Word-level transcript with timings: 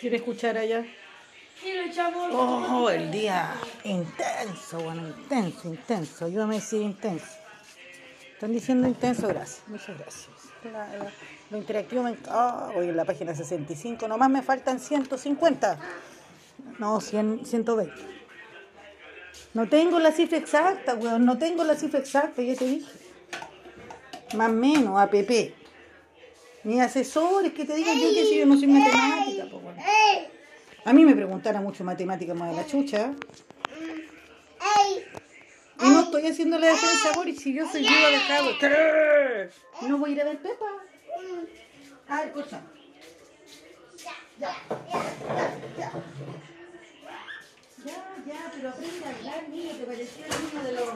¿Quiere 0.00 0.16
escuchar 0.16 0.56
allá? 0.58 0.84
Y 1.64 1.72
le 1.72 1.86
echamos. 1.86 2.28
Oh, 2.32 2.90
el 2.90 3.10
día 3.10 3.54
intenso, 3.84 4.78
bueno, 4.80 5.08
intenso, 5.08 5.68
intenso. 5.68 6.24
Ayúdame 6.26 6.56
a 6.56 6.58
decir 6.60 6.82
intenso. 6.82 7.26
Están 8.34 8.52
diciendo 8.52 8.86
intenso, 8.86 9.26
gracias. 9.28 9.62
Muchas 9.66 9.98
gracias. 9.98 10.28
La- 10.64 10.86
la- 10.98 11.10
lo 11.50 11.56
interactivo 11.58 12.02
me 12.02 12.10
encanta. 12.10 12.68
hoy 12.76 12.88
en 12.88 12.96
la 12.96 13.04
página 13.04 13.34
65, 13.34 14.06
nomás 14.08 14.28
me 14.28 14.42
faltan 14.42 14.78
150. 14.80 15.78
No, 16.78 17.00
100, 17.00 17.46
120. 17.46 17.94
No 19.54 19.66
tengo 19.68 19.98
la 19.98 20.12
cifra 20.12 20.36
exacta, 20.38 20.94
weón. 20.94 21.24
No 21.24 21.38
tengo 21.38 21.64
la 21.64 21.74
cifra 21.76 22.00
exacta, 22.00 22.42
ya 22.42 22.54
te 22.54 22.66
dije. 22.66 22.92
Más 24.36 24.50
o 24.50 24.52
menos, 24.52 25.00
APP. 25.00 25.54
Mis 26.66 26.80
asesores 26.80 27.52
que 27.52 27.64
te 27.64 27.76
digan 27.76 27.96
yo 27.96 28.08
que 28.08 28.24
si 28.24 28.38
yo 28.38 28.44
no 28.44 28.58
soy 28.58 28.66
matemática, 28.66 29.46
pues 29.48 29.62
bueno. 29.62 29.80
A 30.84 30.92
mí 30.92 31.04
me 31.04 31.14
preguntara 31.14 31.60
mucho 31.60 31.84
matemática 31.84 32.34
más 32.34 32.50
de 32.50 32.56
la 32.56 32.66
chucha. 32.66 33.12
Y 35.80 35.88
no 35.88 36.00
estoy 36.00 36.26
haciendo 36.26 36.58
la 36.58 36.66
defensa 36.66 37.12
y 37.24 37.36
si 37.36 37.54
yo 37.54 37.70
soy 37.70 37.82
viva 37.82 38.08
de 38.10 38.18
cabo. 38.26 38.50
No 39.88 39.98
voy 39.98 40.10
a 40.10 40.12
ir 40.14 40.20
a 40.22 40.24
ver 40.24 40.38
Pepa. 40.38 40.66
Ah, 42.08 42.24
el 42.24 42.32
colchón. 42.32 42.68
Ya, 43.96 44.12
ya, 44.40 44.56
ya. 45.78 45.92
Ya, 47.84 48.16
ya, 48.26 48.52
pero 48.56 48.70
aprende 48.70 49.04
a 49.04 49.10
hablar, 49.10 49.48
niño. 49.50 49.70
¿Te 49.70 49.84
parecía 49.84 50.26
el 50.26 50.32
niño 50.32 50.64
de 50.64 50.72
los... 50.72 50.88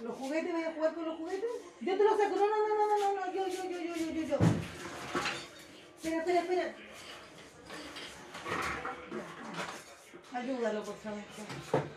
¿Los 0.00 0.14
juguetes? 0.16 0.52
¿Vas 0.52 0.64
a 0.66 0.72
jugar 0.72 0.94
con 0.94 1.04
los 1.04 1.16
juguetes? 1.16 1.50
Yo 1.80 1.96
te 1.96 2.04
los 2.04 2.18
saco. 2.18 2.36
No, 2.36 2.46
no, 2.46 2.68
no, 2.68 2.76
no, 2.76 2.98
no, 2.98 3.26
no, 3.26 3.32
yo, 3.32 3.48
yo, 3.48 3.64
yo, 3.64 3.80
yo, 3.80 3.94
yo, 3.94 4.10
yo, 4.12 4.22
yo. 4.22 4.38
Espera, 5.96 6.18
espera, 6.18 6.40
espera. 6.40 6.74
Ayúdalo, 10.32 10.84
por 10.84 10.96
favor. 10.98 11.20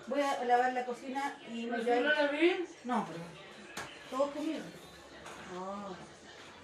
Voy 0.08 0.22
a 0.22 0.46
lavar 0.46 0.74
la 0.74 0.86
cocina 0.86 1.38
y 1.52 1.66
me 1.66 1.78
¿No 1.78 1.84
llevo... 1.84 2.10
la 2.10 2.28
vi? 2.28 2.66
No, 2.86 3.06
pero... 3.06 3.20
Todos 4.10 4.32
comieron. 4.32 4.66
Ah. 5.54 5.90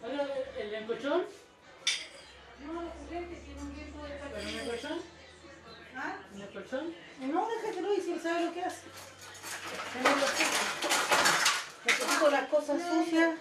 Oiga, 0.04 0.28
¿El 0.58 0.86
colchón? 0.86 1.24
No, 2.66 2.82
los 2.82 2.94
juguetes 2.94 3.44
tienen 3.44 3.74
tiempo 3.74 4.04
de 4.06 4.20
¿Pero 4.34 4.50
en 4.50 4.60
el 4.60 4.70
colchón? 4.70 5.00
¿Ah? 5.98 6.16
¿En 6.34 6.42
el 6.42 6.50
colchón? 6.50 6.96
No, 7.20 7.48
déjatelo 7.50 7.94
y 7.94 8.02
si 8.02 8.14
él 8.14 8.22
sabe 8.22 8.46
lo 8.46 8.54
que 8.54 8.62
hace. 8.64 8.88
Necesito 11.86 12.32
las 12.32 12.50
cosas 12.50 12.82
sucias, 12.82 13.36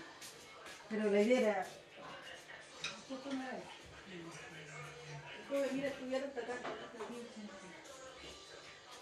pero 0.88 1.10
la 1.10 1.20
idea 1.20 1.40
era... 1.40 1.66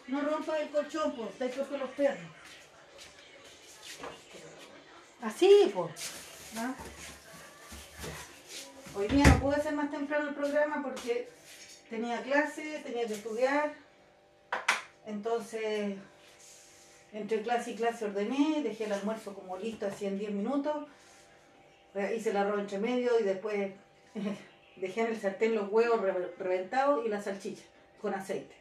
No 0.08 0.20
rompas 0.20 0.60
el 0.60 0.70
colchón, 0.70 1.16
pues, 1.16 1.30
está 1.30 1.46
hecho 1.46 1.64
por 1.66 1.78
los 1.78 1.90
perros. 1.90 2.30
Así. 5.22 5.72
¿no? 6.54 6.74
Hoy 8.94 9.08
día 9.08 9.24
no 9.24 9.40
pude 9.40 9.56
hacer 9.56 9.72
más 9.72 9.90
temprano 9.90 10.28
el 10.28 10.34
programa 10.34 10.82
porque 10.82 11.30
tenía 11.88 12.22
clase, 12.22 12.80
tenía 12.84 13.06
que 13.06 13.14
estudiar. 13.14 13.74
Entonces, 15.06 15.96
entre 17.12 17.42
clase 17.42 17.72
y 17.72 17.74
clase 17.77 18.06
ordené, 18.06 18.62
dejé 18.62 18.84
el 18.84 18.92
almuerzo 18.92 19.34
como 19.34 19.56
listo 19.56 19.86
así 19.86 20.06
en 20.06 20.18
10 20.18 20.32
minutos. 20.32 20.86
Eh, 21.94 22.14
Hice 22.16 22.30
el 22.30 22.36
arroz 22.38 22.60
entre 22.60 22.78
medio 22.78 23.18
y 23.20 23.22
después 23.22 23.72
dejé 24.77 25.00
en 25.02 25.06
el 25.08 25.20
sartén 25.20 25.55
los 25.55 25.70
huevos 25.70 26.00
re- 26.00 26.33
reventados 26.38 27.05
y 27.05 27.08
la 27.08 27.20
salchicha 27.22 27.64
con 28.00 28.14
aceite. 28.14 28.55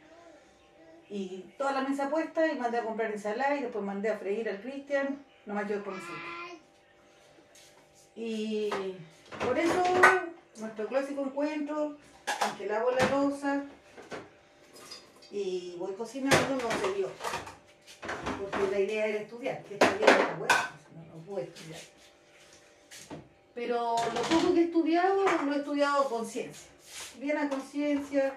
Y 1.10 1.44
toda 1.58 1.72
la 1.74 1.82
mesa 1.82 2.10
puesta 2.10 2.46
y 2.52 2.58
mandé 2.58 2.78
a 2.80 2.84
comprar 2.84 3.12
ensalada 3.12 3.56
y 3.56 3.62
después 3.64 3.84
mandé 3.84 4.10
a 4.10 4.18
freír 4.18 4.48
al 4.50 4.62
Cristian, 4.62 5.24
nomás 5.46 5.68
yo 5.70 5.78
mi 5.78 5.84
Y 8.16 8.70
por 9.46 9.58
eso, 9.58 9.84
nuestro 10.60 10.88
clásico 10.88 11.22
encuentro, 11.22 11.98
aunque 12.42 12.66
lavo 12.66 12.92
la 12.92 13.10
losa 13.10 13.64
y 15.32 15.76
voy 15.78 15.94
cocinando, 15.94 16.56
no 16.56 16.70
se 16.88 16.94
dio. 16.94 17.10
Porque 18.02 18.72
la 18.72 18.80
idea 18.80 19.06
era 19.08 19.20
estudiar, 19.22 19.64
que 19.64 19.76
estudiar 19.76 20.38
no, 20.38 21.16
no 21.16 21.24
pude 21.24 21.44
estudiar. 21.44 21.80
Pero 23.54 23.96
lo 24.14 24.22
poco 24.22 24.54
que 24.54 24.62
he 24.62 24.64
estudiado, 24.66 25.24
lo 25.24 25.54
he 25.54 25.58
estudiado 25.58 26.04
a 26.04 26.10
conciencia. 26.10 26.70
Bien 27.20 27.38
a 27.38 27.50
conciencia, 27.50 28.34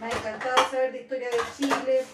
me 0.00 0.06
ha 0.06 0.10
encantado 0.10 0.70
saber 0.70 0.92
de 0.92 1.02
historia 1.02 1.28
de 1.28 1.38
Chile. 1.56 2.04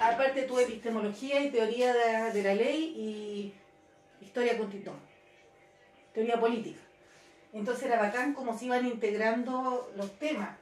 Aparte 0.00 0.42
tuve 0.42 0.64
epistemología 0.64 1.40
y 1.40 1.50
teoría 1.50 1.92
de, 1.92 2.32
de 2.32 2.42
la 2.42 2.54
ley 2.54 2.94
y 2.96 3.54
historia 4.24 4.58
constitucional, 4.58 5.00
teoría 6.12 6.40
política. 6.40 6.80
Entonces 7.52 7.84
era 7.84 8.00
bacán 8.00 8.34
cómo 8.34 8.58
se 8.58 8.64
iban 8.64 8.84
integrando 8.84 9.92
los 9.96 10.18
temas. 10.18 10.58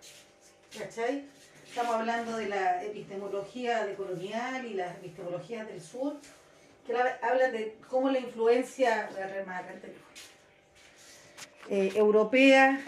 ¿Cachai? 0.79 1.25
Estamos 1.73 1.95
hablando 1.95 2.37
de 2.37 2.49
la 2.51 2.85
epistemología 2.85 3.87
decolonial 3.87 4.67
y 4.67 4.75
las 4.75 4.95
epistemologías 4.97 5.67
del 5.67 5.81
sur, 5.81 6.17
que 6.87 6.93
la- 6.93 7.19
hablan 7.23 7.51
de 7.53 7.79
cómo 7.89 8.11
la 8.11 8.19
influencia 8.19 9.09
eh, 11.71 11.93
europea 11.95 12.79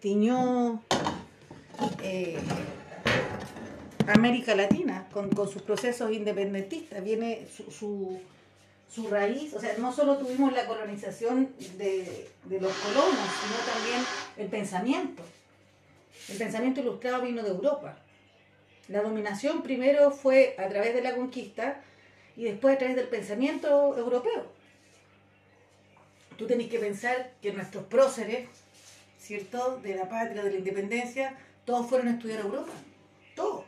tiñó 0.00 0.82
eh, 2.02 2.40
América 4.08 4.56
Latina 4.56 5.06
con, 5.12 5.30
con 5.30 5.48
sus 5.48 5.62
procesos 5.62 6.10
independentistas. 6.10 7.04
Viene 7.04 7.46
su, 7.56 7.70
su, 7.70 8.20
su 8.92 9.06
raíz, 9.06 9.54
o 9.54 9.60
sea, 9.60 9.74
no 9.78 9.92
solo 9.92 10.18
tuvimos 10.18 10.52
la 10.52 10.66
colonización 10.66 11.54
de, 11.76 12.28
de 12.46 12.60
los 12.60 12.72
colonos, 12.72 13.14
sino 13.14 13.72
también 13.72 14.02
el 14.38 14.48
pensamiento. 14.48 15.22
El 16.28 16.36
pensamiento 16.36 16.80
ilustrado 16.80 17.22
vino 17.22 17.44
de 17.44 17.50
Europa. 17.50 17.96
La 18.88 19.02
dominación 19.02 19.62
primero 19.62 20.10
fue 20.10 20.54
a 20.58 20.68
través 20.68 20.94
de 20.94 21.02
la 21.02 21.14
conquista 21.14 21.82
y 22.36 22.44
después 22.44 22.74
a 22.74 22.78
través 22.78 22.96
del 22.96 23.08
pensamiento 23.08 23.96
europeo. 23.96 24.46
Tú 26.38 26.46
tenés 26.46 26.68
que 26.68 26.78
pensar 26.78 27.32
que 27.42 27.52
nuestros 27.52 27.84
próceres, 27.84 28.48
¿cierto?, 29.18 29.78
de 29.78 29.96
la 29.96 30.08
patria, 30.08 30.42
de 30.42 30.52
la 30.52 30.58
independencia, 30.58 31.36
todos 31.64 31.86
fueron 31.86 32.08
a 32.08 32.12
estudiar 32.12 32.40
a 32.40 32.44
Europa. 32.44 32.72
Todos. 33.34 33.64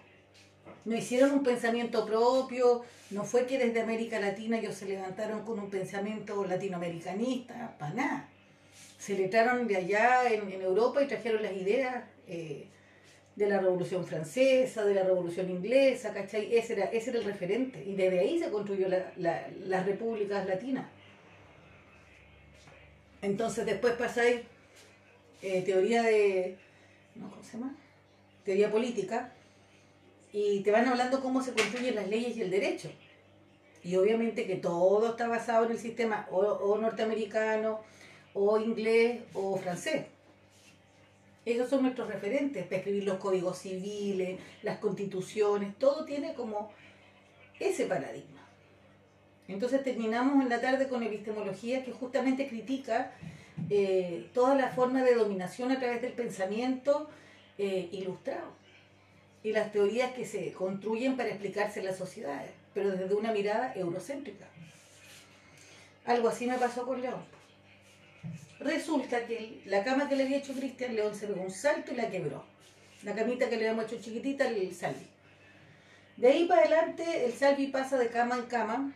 No 0.84 0.97
hicieron 0.97 1.32
un 1.32 1.42
pensamiento 1.42 2.06
propio, 2.06 2.84
no 3.10 3.25
fue 3.25 3.44
que 3.47 3.58
desde 3.58 3.81
América 3.81 4.20
Latina 4.20 4.58
ellos 4.58 4.76
se 4.76 4.87
levantaron 4.87 5.44
con 5.44 5.58
un 5.58 5.69
pensamiento 5.69 6.47
latinoamericanista, 6.47 7.76
para 7.78 7.94
nada. 7.94 8.28
Se 8.98 9.19
letraron 9.19 9.66
de 9.66 9.76
allá 9.76 10.32
en, 10.32 10.50
Europa 10.52 11.02
y 11.02 11.08
trajeron 11.08 11.42
las 11.42 11.52
ideas 11.52 12.04
eh, 12.28 12.69
de 13.41 13.49
la 13.49 13.59
Revolución 13.59 14.05
Francesa, 14.06 14.84
de 14.84 14.95
la 14.95 15.03
Revolución 15.03 15.49
Inglesa, 15.51 16.12
¿cachai? 16.12 16.55
Ese 16.55 16.75
era, 16.75 16.84
ese 16.87 17.11
era 17.11 17.19
el 17.21 17.25
referente. 17.25 17.83
Y 17.84 17.95
desde 17.97 18.21
ahí 18.21 18.39
se 18.39 18.51
construyó 18.51 18.89
la- 18.89 19.12
la- 19.17 19.49
las 19.67 19.87
repúblicas 19.87 20.47
latinas. 20.47 20.87
Entonces 23.23 23.67
después 23.67 23.95
pasáis 23.95 24.41
eh, 25.43 25.62
teoría 25.62 26.03
de... 26.03 26.56
¿no? 27.15 27.31
¿Cómo 27.31 27.43
se 27.43 27.53
llama? 27.53 27.75
Teoría 28.45 28.71
política. 28.71 29.33
Y 30.33 30.61
te 30.61 30.71
van 30.71 30.87
hablando 30.87 31.21
cómo 31.21 31.43
se 31.43 31.53
construyen 31.53 31.95
las 31.95 32.09
leyes 32.09 32.37
y 32.37 32.43
el 32.43 32.50
derecho. 32.50 32.91
Y 33.83 33.97
obviamente 33.97 34.47
que 34.47 34.56
todo 34.56 35.11
está 35.11 35.27
basado 35.29 35.65
en 35.67 35.73
el 35.73 35.79
sistema 35.79 36.29
o, 36.31 36.39
o 36.41 36.79
norteamericano, 36.79 37.81
o 38.34 38.59
inglés, 38.59 39.23
o 39.33 39.56
francés. 39.56 40.05
Esos 41.44 41.70
son 41.70 41.82
nuestros 41.82 42.08
referentes 42.08 42.64
para 42.64 42.76
escribir 42.76 43.04
los 43.04 43.19
códigos 43.19 43.58
civiles, 43.58 44.38
las 44.62 44.78
constituciones, 44.78 45.76
todo 45.78 46.04
tiene 46.04 46.34
como 46.34 46.70
ese 47.58 47.87
paradigma. 47.87 48.46
Entonces 49.48 49.82
terminamos 49.82 50.42
en 50.42 50.48
la 50.48 50.60
tarde 50.60 50.87
con 50.88 51.02
epistemología 51.02 51.84
que 51.84 51.92
justamente 51.92 52.46
critica 52.46 53.12
eh, 53.69 54.28
toda 54.32 54.54
la 54.54 54.69
forma 54.69 55.02
de 55.02 55.14
dominación 55.14 55.72
a 55.72 55.78
través 55.78 56.02
del 56.02 56.12
pensamiento 56.12 57.08
eh, 57.58 57.88
ilustrado 57.92 58.60
y 59.42 59.52
las 59.52 59.72
teorías 59.72 60.12
que 60.12 60.26
se 60.26 60.52
construyen 60.52 61.16
para 61.16 61.31
explicarse 61.31 61.82
las 61.82 61.96
sociedades, 61.96 62.50
pero 62.75 62.90
desde 62.90 63.14
una 63.14 63.32
mirada 63.32 63.72
eurocéntrica. 63.75 64.46
Algo 66.04 66.28
así 66.28 66.46
me 66.46 66.58
pasó 66.58 66.87
con 66.87 67.00
León. 67.00 67.39
Resulta 68.61 69.25
que 69.25 69.62
la 69.65 69.83
cama 69.83 70.07
que 70.07 70.17
le 70.17 70.25
había 70.25 70.37
hecho 70.37 70.53
Cristian, 70.53 70.95
León 70.95 71.15
se 71.15 71.27
pegó 71.27 71.43
un 71.43 71.51
salto 71.51 71.93
y 71.93 71.97
la 71.97 72.11
quebró. 72.11 72.45
La 73.03 73.15
camita 73.15 73.49
que 73.49 73.57
le 73.57 73.67
habíamos 73.69 73.91
hecho 73.91 74.03
chiquitita, 74.03 74.47
el 74.47 74.75
Salvi. 74.75 75.07
De 76.19 76.29
ahí 76.29 76.45
para 76.45 76.61
adelante, 76.61 77.25
el 77.25 77.33
Salvi 77.33 77.69
pasa 77.69 77.97
de 77.97 78.09
cama 78.09 78.37
en 78.37 78.45
cama 78.45 78.93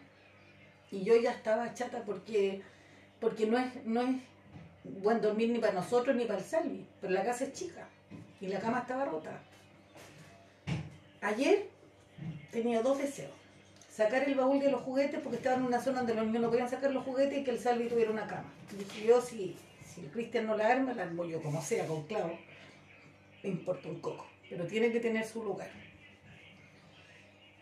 y 0.91 1.03
yo 1.03 1.17
ya 1.17 1.31
estaba 1.31 1.73
chata 1.73 2.03
porque, 2.05 2.61
porque 3.19 3.47
no, 3.47 3.59
es, 3.59 3.87
no 3.87 4.03
es 4.03 4.09
buen 4.85 5.23
dormir 5.23 5.49
ni 5.49 5.59
para 5.59 5.73
nosotros 5.73 6.15
ni 6.15 6.27
para 6.27 6.41
el 6.41 6.45
Salvi, 6.45 6.87
pero 7.01 7.15
la 7.15 7.25
casa 7.25 7.45
es 7.45 7.55
chica 7.55 7.89
y 8.43 8.49
la 8.49 8.61
cama 8.61 8.81
estaba 8.81 9.07
rota. 9.07 9.41
Ayer 11.23 11.71
tenía 12.51 12.83
dos 12.83 12.99
deseos. 12.99 13.33
Sacar 13.95 14.25
el 14.25 14.35
baúl 14.35 14.59
de 14.59 14.73
los 14.73 14.81
juguetes 14.81 15.21
porque 15.21 15.37
estaba 15.37 15.55
en 15.55 15.63
una 15.63 15.81
zona 15.81 15.99
donde 15.99 16.15
los 16.15 16.27
niños 16.27 16.43
no 16.43 16.51
podían 16.51 16.69
sacar 16.69 16.91
los 16.91 17.05
juguetes 17.05 17.39
y 17.39 17.45
que 17.45 17.53
el 17.53 17.61
Salvi 17.61 17.89
tuviera 17.89 18.11
una 18.11 18.27
cama. 18.27 18.53
Y 19.01 19.07
yo, 19.07 19.21
si, 19.21 19.55
si 19.87 20.01
el 20.01 20.11
Cristian 20.11 20.47
no 20.47 20.57
la 20.57 20.67
arma, 20.67 20.95
la 20.95 21.05
armo 21.05 21.23
como 21.41 21.63
sea, 21.63 21.87
con 21.87 22.03
clavo. 22.09 22.37
Me 23.45 23.51
importa 23.51 23.89
un 23.89 24.01
coco, 24.01 24.27
pero 24.51 24.67
tiene 24.67 24.91
que 24.91 24.99
tener 24.99 25.25
su 25.25 25.45
lugar. 25.45 25.71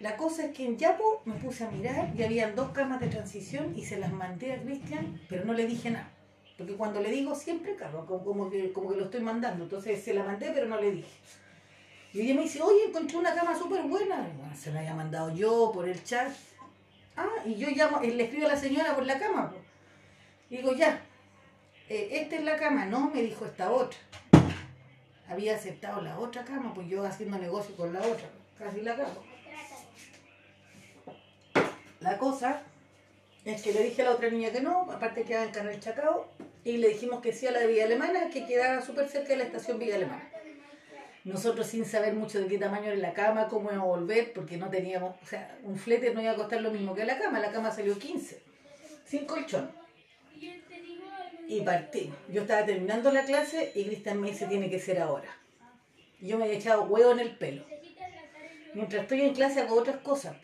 La 0.01 0.17
cosa 0.17 0.47
es 0.47 0.57
que 0.57 0.65
en 0.65 0.79
Yapo 0.79 1.21
me 1.27 1.35
puse 1.35 1.65
a 1.65 1.71
mirar 1.71 2.11
y 2.17 2.23
habían 2.23 2.57
dos 2.57 2.71
camas 2.71 3.01
de 3.01 3.09
transición 3.09 3.77
y 3.77 3.85
se 3.85 3.99
las 3.99 4.11
mandé 4.11 4.55
a 4.55 4.63
Cristian, 4.63 5.21
pero 5.29 5.45
no 5.45 5.53
le 5.53 5.67
dije 5.67 5.91
nada. 5.91 6.11
Porque 6.57 6.77
cuando 6.77 7.03
le 7.03 7.11
digo 7.11 7.35
siempre, 7.35 7.77
claro, 7.77 8.07
como, 8.07 8.25
como 8.25 8.51
que, 8.51 8.73
como 8.73 8.89
que 8.89 8.97
lo 8.97 9.05
estoy 9.05 9.21
mandando. 9.21 9.65
Entonces 9.65 10.03
se 10.03 10.15
la 10.15 10.25
mandé, 10.25 10.51
pero 10.55 10.67
no 10.67 10.81
le 10.81 10.93
dije. 10.93 11.11
Y 12.13 12.21
ella 12.21 12.35
me 12.35 12.43
dice, 12.43 12.61
oye, 12.61 12.87
encontré 12.89 13.17
una 13.17 13.35
cama 13.35 13.57
súper 13.57 13.83
buena. 13.85 14.17
Bueno, 14.37 14.55
se 14.55 14.71
la 14.71 14.81
había 14.81 14.95
mandado 14.95 15.35
yo 15.35 15.71
por 15.73 15.89
el 15.89 16.05
chat. 16.05 16.31
Ah, 17.17 17.29
y 17.45 17.55
yo 17.55 17.69
llamo, 17.71 18.01
eh, 18.03 18.13
le 18.15 18.25
escribo 18.25 18.47
a 18.47 18.51
la 18.51 18.57
señora 18.57 18.95
por 18.95 19.07
la 19.07 19.19
cama. 19.19 19.53
Y 20.51 20.59
digo, 20.59 20.75
ya, 20.75 21.01
eh, 21.89 22.09
esta 22.13 22.37
es 22.37 22.45
la 22.45 22.57
cama. 22.57 22.85
No, 22.85 23.11
me 23.11 23.23
dijo 23.23 23.47
esta 23.47 23.71
otra. 23.71 23.99
Había 25.29 25.57
aceptado 25.57 26.03
la 26.03 26.19
otra 26.19 26.45
cama, 26.45 26.75
pues 26.75 26.89
yo 26.89 27.05
haciendo 27.05 27.39
negocio 27.39 27.75
con 27.77 27.93
la 27.95 28.01
otra. 28.01 28.29
Casi 28.59 28.83
la 28.83 28.97
cago. 28.97 29.25
La 32.01 32.19
cosa 32.19 32.63
es 33.45 33.63
que 33.63 33.73
le 33.73 33.85
dije 33.85 34.03
a 34.03 34.07
la 34.07 34.11
otra 34.13 34.29
niña 34.29 34.51
que 34.51 34.61
no, 34.61 34.91
aparte 34.91 35.23
quedaba 35.23 35.47
en 35.47 35.53
Canal 35.53 35.81
Chacao, 35.81 36.29
y 36.65 36.77
le 36.77 36.89
dijimos 36.89 37.23
que 37.23 37.33
sí 37.33 37.47
a 37.47 37.53
la 37.53 37.61
de 37.61 37.69
Villa 37.69 37.85
Alemana, 37.85 38.29
que 38.29 38.47
quedaba 38.47 38.83
súper 38.83 39.09
cerca 39.09 39.31
de 39.31 39.37
la 39.37 39.45
estación 39.45 39.79
Villa 39.79 39.97
Alemana. 39.97 40.32
Nosotros 41.25 41.69
sin 41.69 41.85
saber 41.85 42.15
mucho 42.15 42.41
de 42.41 42.49
qué 42.49 42.59
tamaño 42.59 42.87
era 42.87 42.97
la 42.97 43.15
cama, 43.15 43.49
cómo 43.49 43.71
íbamos 43.71 43.85
a 43.85 44.01
volver, 44.01 44.33
porque 44.33 44.57
no 44.57 44.69
teníamos, 44.69 45.15
o 45.23 45.27
sea, 45.27 45.57
un 45.63 45.77
flete 45.77 46.13
no 46.13 46.21
iba 46.21 46.33
a 46.33 46.37
costar 46.37 46.61
lo 46.61 46.73
mismo 46.73 46.95
que 46.95 47.05
la 47.05 47.19
cama, 47.19 47.39
la 47.39 47.53
cama 47.53 47.71
salió 47.71 47.97
15, 47.97 48.43
sin 49.05 49.25
colchón. 49.25 49.71
Y 51.47 51.61
partimos. 51.61 52.17
Yo 52.29 52.43
estaba 52.43 52.65
terminando 52.65 53.13
la 53.13 53.25
clase 53.25 53.73
y 53.75 53.85
Cristian 53.85 54.21
me 54.21 54.31
dice, 54.31 54.47
tiene 54.47 54.69
que 54.69 54.81
ser 54.81 55.01
ahora. 55.01 55.29
Yo 56.21 56.39
me 56.39 56.45
había 56.45 56.57
echado 56.57 56.85
huevo 56.85 57.13
en 57.13 57.21
el 57.21 57.37
pelo. 57.37 57.65
Mientras 58.75 59.03
estoy 59.03 59.21
en 59.21 59.35
clase 59.35 59.61
hago 59.61 59.77
otras 59.77 59.99
cosas. 59.99 60.37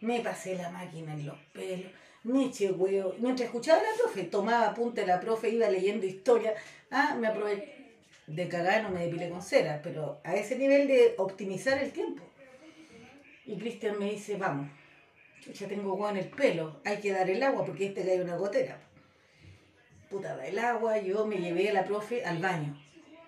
Me 0.00 0.20
pasé 0.20 0.54
la 0.56 0.70
máquina 0.70 1.14
en 1.14 1.26
los 1.26 1.38
pelos, 1.52 1.90
me 2.22 2.44
eché 2.44 2.70
huevo. 2.70 3.14
Mientras 3.18 3.46
escuchaba 3.46 3.80
a 3.80 3.82
la 3.82 3.96
profe, 3.98 4.24
tomaba 4.24 4.68
apunte 4.68 5.02
a 5.02 5.06
la 5.06 5.18
profe, 5.18 5.48
iba 5.48 5.68
leyendo 5.68 6.06
historia. 6.06 6.54
Ah, 6.90 7.16
me 7.18 7.26
aproveché. 7.26 7.75
De 8.26 8.48
cagar 8.48 8.82
no 8.82 8.90
me 8.90 9.04
depilé 9.04 9.28
con 9.30 9.42
cera, 9.42 9.80
pero 9.82 10.20
a 10.24 10.34
ese 10.34 10.56
nivel 10.56 10.88
de 10.88 11.14
optimizar 11.18 11.82
el 11.82 11.92
tiempo. 11.92 12.22
Y 13.44 13.56
Cristian 13.56 13.98
me 13.98 14.10
dice, 14.10 14.36
vamos, 14.36 14.68
ya 15.54 15.68
tengo 15.68 15.94
huevo 15.94 16.10
en 16.10 16.16
el 16.16 16.28
pelo, 16.28 16.80
hay 16.84 16.96
que 16.96 17.12
dar 17.12 17.30
el 17.30 17.42
agua 17.42 17.64
porque 17.64 17.86
este 17.86 18.04
cae 18.04 18.20
una 18.20 18.36
gotera. 18.36 18.80
Puta, 20.10 20.36
da 20.36 20.46
el 20.46 20.58
agua, 20.58 20.98
yo 20.98 21.26
me 21.26 21.36
llevé 21.36 21.68
a 21.70 21.72
la 21.72 21.84
profe 21.84 22.24
al 22.24 22.38
baño. 22.38 22.76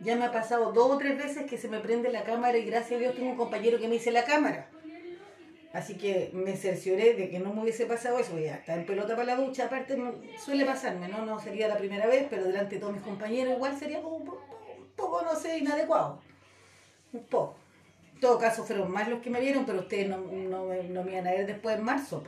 Ya 0.00 0.16
me 0.16 0.24
ha 0.24 0.32
pasado 0.32 0.72
dos 0.72 0.90
o 0.92 0.98
tres 0.98 1.16
veces 1.16 1.48
que 1.48 1.58
se 1.58 1.68
me 1.68 1.80
prende 1.80 2.10
la 2.10 2.22
cámara 2.22 2.56
y 2.56 2.64
gracias 2.64 2.92
a 2.92 3.00
Dios 3.00 3.14
tengo 3.14 3.30
un 3.30 3.36
compañero 3.36 3.78
que 3.78 3.88
me 3.88 3.94
dice 3.94 4.12
la 4.12 4.24
cámara. 4.24 4.70
Así 5.72 5.96
que 5.96 6.30
me 6.32 6.56
cercioré 6.56 7.14
de 7.14 7.28
que 7.28 7.40
no 7.40 7.52
me 7.52 7.62
hubiese 7.62 7.84
pasado 7.86 8.18
eso, 8.18 8.38
ya 8.38 8.54
está 8.54 8.74
en 8.74 8.86
pelota 8.86 9.14
para 9.14 9.36
la 9.36 9.36
ducha, 9.36 9.66
aparte 9.66 9.96
suele 10.42 10.64
pasarme, 10.64 11.08
¿no? 11.08 11.26
No 11.26 11.38
sería 11.38 11.68
la 11.68 11.76
primera 11.76 12.06
vez, 12.06 12.26
pero 12.30 12.44
delante 12.44 12.76
de 12.76 12.80
todos 12.80 12.94
mis 12.94 13.02
compañeros 13.02 13.54
igual 13.54 13.78
sería 13.78 14.00
como 14.00 14.24
poco, 14.98 15.22
no 15.22 15.34
sé, 15.34 15.58
inadecuado. 15.58 16.20
Un 17.14 17.24
poco. 17.24 17.56
En 18.14 18.20
todo 18.20 18.38
caso 18.38 18.64
fueron 18.64 18.90
más 18.92 19.08
los 19.08 19.20
que 19.22 19.30
me 19.30 19.40
vieron, 19.40 19.64
pero 19.64 19.78
ustedes 19.80 20.08
no, 20.08 20.18
no, 20.18 20.64
me- 20.66 20.82
no 20.84 21.02
me 21.04 21.12
iban 21.12 21.26
a 21.26 21.30
ver 21.30 21.46
después 21.46 21.78
en 21.78 21.84
marzo. 21.84 22.22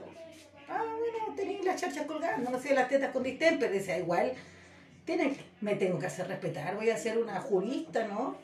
Ah, 0.69 0.83
bueno, 0.99 1.35
tenía 1.37 1.61
las 1.65 1.81
charchas 1.81 2.07
colgando, 2.07 2.51
no 2.51 2.59
sé, 2.59 2.73
las 2.75 2.89
tetas 2.89 3.11
con 3.11 3.23
distemper, 3.25 3.71
decía, 3.71 3.99
igual, 3.99 4.33
tiene 5.05 5.37
me 5.61 5.75
tengo 5.75 5.99
que 5.99 6.07
hacer 6.07 6.29
respetar, 6.29 6.77
voy 6.77 6.89
a 6.91 6.97
ser 6.97 7.19
una 7.19 7.41
jurista, 7.41 8.07
¿no? 8.07 8.37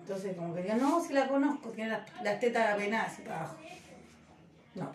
Entonces, 0.00 0.36
como 0.36 0.54
que 0.54 0.66
yo, 0.66 0.74
no, 0.74 1.00
si 1.02 1.12
la 1.12 1.28
conozco, 1.28 1.70
tiene 1.70 1.90
las, 2.22 2.40
tetas 2.40 2.74
apenadas 2.74 3.12
así 3.12 3.22
para 3.22 3.38
abajo. 3.40 3.56
No. 4.74 4.92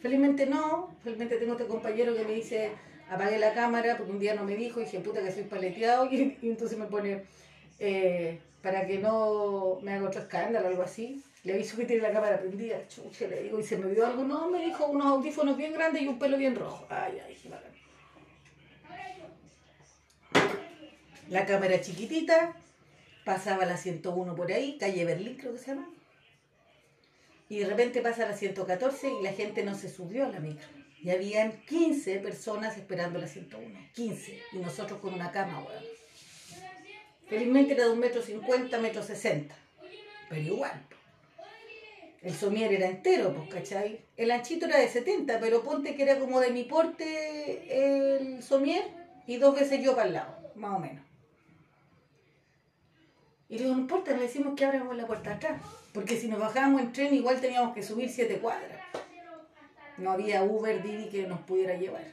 Felizmente 0.00 0.46
no, 0.46 0.94
felizmente 1.02 1.36
tengo 1.38 1.52
este 1.54 1.66
compañero 1.66 2.14
que 2.14 2.22
me 2.24 2.34
dice, 2.34 2.70
apague 3.10 3.38
la 3.38 3.52
cámara, 3.54 3.96
porque 3.96 4.12
un 4.12 4.18
día 4.18 4.34
no 4.34 4.44
me 4.44 4.56
dijo, 4.56 4.80
y 4.80 4.84
dije, 4.84 5.00
puta 5.00 5.22
que 5.22 5.32
soy 5.32 5.44
paleteado, 5.44 6.06
y, 6.12 6.38
entonces 6.42 6.78
me 6.78 6.86
pone, 6.86 7.24
eh, 7.78 8.38
para 8.62 8.86
que 8.86 8.98
no 8.98 9.78
me 9.82 9.94
haga 9.94 10.08
otro 10.08 10.20
escándalo 10.20 10.66
o 10.66 10.70
algo 10.70 10.82
así. 10.82 11.22
Le 11.44 11.54
aviso 11.54 11.76
que 11.76 11.84
tiene 11.84 12.02
la 12.02 12.12
cámara 12.12 12.38
prendida, 12.38 12.86
chucha, 12.88 13.26
le 13.28 13.44
digo, 13.44 13.60
y 13.60 13.62
se 13.62 13.78
me 13.78 13.92
vio 13.92 14.04
algo, 14.06 14.24
no, 14.24 14.50
me 14.50 14.64
dijo 14.64 14.86
unos 14.86 15.06
audífonos 15.06 15.56
bien 15.56 15.72
grandes 15.72 16.02
y 16.02 16.08
un 16.08 16.18
pelo 16.18 16.36
bien 16.36 16.56
rojo. 16.56 16.86
Ay, 16.90 17.18
ay, 17.24 17.38
bacán. 17.48 17.72
La 21.28 21.46
cámara 21.46 21.80
chiquitita, 21.80 22.56
pasaba 23.24 23.66
la 23.66 23.76
101 23.76 24.34
por 24.34 24.50
ahí, 24.50 24.78
calle 24.78 25.04
Berlín 25.04 25.36
creo 25.36 25.52
que 25.52 25.58
se 25.58 25.66
llama. 25.66 25.88
Y 27.48 27.60
de 27.60 27.66
repente 27.66 28.02
pasa 28.02 28.26
la 28.26 28.36
114 28.36 29.10
y 29.20 29.22
la 29.22 29.32
gente 29.32 29.62
no 29.64 29.74
se 29.74 29.88
subió 29.88 30.26
a 30.26 30.28
la 30.28 30.40
micro. 30.40 30.77
Y 31.02 31.10
habían 31.10 31.52
15 31.66 32.18
personas 32.18 32.76
esperando 32.76 33.18
la 33.18 33.28
101. 33.28 33.78
15. 33.94 34.42
Y 34.52 34.56
nosotros 34.58 35.00
con 35.00 35.14
una 35.14 35.30
cama, 35.30 35.60
weón. 35.60 35.84
Felizmente 37.28 37.74
era 37.74 37.84
de 37.84 37.92
un 37.92 37.98
metro 37.98 38.22
cincuenta, 38.22 38.78
metro 38.78 39.02
sesenta. 39.02 39.54
Pero 40.28 40.42
igual. 40.42 40.82
El 42.22 42.34
somier 42.34 42.72
era 42.72 42.88
entero, 42.88 43.32
pues, 43.32 43.48
¿cachai? 43.48 44.00
El 44.16 44.30
anchito 44.30 44.66
era 44.66 44.78
de 44.78 44.88
70, 44.88 45.38
pero 45.38 45.62
ponte 45.62 45.94
que 45.94 46.02
era 46.02 46.18
como 46.18 46.40
de 46.40 46.50
mi 46.50 46.64
porte 46.64 48.16
el 48.16 48.42
somier 48.42 48.84
y 49.26 49.36
dos 49.36 49.54
veces 49.54 49.82
yo 49.82 49.94
para 49.94 50.08
el 50.08 50.14
lado, 50.14 50.52
más 50.56 50.76
o 50.76 50.78
menos. 50.80 51.04
Y 53.48 53.54
le 53.54 53.64
digo, 53.64 53.74
no 53.74 53.82
importa, 53.82 54.12
le 54.12 54.22
decimos 54.22 54.54
que 54.56 54.64
abramos 54.64 54.96
la 54.96 55.06
puerta 55.06 55.34
atrás. 55.34 55.60
Porque 55.92 56.16
si 56.16 56.28
nos 56.28 56.40
bajábamos 56.40 56.82
en 56.82 56.92
tren, 56.92 57.14
igual 57.14 57.40
teníamos 57.40 57.74
que 57.74 57.82
subir 57.82 58.10
siete 58.10 58.38
cuadras. 58.38 58.78
No 59.98 60.12
había 60.12 60.42
Uber, 60.42 60.82
Didi 60.82 61.08
que 61.08 61.26
nos 61.26 61.40
pudiera 61.40 61.74
llevar. 61.74 62.04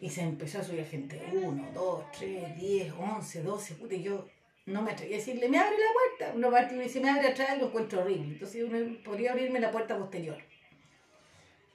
Y 0.00 0.10
se 0.10 0.22
empezó 0.22 0.58
a 0.58 0.64
subir 0.64 0.84
gente. 0.84 1.20
Uno, 1.32 1.68
dos, 1.72 2.10
tres, 2.12 2.56
diez, 2.56 2.92
once, 2.92 3.42
doce. 3.42 3.74
Puta, 3.74 3.94
y 3.94 4.02
yo 4.02 4.26
no 4.66 4.82
me 4.82 4.92
atreví 4.92 5.14
a 5.14 5.16
decirle, 5.16 5.48
me 5.48 5.58
abre 5.58 5.76
la 5.76 5.92
puerta. 5.92 6.36
Uno 6.36 6.50
parte 6.50 6.74
y 6.74 6.78
me 6.78 6.84
dice, 6.84 7.00
me 7.00 7.10
abre 7.10 7.28
atrás 7.28 7.58
lo 7.58 7.66
encuentro 7.66 8.00
horrible. 8.00 8.34
Entonces 8.34 8.64
uno 8.64 8.78
podría 9.04 9.32
abrirme 9.32 9.60
la 9.60 9.70
puerta 9.70 9.96
posterior. 9.98 10.38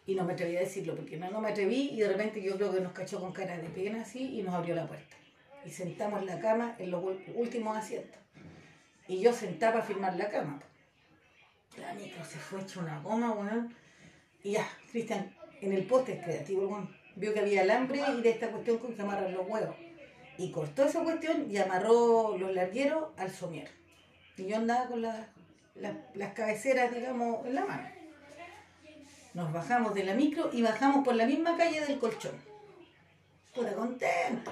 Y 0.05 0.15
no 0.15 0.23
me 0.23 0.33
atreví 0.33 0.57
a 0.57 0.61
decirlo, 0.61 0.95
porque 0.95 1.17
no, 1.17 1.29
no 1.29 1.39
me 1.39 1.49
atreví. 1.49 1.91
Y 1.91 1.99
de 1.99 2.07
repente 2.07 2.41
yo 2.41 2.55
creo 2.55 2.73
que 2.73 2.81
nos 2.81 2.93
cachó 2.93 3.19
con 3.19 3.31
cara 3.31 3.57
de 3.57 3.69
pena 3.69 4.01
así 4.01 4.39
y 4.39 4.41
nos 4.41 4.55
abrió 4.55 4.75
la 4.75 4.87
puerta. 4.87 5.15
Y 5.65 5.69
sentamos 5.69 6.21
en 6.21 6.27
la 6.27 6.39
cama 6.39 6.75
en 6.79 6.89
los 6.89 7.03
últimos 7.35 7.77
asientos. 7.77 8.19
Y 9.07 9.21
yo 9.21 9.33
sentada 9.33 9.73
para 9.73 9.85
firmar 9.85 10.15
la 10.15 10.29
cama. 10.29 10.61
La 11.77 11.93
micro 11.93 12.23
se 12.25 12.37
fue 12.37 12.61
hecha 12.61 12.79
una 12.79 12.99
goma, 13.01 13.31
weón. 13.31 13.75
Y 14.43 14.51
ya, 14.51 14.67
Cristian, 14.91 15.33
en 15.61 15.73
el 15.73 15.85
poste 15.85 16.19
creativo. 16.21 16.87
Vio 17.15 17.33
que 17.33 17.39
había 17.41 17.61
alambre 17.61 18.01
y 18.17 18.21
de 18.21 18.29
esta 18.29 18.49
cuestión 18.49 18.77
con 18.77 18.93
que 18.93 19.01
amarran 19.01 19.33
los 19.33 19.47
huevos. 19.47 19.75
Y 20.37 20.51
cortó 20.51 20.85
esa 20.85 21.03
cuestión 21.03 21.51
y 21.51 21.57
amarró 21.57 22.37
los 22.37 22.53
largueros 22.53 23.09
al 23.17 23.29
somier. 23.29 23.69
Y 24.37 24.45
yo 24.47 24.55
andaba 24.55 24.87
con 24.87 25.01
la- 25.01 25.27
las 25.75 26.33
cabeceras, 26.33 26.93
digamos, 26.93 27.45
en 27.45 27.55
la 27.55 27.65
mano. 27.65 27.89
Nos 29.33 29.51
bajamos 29.53 29.93
de 29.93 30.03
la 30.05 30.13
micro 30.13 30.49
y 30.53 30.61
bajamos 30.61 31.03
por 31.05 31.15
la 31.15 31.25
misma 31.25 31.57
calle 31.57 31.81
del 31.81 31.99
colchón. 31.99 32.35
Puta 33.53 33.73
contento. 33.73 34.51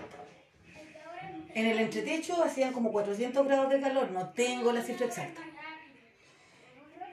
En 1.54 1.66
el 1.66 1.80
entretecho 1.80 2.44
hacían 2.44 2.74
como 2.74 2.92
400 2.92 3.46
grados 3.48 3.70
de 3.72 3.80
calor, 3.82 4.12
no 4.12 4.30
tengo 4.30 4.72
la 4.72 4.82
cifra 4.84 5.08
exacta. 5.08 5.42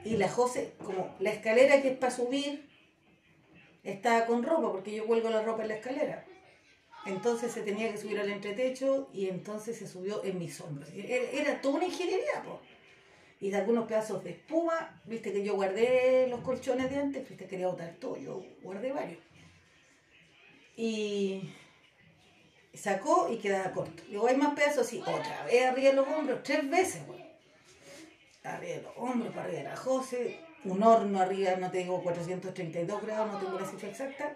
Y 0.05 0.17
la 0.17 0.29
José, 0.29 0.73
como 0.83 1.15
la 1.19 1.31
escalera 1.31 1.81
que 1.81 1.89
es 1.89 1.97
para 1.97 2.15
subir, 2.15 2.69
estaba 3.83 4.25
con 4.25 4.43
ropa, 4.43 4.71
porque 4.71 4.95
yo 4.95 5.05
cuelgo 5.05 5.29
la 5.29 5.41
ropa 5.41 5.63
en 5.63 5.69
la 5.69 5.75
escalera. 5.75 6.25
Entonces 7.07 7.51
se 7.51 7.61
tenía 7.61 7.91
que 7.91 7.97
subir 7.97 8.19
al 8.19 8.29
entretecho 8.29 9.09
y 9.13 9.27
entonces 9.29 9.77
se 9.77 9.87
subió 9.87 10.23
en 10.23 10.37
mis 10.39 10.61
hombros. 10.61 10.89
Era, 10.95 11.29
era 11.31 11.61
toda 11.61 11.75
una 11.75 11.85
ingeniería, 11.85 12.43
po. 12.43 12.61
Y 13.39 13.49
de 13.49 13.57
algunos 13.57 13.87
pedazos 13.87 14.23
de 14.23 14.31
espuma, 14.31 15.01
viste 15.05 15.33
que 15.33 15.43
yo 15.43 15.55
guardé 15.55 16.27
los 16.29 16.39
colchones 16.41 16.89
de 16.89 16.97
antes, 16.97 17.27
viste 17.27 17.47
quería 17.47 17.67
botar 17.67 17.95
todo, 17.99 18.17
yo 18.17 18.43
guardé 18.61 18.91
varios. 18.91 19.19
Y 20.77 21.49
sacó 22.73 23.29
y 23.31 23.37
quedaba 23.37 23.71
corto. 23.71 24.03
Digo, 24.07 24.27
hay 24.27 24.37
más 24.37 24.55
pedazos, 24.55 24.87
sí, 24.87 25.01
otra 25.01 25.45
vez 25.45 25.65
arriba 25.65 25.93
los 25.93 26.07
hombros, 26.07 26.43
tres 26.43 26.69
veces. 26.69 27.01
Arriba 28.45 28.75
de 28.75 28.81
los 28.83 28.93
hombros, 28.95 29.33
para 29.33 29.47
arriba 29.47 29.63
de 29.63 29.69
la 29.69 29.75
José, 29.75 30.39
un 30.65 30.83
horno 30.83 31.19
arriba, 31.19 31.55
no 31.55 31.71
te 31.71 31.79
digo 31.79 32.01
432 32.03 33.01
grados, 33.01 33.33
no 33.33 33.39
tengo 33.39 33.59
la 33.59 33.65
cifra 33.65 33.89
exacta. 33.89 34.35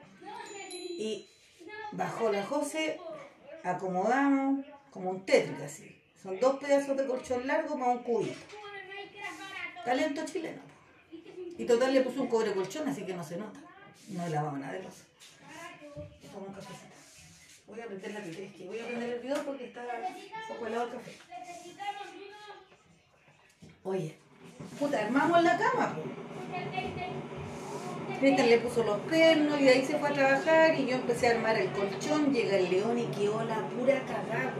Y 0.97 1.29
bajó 1.91 2.31
la 2.31 2.43
José, 2.43 2.99
acomodamos 3.63 4.65
como 4.91 5.11
un 5.11 5.25
tétrico 5.25 5.63
así. 5.63 5.95
Son 6.21 6.39
dos 6.39 6.57
pedazos 6.57 6.97
de 6.97 7.05
colchón 7.05 7.47
largo 7.47 7.77
más 7.77 7.89
un 7.89 8.03
cubito. 8.03 8.39
Talento 9.85 10.25
chileno. 10.25 10.61
Y 11.57 11.65
total 11.65 11.93
le 11.93 12.01
puso 12.01 12.21
un 12.21 12.27
cobre 12.27 12.53
colchón, 12.53 12.87
así 12.89 13.05
que 13.05 13.13
no 13.13 13.23
se 13.23 13.37
nota. 13.37 13.59
No 14.09 14.25
he 14.25 14.29
lavado 14.29 14.57
nada 14.57 14.73
de 14.73 14.83
losa. 14.83 15.03
Tomo 16.31 16.47
un 16.47 16.53
cafecito. 16.53 16.95
Voy 17.67 17.79
a 17.81 17.85
prender 17.85 18.13
la 18.13 18.21
que 18.21 18.65
voy 18.65 18.79
a 18.79 18.87
prender 18.87 19.09
el 19.11 19.19
video 19.19 19.43
porque 19.43 19.65
está 19.65 19.81
un 19.81 20.55
poco 20.55 20.67
helado 20.67 20.85
el 20.85 20.91
café. 20.93 21.11
Oye, 23.89 24.13
puta, 24.77 24.99
armamos 25.03 25.41
la 25.41 25.57
cama. 25.57 25.93
Cristian 28.19 28.49
le 28.49 28.59
puso 28.59 28.83
los 28.83 28.99
pernos 28.99 29.59
y 29.59 29.67
ahí 29.67 29.83
se 29.83 29.97
fue 29.97 30.09
a 30.09 30.13
trabajar 30.13 30.79
y 30.79 30.85
yo 30.85 30.97
empecé 30.97 31.29
a 31.29 31.31
armar 31.31 31.57
el 31.57 31.71
colchón, 31.71 32.31
llega 32.31 32.55
el 32.57 32.69
león 32.69 32.99
y 32.99 33.05
quedó 33.05 33.43
la 33.45 33.57
pura 33.69 33.99
cagada. 34.05 34.53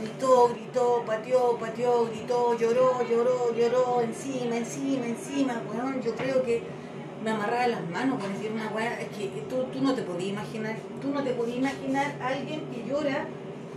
Gritó, 0.00 0.50
gritó, 0.50 1.02
pateó, 1.04 1.56
pateó, 1.58 2.06
gritó, 2.06 2.56
lloró, 2.56 3.02
lloró, 3.10 3.52
lloró, 3.56 4.00
encima, 4.02 4.56
encima, 4.56 5.06
encima. 5.06 5.60
Yo 6.04 6.14
creo 6.14 6.44
que 6.44 6.62
me 7.24 7.30
amarraba 7.30 7.66
las 7.66 7.88
manos 7.88 8.20
con 8.22 8.32
decir 8.34 8.52
una 8.52 8.68
weá, 8.68 9.00
es 9.00 9.08
que 9.08 9.26
tú, 9.50 9.64
tú 9.72 9.82
no 9.82 9.94
te 9.96 10.02
podías 10.02 10.28
imaginar, 10.30 10.76
tú 11.02 11.10
no 11.10 11.24
te 11.24 11.32
podías 11.32 11.58
imaginar 11.58 12.14
alguien 12.22 12.60
que 12.70 12.88
llora 12.88 13.26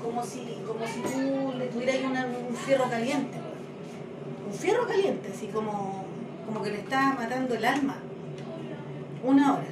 como 0.04 0.24
si, 0.24 0.62
como 0.68 0.86
si 0.86 1.00
tú 1.02 1.54
le 1.58 1.66
tuvieras 1.66 1.96
una- 2.04 2.28
un 2.28 2.56
fierro 2.56 2.88
caliente. 2.92 3.49
Un 4.50 4.56
fierro 4.56 4.88
caliente, 4.88 5.30
así 5.32 5.48
como, 5.48 6.06
como 6.46 6.62
que 6.64 6.72
le 6.72 6.80
estaba 6.80 7.14
matando 7.14 7.54
el 7.56 7.66
alma. 7.66 7.98
Una 9.24 9.54
hora. 9.54 9.68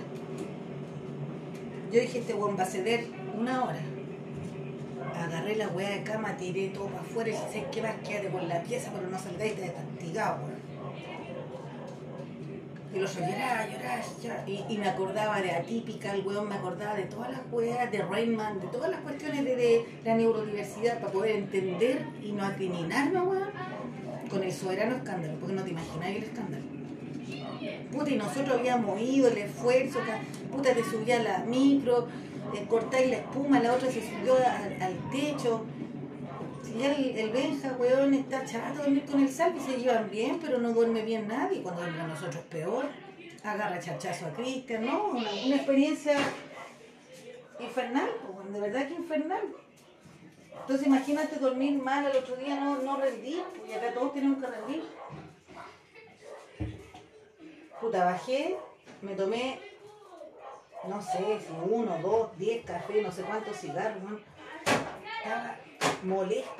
Yo 1.92 2.00
dije, 2.02 2.20
este 2.20 2.34
weón 2.36 2.56
va 2.58 2.64
a 2.64 2.68
ceder 2.68 3.08
una 3.36 3.64
hora. 3.64 3.80
Agarré 5.20 5.56
la 5.56 5.68
weá 5.70 5.90
de 5.90 6.04
cama, 6.04 6.38
tiré 6.38 6.68
todo 6.70 6.88
para 6.88 7.02
afuera 7.02 7.30
y 7.32 7.34
"¿Sabes 7.34 7.66
qué 7.72 7.82
más? 7.82 7.96
Quédate 8.08 8.30
por 8.30 8.44
la 8.44 8.62
pieza, 8.62 8.92
pero 8.96 9.10
no 9.10 9.18
salgáis 9.18 9.58
de 9.60 9.74
castigado, 9.74 10.44
weón. 10.46 10.57
Y 12.94 13.00
los 13.00 13.14
lloraba, 13.16 13.68
lloraba, 13.68 14.02
lloraba. 14.24 14.44
Y, 14.48 14.64
y 14.70 14.78
me 14.78 14.88
acordaba 14.90 15.42
de 15.42 15.52
Atípica, 15.52 16.14
el 16.14 16.26
weón 16.26 16.48
me 16.50 16.56
acordaba 16.56 16.96
de 16.96 17.04
todas 17.04 17.32
las 17.32 17.42
weas, 17.52 17.92
de 17.92 18.02
Rainman, 18.02 18.60
de 18.60 18.68
todas 18.68 18.90
las 18.90 19.02
cuestiones 19.02 19.44
de, 19.44 19.56
de 19.56 19.86
la 20.06 20.16
neurodiversidad 20.16 21.00
para 21.00 21.12
poder 21.12 21.36
entender 21.36 22.06
y 22.24 22.32
no 22.32 22.46
acriminarme, 22.46 23.22
weón, 23.22 23.50
con 24.30 24.44
el 24.44 24.52
soberano 24.52 24.96
escándalo, 24.96 25.34
porque 25.40 25.56
no 25.56 25.64
te 25.64 25.70
imagináis 25.72 26.18
el 26.18 26.24
escándalo. 26.24 26.64
Puta, 27.92 28.10
y 28.10 28.16
nosotros 28.16 28.58
habíamos 28.60 29.00
ido, 29.02 29.28
el 29.30 29.38
esfuerzo, 29.38 30.00
ca- 30.06 30.20
puta, 30.56 30.74
te 30.74 30.84
subía 30.84 31.18
a 31.20 31.24
la 31.24 31.38
micro, 31.40 32.08
eh, 32.56 32.66
cortáis 32.70 33.10
la 33.10 33.18
espuma, 33.18 33.60
la 33.60 33.74
otra 33.74 33.90
se 33.92 34.02
subió 34.02 34.36
al 34.36 34.98
techo. 35.12 35.66
Ya 36.78 36.94
el, 36.94 37.18
el 37.18 37.32
Benja, 37.32 37.72
weón, 37.80 38.14
está 38.14 38.46
chato 38.46 38.84
dormir 38.84 39.04
con 39.06 39.20
el 39.22 39.30
Salvi, 39.30 39.60
se 39.60 39.78
llevan 39.78 40.12
bien, 40.12 40.40
pero 40.40 40.60
no 40.60 40.72
duerme 40.74 41.02
bien 41.02 41.28
nadie. 41.28 41.64
Cuando 41.64 41.82
duerme 41.82 42.04
nosotros 42.04 42.44
peor. 42.46 42.86
Agarra 43.44 43.80
chachazo 43.80 44.28
a 44.28 44.32
Cristian, 44.32 44.86
¿no? 44.86 45.08
Una, 45.08 45.56
experiencia 45.56 46.18
infernal, 47.60 48.10
de 48.52 48.60
verdad 48.60 48.88
que 48.88 48.94
infernal. 48.94 49.42
Entonces 50.60 50.88
imagínate 50.88 51.40
dormir 51.40 51.82
mal 51.82 52.06
al 52.06 52.16
otro 52.18 52.36
día, 52.36 52.60
no, 52.60 52.78
no 52.80 52.98
rendir, 52.98 53.42
y 53.68 53.72
acá 53.72 53.94
todos 53.94 54.14
tenemos 54.14 54.44
que 54.44 54.52
rendir. 54.52 54.84
Puta, 57.80 58.06
bajé, 58.06 58.58
me 59.02 59.14
tomé, 59.14 59.62
no 60.88 61.02
sé, 61.02 61.40
uno, 61.70 61.98
dos, 62.02 62.38
diez 62.38 62.66
cafés, 62.66 63.02
no 63.02 63.12
sé 63.12 63.22
cuántos 63.22 63.58
cigarros, 63.58 64.04
¿no? 64.04 64.20
Molesta. 66.04 66.52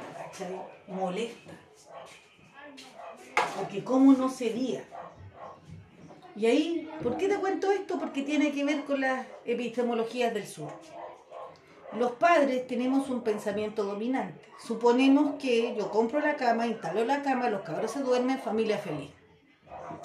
Molesta. 0.88 1.54
Porque 3.56 3.84
cómo 3.84 4.14
no 4.14 4.30
cedía. 4.30 4.84
Y 6.36 6.46
ahí, 6.46 6.90
¿por 7.02 7.18
qué 7.18 7.28
te 7.28 7.38
cuento 7.38 7.72
esto? 7.72 7.98
Porque 8.00 8.22
tiene 8.22 8.52
que 8.52 8.64
ver 8.64 8.84
con 8.84 9.02
las 9.02 9.26
epistemologías 9.46 10.34
del 10.34 10.46
sur. 10.46 10.72
Los 11.94 12.12
padres 12.12 12.68
tenemos 12.68 13.10
un 13.10 13.22
pensamiento 13.22 13.84
dominante. 13.84 14.46
Suponemos 14.60 15.36
que 15.40 15.76
yo 15.76 15.90
compro 15.90 16.20
la 16.20 16.36
cama, 16.36 16.68
instalo 16.68 17.06
la 17.06 17.24
cama, 17.24 17.50
los 17.50 17.62
cabros 17.62 17.92
se 17.92 18.02
duermen, 18.02 18.40
familia 18.40 18.78
feliz. 18.78 19.10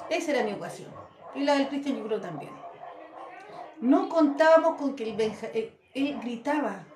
Esa 0.08 0.30
era 0.30 0.44
mi 0.44 0.52
ecuación. 0.52 0.90
Y 1.34 1.40
la 1.40 1.54
del 1.54 1.68
Cristian 1.68 2.08
yo 2.08 2.20
también. 2.20 2.52
No 3.80 4.08
contábamos 4.08 4.76
con 4.76 4.94
que 4.94 5.10
el 5.10 5.16
Benja, 5.16 5.48
él, 5.48 5.76
él 5.94 6.18
gritaba, 6.22 6.86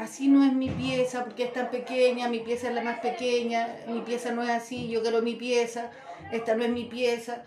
así 0.00 0.28
no 0.28 0.44
es 0.44 0.52
mi 0.52 0.70
pieza 0.70 1.24
porque 1.24 1.44
es 1.44 1.52
tan 1.52 1.70
pequeña, 1.70 2.28
mi 2.28 2.40
pieza 2.40 2.68
es 2.68 2.74
la 2.74 2.82
más 2.82 3.00
pequeña, 3.00 3.84
mi 3.86 4.00
pieza 4.00 4.32
no 4.32 4.42
es 4.42 4.50
así, 4.50 4.88
yo 4.88 5.02
quiero 5.02 5.20
mi 5.20 5.34
pieza, 5.34 5.90
esta 6.32 6.54
no 6.54 6.64
es 6.64 6.70
mi 6.70 6.84
pieza. 6.84 7.44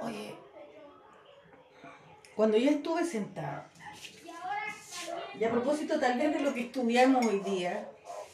Oye, 0.00 0.34
cuando 2.36 2.58
yo 2.58 2.70
estuve 2.70 3.04
sentada, 3.04 3.70
y 5.38 5.44
a 5.44 5.50
propósito 5.50 5.98
tal 5.98 6.18
vez 6.18 6.34
de 6.34 6.40
lo 6.40 6.52
que 6.52 6.60
estudiamos 6.60 7.24
hoy 7.24 7.40
día, 7.40 7.88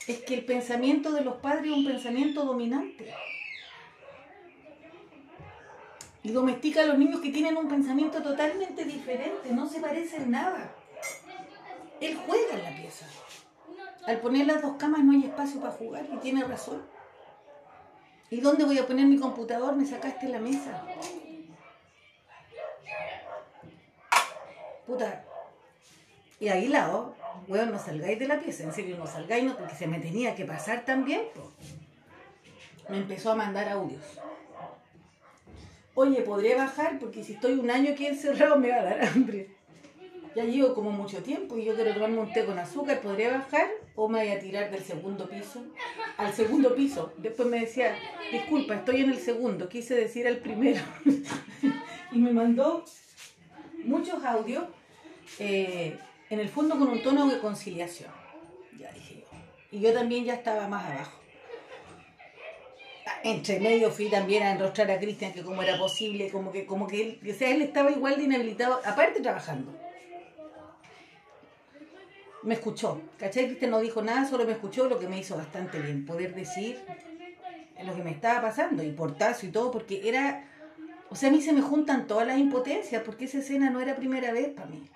es 0.09 0.19
que 0.23 0.35
el 0.35 0.45
pensamiento 0.45 1.13
de 1.13 1.21
los 1.21 1.37
padres 1.37 1.67
es 1.67 1.79
un 1.79 1.87
pensamiento 1.87 2.45
dominante. 2.45 3.15
Y 6.25 6.31
domestica 6.31 6.83
a 6.83 6.87
los 6.87 6.99
niños 6.99 7.21
que 7.21 7.31
tienen 7.31 7.57
un 7.57 7.69
pensamiento 7.69 8.21
totalmente 8.21 8.85
diferente, 8.85 9.51
no 9.53 9.69
se 9.69 9.81
parecen 9.81 10.31
nada. 10.31 10.75
Él 12.01 12.19
juega 12.27 12.55
en 12.55 12.65
la 12.65 12.71
pieza. 12.71 13.07
Al 14.09 14.21
poner 14.21 14.47
las 14.47 14.63
dos 14.63 14.77
camas 14.79 15.05
no 15.05 15.13
hay 15.13 15.25
espacio 15.25 15.61
para 15.61 15.75
jugar 15.75 16.07
y 16.11 16.17
tiene 16.17 16.43
razón. 16.43 16.81
¿Y 18.31 18.41
dónde 18.41 18.65
voy 18.65 18.79
a 18.79 18.87
poner 18.87 19.05
mi 19.05 19.19
computador? 19.19 19.77
Me 19.77 19.85
sacaste 19.85 20.29
la 20.29 20.39
mesa. 20.39 20.83
Puta. 24.87 25.25
Y 26.41 26.49
ahí 26.49 26.69
lado, 26.69 27.15
weón, 27.49 27.71
no 27.71 27.79
salgáis 27.79 28.19
de 28.19 28.27
la 28.27 28.41
pieza, 28.41 28.63
en 28.63 28.73
serio, 28.73 28.97
no 28.97 29.07
salgáis, 29.07 29.45
no, 29.45 29.55
porque 29.59 29.75
se 29.75 29.87
me 29.87 30.01
tenía 30.01 30.35
que 30.35 30.47
pasar 30.47 30.87
también. 30.87 31.25
Me 32.89 32.97
empezó 32.97 33.33
a 33.33 33.35
mandar 33.35 33.69
audios. 33.69 34.07
Oye, 35.95 36.23
¿podré 36.23 36.55
bajar? 36.55 36.99
Porque 36.99 37.23
si 37.23 37.35
estoy 37.35 37.59
un 37.59 37.71
año 37.71 37.93
aquí 37.93 38.07
encerrado 38.07 38.57
me 38.57 38.71
va 38.71 38.77
a 38.77 38.85
dar 38.85 39.05
hambre. 39.05 39.55
Ya 40.35 40.45
llevo 40.45 40.73
como 40.73 40.93
mucho 40.93 41.23
tiempo 41.23 41.59
y 41.59 41.67
yo 41.67 41.75
quiero 41.75 41.93
tomarme 41.93 42.21
un 42.21 42.33
té 42.33 42.47
con 42.47 42.59
azúcar. 42.59 43.03
¿Podré 43.03 43.31
bajar 43.31 43.69
o 44.01 44.09
me 44.09 44.21
voy 44.21 44.29
a 44.29 44.39
tirar 44.39 44.71
del 44.71 44.85
segundo 44.85 45.29
piso? 45.29 45.61
Al 46.19 46.33
segundo 46.33 46.73
piso. 46.77 47.13
Después 47.17 47.49
me 47.49 47.59
decía, 47.59 47.99
disculpa, 48.31 48.77
estoy 48.77 49.01
en 49.01 49.11
el 49.11 49.19
segundo. 49.19 49.69
Quise 49.69 49.97
decir 49.97 50.29
al 50.29 50.37
primero. 50.37 50.81
y 52.13 52.19
me 52.19 52.33
mandó 52.33 52.85
muchos 53.85 54.25
audios, 54.25 54.67
eh, 55.41 55.99
en 56.31 56.39
el 56.39 56.49
fondo 56.49 56.79
con 56.79 56.87
un 56.89 57.03
tono 57.03 57.29
de 57.29 57.41
conciliación. 57.41 58.13
Ya 58.79 58.93
dije 58.93 59.25
yo. 59.33 59.39
Y 59.73 59.81
yo 59.81 59.93
también 59.93 60.25
ya 60.25 60.35
estaba 60.35 60.69
más 60.69 60.89
abajo. 60.89 61.19
Entre 63.25 63.59
medio 63.59 63.91
fui 63.91 64.09
también 64.09 64.45
a 64.45 64.53
enrostrar 64.53 64.93
a 64.93 65.01
Cristian 65.01 65.33
que 65.33 65.43
como 65.43 65.61
era 65.61 65.77
posible, 65.77 66.31
como 66.31 66.53
que, 66.53 66.67
como 66.67 66.87
que 66.87 67.03
él, 67.03 67.21
o 67.21 67.45
él 67.45 67.63
estaba 67.63 67.91
igual 67.91 68.17
de 68.17 68.25
inhabilitado, 68.25 68.81
aparte 68.85 69.21
trabajando. 69.21 69.88
Me 72.43 72.55
escuchó, 72.55 73.01
¿cachai? 73.19 73.47
Cristian 73.47 73.71
no 73.71 73.81
dijo 73.81 74.01
nada, 74.01 74.29
solo 74.29 74.45
me 74.45 74.53
escuchó, 74.53 74.89
lo 74.89 74.99
que 74.99 75.09
me 75.09 75.19
hizo 75.19 75.37
bastante 75.37 75.81
bien, 75.81 76.07
poder 76.07 76.35
decir 76.35 76.79
lo 77.85 77.95
que 77.95 78.03
me 78.03 78.11
estaba 78.11 78.41
pasando, 78.43 78.83
y 78.83 78.91
portazo 78.93 79.47
y 79.47 79.51
todo, 79.51 79.71
porque 79.71 80.09
era, 80.09 80.45
o 81.11 81.15
sea, 81.15 81.29
a 81.29 81.33
mí 81.33 81.41
se 81.41 81.53
me 81.53 81.63
juntan 81.63 82.07
todas 82.07 82.27
las 82.27 82.39
impotencias, 82.39 83.03
porque 83.03 83.27
esa 83.27 83.39
escena 83.39 83.71
no 83.71 83.81
era 83.81 83.97
primera 83.97 84.33
vez 84.33 84.49
para 84.49 84.69
mí. 84.69 84.89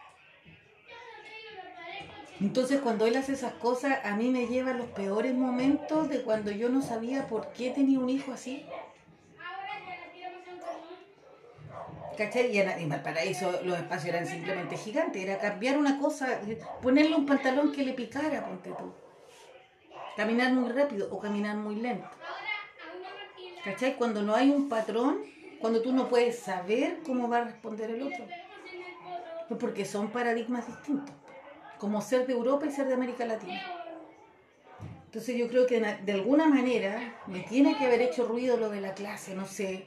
Entonces 2.40 2.80
cuando 2.80 3.06
él 3.06 3.16
hace 3.16 3.34
esas 3.34 3.52
cosas, 3.54 3.98
a 4.04 4.16
mí 4.16 4.28
me 4.30 4.46
lleva 4.48 4.72
a 4.72 4.74
los 4.74 4.88
peores 4.88 5.32
momentos 5.32 6.08
de 6.08 6.22
cuando 6.22 6.50
yo 6.50 6.68
no 6.68 6.82
sabía 6.82 7.28
por 7.28 7.52
qué 7.52 7.70
tenía 7.70 8.00
un 8.00 8.10
hijo 8.10 8.32
así. 8.32 8.66
¿Cachai? 12.16 12.54
Y 12.54 12.60
en, 12.60 12.88
Valparaíso 12.88 13.60
los 13.64 13.78
espacios 13.78 14.14
eran 14.14 14.26
simplemente 14.26 14.76
gigantes. 14.76 15.22
Era 15.22 15.38
cambiar 15.38 15.78
una 15.78 15.98
cosa, 15.98 16.40
ponerle 16.82 17.16
un 17.16 17.26
pantalón 17.26 17.72
que 17.72 17.84
le 17.84 17.92
picara, 17.92 18.44
ponte 18.44 18.70
tú. 18.70 18.92
Caminar 20.16 20.52
muy 20.52 20.70
rápido 20.70 21.08
o 21.10 21.18
caminar 21.18 21.56
muy 21.56 21.76
lento. 21.76 22.08
¿Cachai? 23.64 23.96
Cuando 23.96 24.22
no 24.22 24.34
hay 24.34 24.50
un 24.50 24.68
patrón, 24.68 25.22
cuando 25.60 25.80
tú 25.80 25.92
no 25.92 26.08
puedes 26.08 26.38
saber 26.38 26.98
cómo 27.06 27.28
va 27.28 27.38
a 27.38 27.44
responder 27.44 27.90
el 27.90 28.02
otro. 28.02 28.26
Pues 29.48 29.60
porque 29.60 29.84
son 29.84 30.10
paradigmas 30.10 30.66
distintos 30.66 31.14
como 31.82 32.00
ser 32.00 32.28
de 32.28 32.32
Europa 32.32 32.64
y 32.64 32.70
ser 32.70 32.86
de 32.86 32.94
América 32.94 33.26
Latina. 33.26 33.60
Entonces 35.06 35.36
yo 35.36 35.48
creo 35.48 35.66
que 35.66 35.80
de 35.80 36.12
alguna 36.12 36.46
manera 36.46 37.16
me 37.26 37.40
tiene 37.40 37.76
que 37.76 37.84
haber 37.86 38.00
hecho 38.02 38.24
ruido 38.24 38.56
lo 38.56 38.70
de 38.70 38.80
la 38.80 38.94
clase, 38.94 39.34
no 39.34 39.46
sé. 39.46 39.86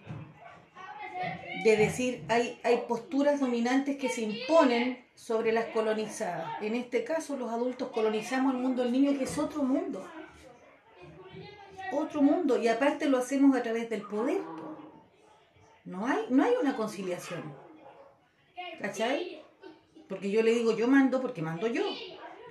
De 1.63 1.77
decir 1.77 2.24
hay, 2.27 2.60
hay 2.63 2.84
posturas 2.88 3.39
dominantes 3.39 3.98
que 3.98 4.10
se 4.10 4.22
imponen 4.22 5.03
sobre 5.15 5.51
las 5.51 5.65
colonizadas. 5.65 6.62
En 6.62 6.75
este 6.75 7.03
caso, 7.03 7.38
los 7.38 7.51
adultos 7.51 7.89
colonizamos 7.89 8.53
el 8.53 8.62
mundo 8.62 8.84
del 8.84 8.91
niño, 8.91 9.17
que 9.17 9.24
es 9.24 9.38
otro 9.38 9.63
mundo. 9.63 10.05
Otro 11.91 12.22
mundo. 12.22 12.62
Y 12.62 12.67
aparte 12.67 13.08
lo 13.08 13.17
hacemos 13.17 13.55
a 13.55 13.63
través 13.63 13.89
del 13.89 14.01
poder. 14.03 14.41
No 15.86 16.05
hay, 16.05 16.25
no 16.29 16.44
hay 16.44 16.53
una 16.62 16.75
conciliación. 16.75 17.44
¿Cachai? 18.82 19.44
Porque 20.10 20.29
yo 20.29 20.44
le 20.44 20.51
digo, 20.51 20.75
yo 20.75 20.88
mando 20.88 21.22
porque 21.22 21.41
mando 21.41 21.67
yo. 21.67 21.84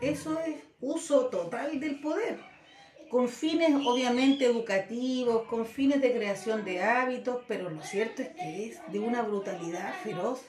Eso 0.00 0.40
es 0.40 0.56
uso 0.80 1.26
total 1.26 1.78
del 1.78 2.00
poder. 2.00 2.53
Con 3.10 3.28
fines 3.28 3.74
obviamente 3.86 4.46
educativos, 4.46 5.44
con 5.44 5.66
fines 5.66 6.00
de 6.00 6.12
creación 6.12 6.64
de 6.64 6.82
hábitos, 6.82 7.42
pero 7.46 7.70
lo 7.70 7.82
cierto 7.82 8.22
es 8.22 8.28
que 8.28 8.66
es 8.66 8.92
de 8.92 8.98
una 8.98 9.22
brutalidad 9.22 9.94
feroz. 10.02 10.40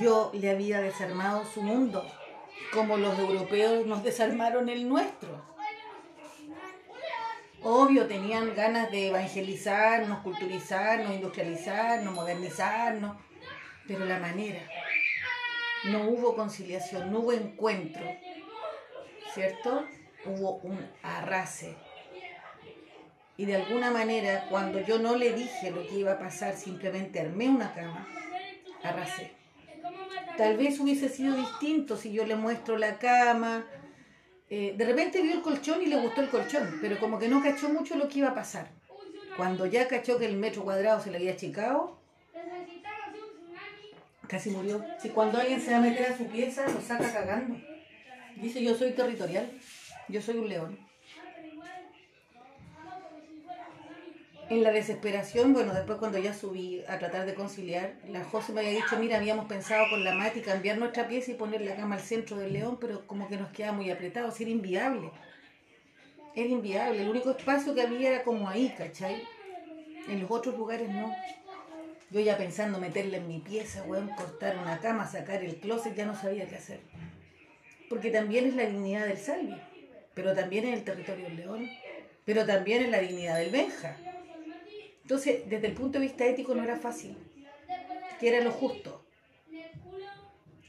Yo 0.00 0.30
le 0.34 0.50
había 0.50 0.80
desarmado 0.80 1.44
su 1.44 1.62
mundo, 1.62 2.04
como 2.72 2.96
los 2.96 3.18
europeos 3.18 3.86
nos 3.86 4.02
desarmaron 4.02 4.68
el 4.68 4.88
nuestro. 4.88 5.52
Obvio, 7.64 8.08
tenían 8.08 8.56
ganas 8.56 8.90
de 8.90 9.08
evangelizarnos, 9.08 10.20
culturizarnos, 10.20 11.12
industrializarnos, 11.12 12.12
modernizarnos, 12.12 13.16
pero 13.86 14.04
la 14.04 14.18
manera. 14.18 14.66
No 15.84 16.08
hubo 16.08 16.34
conciliación, 16.34 17.12
no 17.12 17.20
hubo 17.20 17.32
encuentro, 17.32 18.04
¿cierto? 19.34 19.84
Hubo 20.24 20.60
un 20.62 20.78
arrase. 21.02 21.74
Y 23.36 23.46
de 23.46 23.56
alguna 23.56 23.90
manera, 23.90 24.46
cuando 24.50 24.80
yo 24.80 24.98
no 24.98 25.16
le 25.16 25.32
dije 25.32 25.70
lo 25.70 25.86
que 25.86 25.98
iba 25.98 26.12
a 26.12 26.18
pasar, 26.18 26.54
simplemente 26.54 27.20
armé 27.20 27.48
una 27.48 27.74
cama, 27.74 28.06
arrasé. 28.82 29.32
Tal 30.36 30.56
vez 30.56 30.78
hubiese 30.80 31.08
sido 31.08 31.34
distinto 31.36 31.96
si 31.96 32.12
yo 32.12 32.26
le 32.26 32.36
muestro 32.36 32.78
la 32.78 32.98
cama. 32.98 33.66
Eh, 34.48 34.74
de 34.76 34.84
repente 34.84 35.22
vio 35.22 35.34
el 35.34 35.42
colchón 35.42 35.82
y 35.82 35.86
le 35.86 35.96
gustó 35.96 36.20
el 36.20 36.28
colchón, 36.28 36.78
pero 36.80 36.98
como 37.00 37.18
que 37.18 37.28
no 37.28 37.42
cachó 37.42 37.68
mucho 37.68 37.96
lo 37.96 38.08
que 38.08 38.20
iba 38.20 38.28
a 38.28 38.34
pasar. 38.34 38.70
Cuando 39.36 39.66
ya 39.66 39.88
cachó 39.88 40.18
que 40.18 40.26
el 40.26 40.36
metro 40.36 40.62
cuadrado 40.62 41.00
se 41.00 41.10
le 41.10 41.16
había 41.16 41.32
achicado, 41.32 41.98
casi 44.28 44.50
murió. 44.50 44.84
Si 45.00 45.08
cuando 45.08 45.38
alguien 45.38 45.60
se 45.60 45.72
va 45.72 45.78
a 45.78 45.80
meter 45.80 46.12
a 46.12 46.16
su 46.16 46.26
pieza, 46.26 46.66
lo 46.68 46.80
saca 46.80 47.12
cagando. 47.12 47.71
Dice, 48.36 48.62
yo 48.62 48.74
soy 48.74 48.92
territorial, 48.92 49.50
yo 50.08 50.20
soy 50.20 50.38
un 50.38 50.48
león. 50.48 50.78
En 54.48 54.62
la 54.62 54.70
desesperación, 54.70 55.54
bueno, 55.54 55.72
después 55.72 55.98
cuando 55.98 56.18
ya 56.18 56.34
subí 56.34 56.82
a 56.86 56.98
tratar 56.98 57.24
de 57.24 57.34
conciliar, 57.34 57.94
la 58.08 58.22
José 58.24 58.52
me 58.52 58.60
había 58.60 58.72
dicho, 58.72 58.98
mira, 58.98 59.16
habíamos 59.16 59.46
pensado 59.46 59.86
con 59.88 60.04
la 60.04 60.14
Mati 60.14 60.40
cambiar 60.40 60.76
nuestra 60.76 61.08
pieza 61.08 61.30
y 61.30 61.34
poner 61.34 61.62
la 61.62 61.74
cama 61.74 61.94
al 61.94 62.02
centro 62.02 62.36
del 62.36 62.52
león, 62.52 62.76
pero 62.78 63.06
como 63.06 63.28
que 63.28 63.38
nos 63.38 63.50
queda 63.50 63.72
muy 63.72 63.90
apretado, 63.90 64.30
era 64.38 64.50
inviable. 64.50 65.10
Era 66.34 66.48
inviable, 66.48 67.02
el 67.02 67.08
único 67.08 67.30
espacio 67.30 67.74
que 67.74 67.82
había 67.82 68.10
era 68.10 68.24
como 68.24 68.48
ahí, 68.48 68.74
¿cachai? 68.76 69.22
En 70.08 70.20
los 70.20 70.30
otros 70.30 70.56
lugares 70.58 70.90
no. 70.90 71.14
Yo 72.10 72.20
ya 72.20 72.36
pensando 72.36 72.78
meterla 72.78 73.16
en 73.16 73.28
mi 73.28 73.38
pieza, 73.38 73.82
weón, 73.84 74.08
cortar 74.08 74.58
una 74.58 74.80
cama, 74.80 75.06
sacar 75.06 75.42
el 75.42 75.56
closet, 75.60 75.94
ya 75.94 76.04
no 76.04 76.14
sabía 76.14 76.46
qué 76.46 76.56
hacer. 76.56 76.80
Porque 77.92 78.10
también 78.10 78.46
es 78.46 78.54
la 78.54 78.64
dignidad 78.64 79.06
del 79.06 79.18
Salvi, 79.18 79.54
pero 80.14 80.34
también 80.34 80.66
es 80.66 80.78
el 80.78 80.82
territorio 80.82 81.26
del 81.26 81.36
León, 81.36 81.70
pero 82.24 82.46
también 82.46 82.84
es 82.84 82.88
la 82.88 83.00
dignidad 83.00 83.36
del 83.36 83.50
Benja. 83.50 83.98
Entonces, 85.02 85.42
desde 85.50 85.66
el 85.66 85.74
punto 85.74 85.98
de 85.98 86.06
vista 86.06 86.24
ético 86.24 86.54
no 86.54 86.64
era 86.64 86.78
fácil. 86.78 87.18
¿Qué 88.18 88.28
era 88.28 88.42
lo 88.42 88.50
justo? 88.50 89.04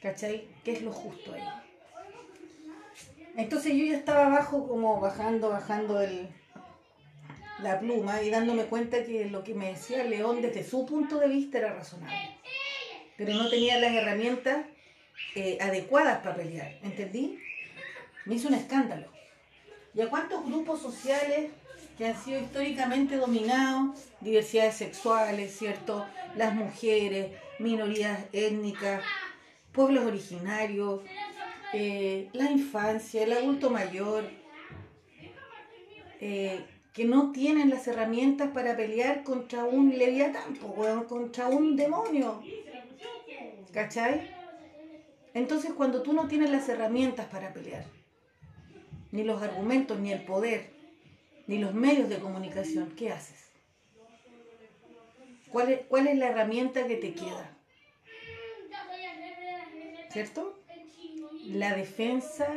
¿Cachai? 0.02 0.50
¿Qué 0.66 0.74
es 0.74 0.82
lo 0.82 0.92
justo 0.92 1.32
ahí? 1.32 1.44
Entonces 3.38 3.72
yo 3.74 3.86
ya 3.86 3.96
estaba 3.96 4.26
abajo, 4.26 4.68
como 4.68 5.00
bajando, 5.00 5.48
bajando 5.48 6.02
el, 6.02 6.28
la 7.62 7.80
pluma 7.80 8.22
y 8.22 8.32
dándome 8.32 8.66
cuenta 8.66 9.06
que 9.06 9.30
lo 9.30 9.46
que 9.46 9.54
me 9.54 9.70
decía 9.70 10.04
León 10.04 10.42
desde 10.42 10.66
su 10.66 10.86
punto 10.86 11.20
de 11.20 11.30
vista 11.30 11.60
era 11.60 11.74
razonable. 11.74 12.38
Pero 13.16 13.34
no 13.36 13.50
tenía 13.50 13.80
las 13.80 13.94
herramientas 13.94 14.66
eh, 15.36 15.58
adecuadas 15.62 16.20
para 16.20 16.36
pelear, 16.36 16.78
¿entendí? 16.84 17.40
Me 18.26 18.36
hizo 18.36 18.48
un 18.48 18.56
escándalo. 18.56 19.08
¿Y 19.94 20.02
a 20.02 20.10
cuántos 20.10 20.46
grupos 20.46 20.82
sociales 20.82 21.52
que 21.98 22.08
han 22.08 22.24
sido 22.24 22.40
históricamente 22.40 23.18
dominados, 23.18 24.08
diversidades 24.22 24.76
sexuales, 24.76 25.56
¿cierto? 25.58 26.06
Las 26.36 26.56
mujeres, 26.56 27.32
minorías 27.60 28.20
étnicas, 28.32 29.04
pueblos 29.72 30.06
originarios, 30.06 31.02
eh, 31.74 32.30
la 32.34 32.50
infancia, 32.50 33.24
el 33.24 33.34
adulto 33.34 33.70
mayor, 33.70 34.30
eh, 36.20 36.66
que 36.94 37.06
no 37.06 37.32
tienen 37.32 37.70
las 37.70 37.88
herramientas 37.88 38.52
para 38.54 38.78
pelear 38.78 39.24
contra 39.24 39.64
un 39.64 39.98
leviatán, 39.98 40.56
contra 41.08 41.48
un 41.48 41.76
demonio. 41.76 42.42
¿Cachai? 43.72 44.33
Entonces 45.34 45.74
cuando 45.74 46.04
tú 46.04 46.14
no 46.14 46.28
tienes 46.28 46.52
las 46.52 46.70
herramientas 46.70 47.28
para 47.28 47.54
pelear, 47.54 47.86
ni 49.12 49.24
los 49.24 49.42
argumentos, 49.42 50.00
ni 50.00 50.12
el 50.12 50.24
poder, 50.26 50.72
ni 51.48 51.58
los 51.58 51.74
medios 51.74 52.10
de 52.10 52.20
comunicación, 52.20 52.94
¿qué 52.96 53.12
haces? 53.12 53.52
¿Cuál 55.52 55.72
es, 55.72 55.82
cuál 55.88 56.08
es 56.08 56.18
la 56.18 56.30
herramienta 56.30 56.88
que 56.88 56.98
te 56.98 57.14
queda? 57.14 57.56
¿Cierto? 60.12 60.60
La 61.46 61.76
defensa 61.76 62.48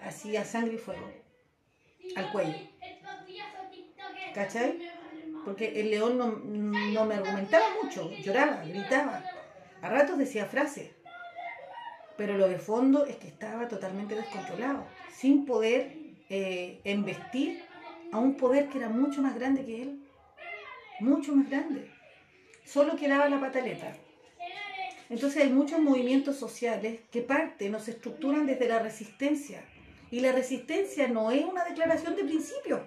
así 0.00 0.36
a 0.36 0.44
sangre 0.44 0.74
y 0.74 0.78
fuego, 0.78 1.10
al 2.14 2.30
cuello. 2.32 2.58
¿Cachai? 4.34 4.78
Porque 5.44 5.80
el 5.80 5.90
león 5.90 6.18
no, 6.18 7.04
me 7.06 7.14
argumentaba 7.14 7.66
mucho, 7.82 8.10
lloraba, 8.22 8.64
gritaba. 8.64 9.24
A 9.80 9.88
ratos 9.88 10.18
decía 10.18 10.46
frases. 10.46 10.95
Pero 12.16 12.38
lo 12.38 12.48
de 12.48 12.58
fondo 12.58 13.04
es 13.04 13.16
que 13.16 13.28
estaba 13.28 13.68
totalmente 13.68 14.14
descontrolado, 14.14 14.86
sin 15.12 15.44
poder 15.44 15.96
eh, 16.30 16.80
embestir 16.84 17.62
a 18.12 18.18
un 18.18 18.36
poder 18.36 18.68
que 18.68 18.78
era 18.78 18.88
mucho 18.88 19.20
más 19.22 19.34
grande 19.34 19.64
que 19.64 19.82
él. 19.82 20.00
Mucho 21.00 21.34
más 21.34 21.48
grande. 21.50 21.90
Solo 22.64 22.96
quedaba 22.96 23.28
la 23.28 23.40
pataleta. 23.40 23.94
Entonces 25.08 25.44
hay 25.44 25.50
muchos 25.50 25.78
movimientos 25.78 26.36
sociales 26.36 27.00
que 27.10 27.22
parten 27.22 27.78
se 27.80 27.92
estructuran 27.92 28.46
desde 28.46 28.68
la 28.68 28.80
resistencia. 28.80 29.62
Y 30.10 30.20
la 30.20 30.32
resistencia 30.32 31.08
no 31.08 31.30
es 31.30 31.44
una 31.44 31.64
declaración 31.64 32.16
de 32.16 32.24
principios, 32.24 32.80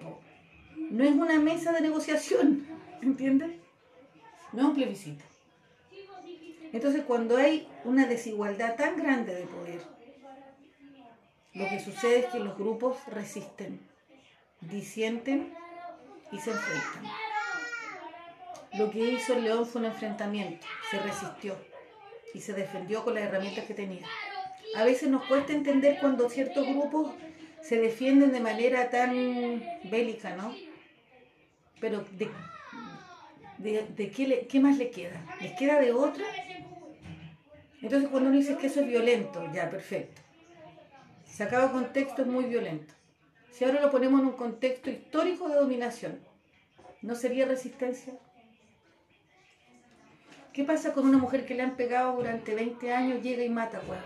no 0.90 1.04
es 1.04 1.12
una 1.12 1.38
mesa 1.38 1.72
de 1.72 1.82
negociación, 1.82 2.66
¿entiendes? 3.02 3.50
No 4.52 4.62
es 4.62 4.68
un 4.68 4.74
plebiscito. 4.74 5.29
Entonces, 6.72 7.02
cuando 7.04 7.36
hay 7.36 7.68
una 7.84 8.06
desigualdad 8.06 8.76
tan 8.76 8.96
grande 8.96 9.34
de 9.34 9.46
poder, 9.46 9.80
lo 11.54 11.68
que 11.68 11.80
sucede 11.80 12.20
es 12.20 12.26
que 12.26 12.38
los 12.38 12.56
grupos 12.56 12.96
resisten, 13.08 13.80
disienten 14.60 15.52
y 16.30 16.38
se 16.38 16.50
enfrentan. 16.50 17.12
Lo 18.74 18.90
que 18.90 19.00
hizo 19.00 19.34
el 19.34 19.44
León 19.44 19.66
fue 19.66 19.80
un 19.80 19.86
enfrentamiento, 19.88 20.66
se 20.90 21.00
resistió 21.00 21.56
y 22.34 22.40
se 22.40 22.52
defendió 22.52 23.04
con 23.04 23.14
las 23.14 23.24
herramientas 23.24 23.64
que 23.64 23.74
tenía. 23.74 24.06
A 24.76 24.84
veces 24.84 25.08
nos 25.08 25.24
cuesta 25.24 25.52
entender 25.52 25.98
cuando 26.00 26.30
ciertos 26.30 26.64
grupos 26.66 27.12
se 27.62 27.80
defienden 27.80 28.30
de 28.30 28.40
manera 28.40 28.88
tan 28.90 29.60
bélica, 29.90 30.36
¿no? 30.36 30.54
pero 31.80 32.04
¿de, 32.12 32.28
de, 33.58 34.10
qué, 34.10 34.46
qué 34.48 34.60
más 34.60 34.76
le 34.76 34.90
queda? 34.90 35.20
¿Les 35.40 35.54
queda 35.58 35.80
de 35.80 35.92
otra? 35.92 36.24
Entonces 37.82 38.08
cuando 38.10 38.28
uno 38.28 38.38
dice 38.38 38.56
que 38.56 38.66
eso 38.66 38.80
es 38.80 38.86
violento, 38.86 39.50
ya, 39.52 39.70
perfecto. 39.70 40.20
Sacado 41.26 41.72
contexto 41.72 42.22
es 42.22 42.28
muy 42.28 42.44
violento. 42.44 42.92
Si 43.50 43.64
ahora 43.64 43.80
lo 43.80 43.90
ponemos 43.90 44.20
en 44.20 44.26
un 44.26 44.36
contexto 44.36 44.90
histórico 44.90 45.48
de 45.48 45.56
dominación, 45.56 46.20
¿no 47.02 47.14
sería 47.14 47.46
resistencia? 47.46 48.14
¿Qué 50.52 50.64
pasa 50.64 50.92
con 50.92 51.06
una 51.08 51.18
mujer 51.18 51.46
que 51.46 51.54
le 51.54 51.62
han 51.62 51.76
pegado 51.76 52.16
durante 52.16 52.54
20 52.54 52.92
años, 52.92 53.22
llega 53.22 53.44
y 53.44 53.48
mata, 53.48 53.80
pues? 53.80 54.00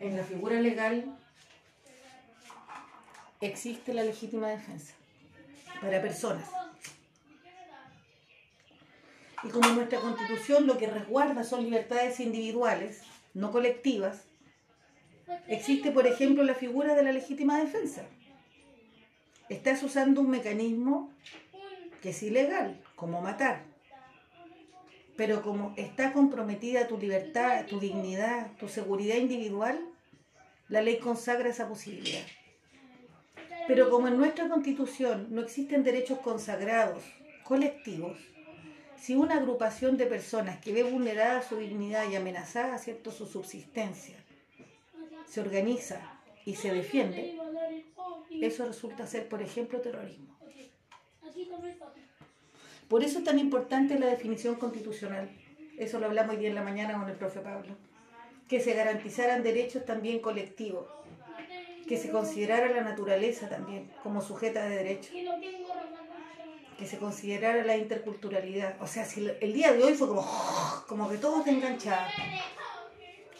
En 0.00 0.16
la 0.16 0.22
figura 0.22 0.60
legal 0.60 1.16
existe 3.40 3.94
la 3.94 4.02
legítima 4.02 4.48
defensa 4.48 4.94
para 5.80 6.00
personas. 6.00 6.48
Y 9.44 9.48
como 9.48 9.68
nuestra 9.70 10.00
constitución 10.00 10.66
lo 10.66 10.78
que 10.78 10.86
resguarda 10.86 11.42
son 11.44 11.64
libertades 11.64 12.20
individuales, 12.20 13.02
no 13.34 13.50
colectivas, 13.50 14.24
existe, 15.48 15.90
por 15.90 16.06
ejemplo, 16.06 16.44
la 16.44 16.54
figura 16.54 16.94
de 16.94 17.02
la 17.02 17.12
legítima 17.12 17.58
defensa. 17.58 18.04
Estás 19.48 19.82
usando 19.82 20.20
un 20.20 20.30
mecanismo 20.30 21.10
que 22.00 22.10
es 22.10 22.22
ilegal, 22.22 22.80
como 22.94 23.20
matar. 23.20 23.64
Pero 25.16 25.42
como 25.42 25.74
está 25.76 26.12
comprometida 26.12 26.88
tu 26.88 26.98
libertad, 26.98 27.66
tu 27.66 27.78
dignidad, 27.78 28.52
tu 28.58 28.68
seguridad 28.68 29.16
individual, 29.16 29.78
la 30.68 30.82
ley 30.82 30.98
consagra 30.98 31.48
esa 31.48 31.68
posibilidad. 31.68 32.22
Pero 33.68 33.90
como 33.90 34.08
en 34.08 34.16
nuestra 34.16 34.48
constitución 34.48 35.28
no 35.30 35.42
existen 35.42 35.84
derechos 35.84 36.18
consagrados, 36.20 37.02
colectivos, 37.44 38.18
si 39.02 39.16
una 39.16 39.34
agrupación 39.34 39.96
de 39.96 40.06
personas 40.06 40.60
que 40.60 40.72
ve 40.72 40.84
vulnerada 40.84 41.42
su 41.42 41.56
dignidad 41.56 42.08
y 42.08 42.14
amenazada 42.14 42.78
¿cierto? 42.78 43.10
su 43.10 43.26
subsistencia 43.26 44.16
se 45.26 45.40
organiza 45.40 46.20
y 46.44 46.54
se 46.54 46.72
defiende, 46.72 47.36
eso 48.40 48.64
resulta 48.64 49.08
ser, 49.08 49.28
por 49.28 49.42
ejemplo, 49.42 49.80
terrorismo. 49.80 50.38
Por 52.86 53.02
eso 53.02 53.18
es 53.18 53.24
tan 53.24 53.40
importante 53.40 53.98
la 53.98 54.06
definición 54.06 54.54
constitucional. 54.54 55.28
Eso 55.78 55.98
lo 55.98 56.06
hablamos 56.06 56.34
hoy 56.34 56.40
día 56.40 56.50
en 56.50 56.54
la 56.54 56.62
mañana 56.62 56.96
con 56.96 57.08
el 57.08 57.16
profe 57.16 57.40
Pablo. 57.40 57.74
Que 58.48 58.60
se 58.60 58.74
garantizaran 58.74 59.42
derechos 59.42 59.84
también 59.84 60.20
colectivos. 60.20 60.86
Que 61.88 61.96
se 61.96 62.10
considerara 62.10 62.68
la 62.68 62.82
naturaleza 62.82 63.48
también 63.48 63.90
como 64.04 64.20
sujeta 64.20 64.64
de 64.64 64.76
derechos. 64.76 65.12
Que 66.82 66.88
se 66.88 66.98
considerara 66.98 67.62
la 67.62 67.76
interculturalidad. 67.76 68.74
O 68.82 68.88
sea, 68.88 69.04
si 69.04 69.24
el 69.40 69.52
día 69.52 69.72
de 69.72 69.84
hoy 69.84 69.94
fue 69.94 70.08
como, 70.08 70.26
como 70.88 71.08
que 71.08 71.16
todo 71.16 71.40
te 71.42 71.50
enganchaba. 71.50 72.08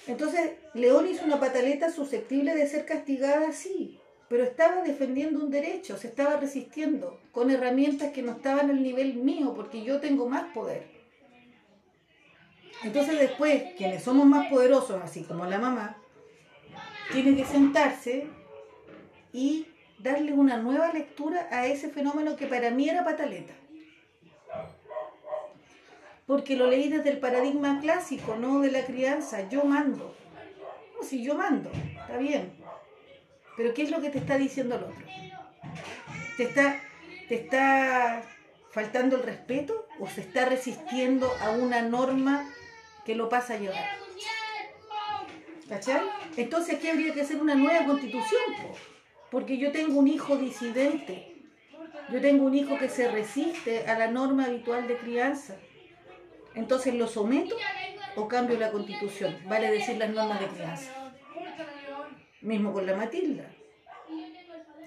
Entonces, 0.07 0.53
León 0.75 1.09
hizo 1.09 1.25
una 1.25 1.41
pataleta 1.41 1.91
susceptible 1.91 2.55
de 2.55 2.69
ser 2.69 2.87
castigada, 2.87 3.51
sí, 3.51 3.99
pero 4.29 4.45
estaba 4.45 4.83
defendiendo 4.83 5.41
un 5.41 5.51
derecho, 5.51 5.99
se 5.99 6.07
estaba 6.07 6.37
resistiendo 6.37 7.19
con 7.33 7.51
herramientas 7.51 8.13
que 8.13 8.23
no 8.23 8.31
estaban 8.31 8.71
al 8.71 8.81
nivel 8.81 9.15
mío, 9.15 9.55
porque 9.57 9.83
yo 9.83 9.99
tengo 9.99 10.29
más 10.29 10.53
poder. 10.55 10.87
Entonces 12.85 13.19
después, 13.19 13.75
quienes 13.77 14.05
somos 14.05 14.25
más 14.25 14.49
poderosos, 14.49 15.03
así 15.03 15.25
como 15.25 15.47
la 15.47 15.59
mamá, 15.59 16.01
tienen 17.11 17.35
que 17.35 17.45
sentarse 17.45 18.29
y 19.33 19.67
darle 20.03 20.33
una 20.33 20.57
nueva 20.57 20.93
lectura 20.93 21.49
a 21.51 21.67
ese 21.67 21.89
fenómeno 21.89 22.37
que 22.37 22.47
para 22.47 22.71
mí 22.71 22.89
era 22.89 23.05
pataleta. 23.05 23.55
Porque 26.27 26.57
lo 26.57 26.67
leí 26.69 26.89
desde 26.89 27.11
el 27.11 27.19
paradigma 27.19 27.79
clásico, 27.81 28.37
no 28.37 28.61
de 28.61 28.73
la 28.73 28.85
crianza, 28.85 29.49
yo 29.49 29.65
mando. 29.65 30.17
No, 30.97 31.07
si 31.07 31.23
yo 31.23 31.35
mando, 31.35 31.71
está 31.71 32.17
bien. 32.17 32.53
Pero 33.57 33.75
¿qué 33.75 33.83
es 33.83 33.91
lo 33.91 34.01
que 34.01 34.11
te 34.11 34.19
está 34.19 34.39
diciendo 34.39 34.77
el 34.77 34.85
otro? 34.85 35.05
¿Te 36.37 36.45
está, 36.45 36.81
te 37.29 37.35
está 37.37 38.23
faltando 38.71 39.17
el 39.17 39.23
respeto 39.23 39.87
o 40.01 40.09
se 40.09 40.23
está 40.23 40.47
resistiendo 40.47 41.31
a 41.41 41.51
una 41.51 41.83
norma 41.83 42.49
que 43.05 43.15
lo 43.15 43.29
pasa 43.29 43.55
a 43.55 43.59
llevar? 43.59 43.85
¿Cachai? 45.69 46.03
Entonces 46.37 46.77
aquí 46.77 46.89
habría 46.89 47.15
que 47.15 47.21
hacer 47.21 47.41
una 47.41 47.55
nueva 47.55 47.85
constitución, 47.87 48.43
porque 49.33 49.57
yo 49.57 49.73
tengo 49.73 49.99
un 49.99 50.09
hijo 50.09 50.37
disidente, 50.37 51.35
yo 52.13 52.21
tengo 52.21 52.45
un 52.45 52.55
hijo 52.55 52.77
que 52.79 52.91
se 52.91 53.11
resiste 53.11 53.87
a 53.87 53.99
la 53.99 54.09
norma 54.09 54.45
habitual 54.45 54.87
de 54.87 54.99
crianza. 54.99 55.57
Entonces 56.55 56.95
lo 56.95 57.09
someto 57.09 57.57
o 58.15 58.29
cambio 58.29 58.59
la 58.59 58.71
constitución, 58.71 59.39
vale 59.49 59.71
decir 59.71 59.97
las 59.97 60.11
normas 60.11 60.39
de 60.39 60.49
crianza. 60.49 61.13
Mismo 62.43 62.75
con 62.75 62.85
la 62.85 62.95
Matilda. 62.95 63.51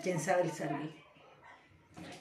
Quién 0.03 0.19
sabe 0.19 0.43
el 0.43 0.51
Salvi. 0.51 0.93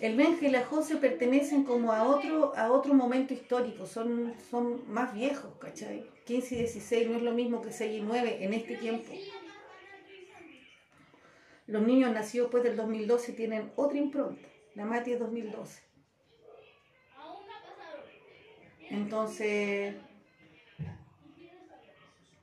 El 0.00 0.16
Benja 0.16 0.46
y 0.46 0.50
la 0.50 0.64
José 0.64 0.96
pertenecen 0.96 1.64
como 1.64 1.92
a 1.92 2.04
otro, 2.04 2.56
a 2.56 2.72
otro 2.72 2.94
momento 2.94 3.34
histórico, 3.34 3.84
son, 3.84 4.34
son 4.50 4.90
más 4.90 5.12
viejos, 5.12 5.52
¿cachai? 5.58 6.06
15 6.24 6.54
y 6.54 6.58
16 6.58 7.08
no 7.10 7.16
es 7.18 7.22
lo 7.22 7.32
mismo 7.32 7.60
que 7.60 7.70
6 7.70 7.98
y 7.98 8.02
9 8.02 8.38
en 8.40 8.54
este 8.54 8.76
tiempo. 8.76 9.12
Los 11.66 11.82
niños 11.82 12.12
nacidos 12.12 12.46
después 12.46 12.62
del 12.62 12.76
2012 12.76 13.32
tienen 13.32 13.72
otra 13.76 13.98
impronta, 13.98 14.46
la 14.74 14.84
Mati 14.84 15.12
es 15.12 15.18
2012. 15.18 15.82
Entonces, 18.90 19.94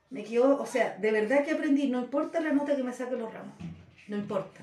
me 0.10 0.24
quedó, 0.24 0.60
o 0.60 0.66
sea, 0.66 0.98
de 0.98 1.12
verdad 1.12 1.46
que 1.46 1.52
aprendí, 1.52 1.88
no 1.88 2.00
importa 2.00 2.42
la 2.42 2.52
nota 2.52 2.76
que 2.76 2.84
me 2.84 2.92
saque 2.92 3.16
los 3.16 3.32
ramos, 3.32 3.56
no 4.08 4.18
importa. 4.18 4.62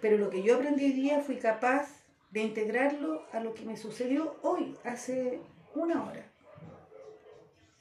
Pero 0.00 0.16
lo 0.16 0.30
que 0.30 0.42
yo 0.42 0.56
aprendí 0.56 0.86
hoy 0.86 0.92
día 0.92 1.20
fui 1.20 1.36
capaz 1.36 2.00
de 2.30 2.40
integrarlo 2.40 3.24
a 3.32 3.40
lo 3.40 3.54
que 3.54 3.64
me 3.64 3.76
sucedió 3.76 4.36
hoy, 4.42 4.74
hace 4.84 5.40
una 5.74 6.04
hora. 6.04 6.24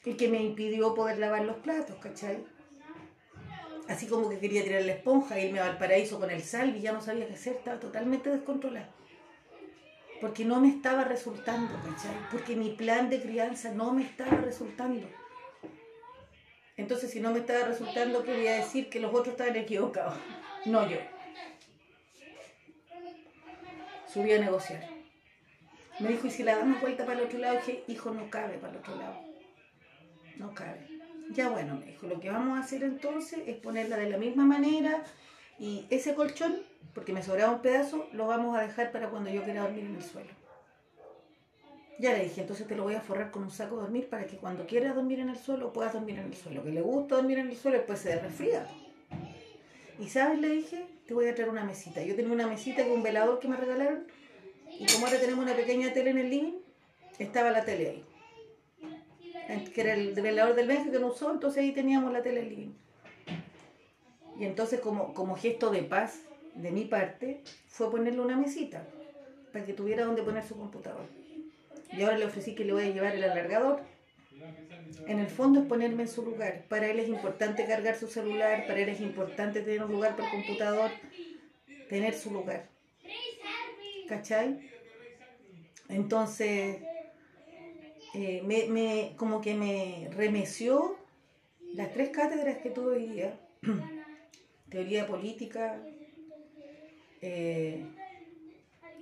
Y 0.04 0.16
que 0.16 0.28
me 0.28 0.42
impidió 0.42 0.94
poder 0.94 1.20
lavar 1.20 1.46
los 1.46 1.58
platos, 1.58 1.96
¿cachai? 1.98 2.46
Así 3.90 4.08
como 4.08 4.30
que 4.30 4.40
quería 4.40 4.64
tirar 4.64 4.84
la 4.84 4.94
esponja, 4.94 5.38
irme 5.38 5.60
al 5.60 5.78
paraíso 5.78 6.18
con 6.18 6.30
el 6.30 6.42
sal 6.42 6.74
y 6.78 6.80
ya 6.80 6.94
no 6.94 7.02
sabía 7.02 7.28
qué 7.28 7.34
hacer, 7.34 7.58
estaba 7.58 7.80
totalmente 7.80 8.30
descontrolado 8.30 9.00
porque 10.20 10.46
no 10.46 10.60
me 10.60 10.70
estaba 10.70 11.04
resultando, 11.04 11.74
¿cachai? 11.76 12.16
Porque 12.32 12.56
mi 12.56 12.72
plan 12.72 13.10
de 13.10 13.22
crianza 13.22 13.72
no 13.72 13.94
me 13.94 14.04
estaba 14.04 14.38
resultando. 14.38 15.08
Entonces, 16.76 17.12
si 17.12 17.20
no 17.20 17.32
me 17.32 17.40
estaba 17.40 17.66
resultando, 17.66 18.24
quería 18.24 18.56
decir 18.56 18.90
que 18.90 19.00
los 19.00 19.14
otros 19.14 19.30
estaban 19.30 19.56
equivocados, 19.56 20.16
no 20.66 20.90
yo. 20.90 20.98
Subí 24.08 24.34
a 24.34 24.40
negociar. 24.40 24.88
Me 26.00 26.10
dijo, 26.10 26.28
¿y 26.28 26.32
si 26.32 26.44
la 26.44 26.58
damos 26.58 26.82
vuelta 26.82 27.06
para 27.06 27.20
el 27.20 27.26
otro 27.26 27.40
lado? 27.40 27.58
dije, 27.58 27.84
hijo, 27.88 28.12
no 28.12 28.30
cabe 28.30 28.58
para 28.58 28.74
el 28.74 28.80
otro 28.80 28.96
lado. 28.96 29.22
No 30.38 30.54
cabe. 30.54 30.99
Ya 31.30 31.50
bueno, 31.50 31.76
me 31.76 31.86
dijo, 31.86 32.08
lo 32.08 32.20
que 32.20 32.30
vamos 32.30 32.58
a 32.58 32.62
hacer 32.62 32.84
entonces 32.84 33.40
es 33.46 33.58
ponerla 33.58 33.98
de 33.98 34.10
la 34.10 34.18
misma 34.18 34.46
manera 34.46 35.04
y 35.60 35.86
ese 35.90 36.16
colchón 36.16 36.58
porque 36.94 37.14
me 37.14 37.22
sobraba 37.22 37.54
un 37.54 37.62
pedazo, 37.62 38.08
lo 38.14 38.28
vamos 38.28 38.58
a 38.58 38.62
dejar 38.62 38.92
para 38.92 39.10
cuando 39.10 39.30
yo 39.30 39.44
quiera 39.44 39.62
dormir 39.62 39.86
en 39.86 39.96
el 39.96 40.04
suelo. 40.04 40.30
Ya 42.00 42.14
le 42.14 42.24
dije, 42.24 42.42
entonces 42.42 42.66
te 42.66 42.76
lo 42.76 42.84
voy 42.84 42.96
a 42.96 43.02
forrar 43.02 43.30
con 43.30 43.44
un 43.44 43.52
saco 43.52 43.76
de 43.76 43.82
dormir 43.82 44.08
para 44.10 44.26
que 44.26 44.38
cuando 44.38 44.66
quieras 44.66 44.96
dormir 44.96 45.20
en 45.20 45.30
el 45.30 45.38
suelo 45.38 45.74
puedas 45.74 45.94
dormir 45.94 46.18
en 46.18 46.28
el 46.28 46.36
suelo. 46.36 46.64
Que 46.64 46.72
le 46.72 46.82
gusta 46.82 47.16
dormir 47.16 47.40
en 47.40 47.50
el 47.50 47.58
suelo, 47.58 47.78
después 47.78 48.00
se 48.00 48.18
resfría. 48.18 48.66
Y 50.00 50.08
sabes, 50.08 50.40
le 50.40 50.48
dije, 50.48 50.88
te 51.06 51.14
voy 51.14 51.28
a 51.28 51.36
traer 51.36 51.50
una 51.50 51.66
mesita. 51.66 52.02
Yo 52.02 52.16
tenía 52.16 52.32
una 52.32 52.48
mesita 52.48 52.84
con 52.84 52.94
un 52.94 53.04
velador 53.04 53.40
que 53.40 53.50
me 53.50 53.58
regalaron. 53.58 54.08
Y 54.80 54.86
como 54.88 55.08
ahora 55.08 55.20
tenemos 55.20 55.44
una 55.44 55.56
pequeña 55.56 55.92
tele 55.92 56.12
en 56.12 56.20
el 56.20 56.30
living, 56.30 56.54
estaba 57.20 57.52
la 57.52 57.66
tele 57.66 57.90
ahí. 57.90 58.06
Que 59.74 59.82
era 59.82 59.94
el 59.94 60.14
velador 60.14 60.56
del 60.56 60.68
Benji 60.68 60.92
que 60.92 61.00
no 61.00 61.08
usó, 61.08 61.32
entonces 61.32 61.64
ahí 61.64 61.72
teníamos 61.72 62.14
la 62.14 62.22
tele 62.22 62.42
en 62.42 62.50
living. 62.50 62.74
Y 64.40 64.46
entonces 64.46 64.80
como, 64.80 65.14
como 65.14 65.36
gesto 65.36 65.72
de 65.72 65.82
paz, 65.82 66.20
de 66.56 66.72
mi 66.72 66.86
parte, 66.86 67.42
fue 67.68 67.90
ponerle 67.90 68.22
una 68.22 68.38
mesita 68.38 68.86
para 69.52 69.66
que 69.66 69.74
tuviera 69.74 70.06
donde 70.06 70.22
poner 70.22 70.44
su 70.44 70.56
computador. 70.56 71.06
Y 71.92 72.04
ahora 72.04 72.18
le 72.18 72.26
ofrecí 72.26 72.54
que 72.54 72.66
le 72.66 72.74
voy 72.74 72.84
a 72.84 72.90
llevar 72.90 73.16
el 73.16 73.24
alargador. 73.24 73.82
En 75.08 75.20
el 75.20 75.28
fondo 75.28 75.62
es 75.62 75.66
ponerme 75.66 76.04
en 76.04 76.10
su 76.10 76.24
lugar. 76.24 76.66
Para 76.70 76.88
él 76.88 77.00
es 77.00 77.10
importante 77.10 77.66
cargar 77.66 77.96
su 77.96 78.08
celular, 78.08 78.68
para 78.68 78.80
él 78.80 78.90
es 78.90 79.02
importante 79.02 79.62
tener 79.62 79.84
un 79.84 79.92
lugar 79.92 80.16
para 80.16 80.30
el 80.30 80.36
computador, 80.36 80.92
tener 81.90 82.14
su 82.14 82.32
lugar. 82.32 82.68
¿Cachai? 84.08 84.70
Entonces, 85.88 86.78
eh, 88.14 88.42
me, 88.46 88.68
me, 88.68 89.14
como 89.18 89.42
que 89.42 89.54
me 89.54 90.10
remeció 90.16 90.98
las 91.74 91.92
tres 91.94 92.10
cátedras 92.10 92.58
que 92.60 92.70
tuve 92.70 92.98
hoy 92.98 93.08
día. 93.08 93.40
Teoría 94.70 95.08
política, 95.08 95.82
eh, 97.22 97.84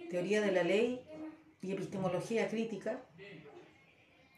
teoría 0.10 0.41
de 0.41 0.52
la 0.52 0.63
ley 0.63 1.02
y 1.62 1.72
epistemología 1.74 2.48
crítica. 2.48 3.02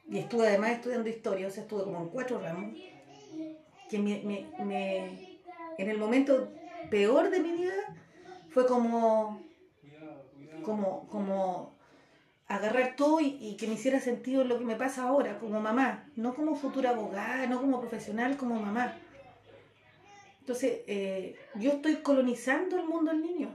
Y 0.09 0.17
estuve 0.17 0.47
además 0.47 0.71
estudiando 0.71 1.07
historia, 1.07 1.47
o 1.47 1.51
sea, 1.51 1.63
estuve 1.63 1.83
como 1.83 2.01
en 2.01 2.09
cuatro 2.09 2.39
ramos, 2.39 2.73
que 3.89 3.99
me, 3.99 4.45
en 5.77 5.89
el 5.89 5.97
momento 5.97 6.51
peor 6.89 7.29
de 7.29 7.39
mi 7.39 7.51
vida 7.51 7.95
fue 8.49 8.65
como, 8.65 9.39
como, 10.63 11.07
como 11.07 11.78
agarrar 12.49 12.95
todo 12.95 13.21
y, 13.21 13.55
que 13.57 13.67
me 13.67 13.75
hiciera 13.75 13.99
sentido 13.99 14.43
lo 14.43 14.57
que 14.57 14.65
me 14.65 14.75
pasa 14.75 15.03
ahora 15.03 15.37
como 15.37 15.61
mamá, 15.61 16.09
no 16.15 16.33
como 16.33 16.55
futura 16.55 16.89
abogada, 16.89 17.45
no 17.45 17.61
como 17.61 17.79
profesional, 17.79 18.37
como 18.37 18.59
mamá. 18.59 18.97
Entonces, 20.39 20.81
eh, 20.87 21.35
yo 21.55 21.73
estoy 21.73 21.97
colonizando 21.97 22.77
el 22.77 22.85
mundo 22.85 23.11
del 23.11 23.21
niño. 23.21 23.49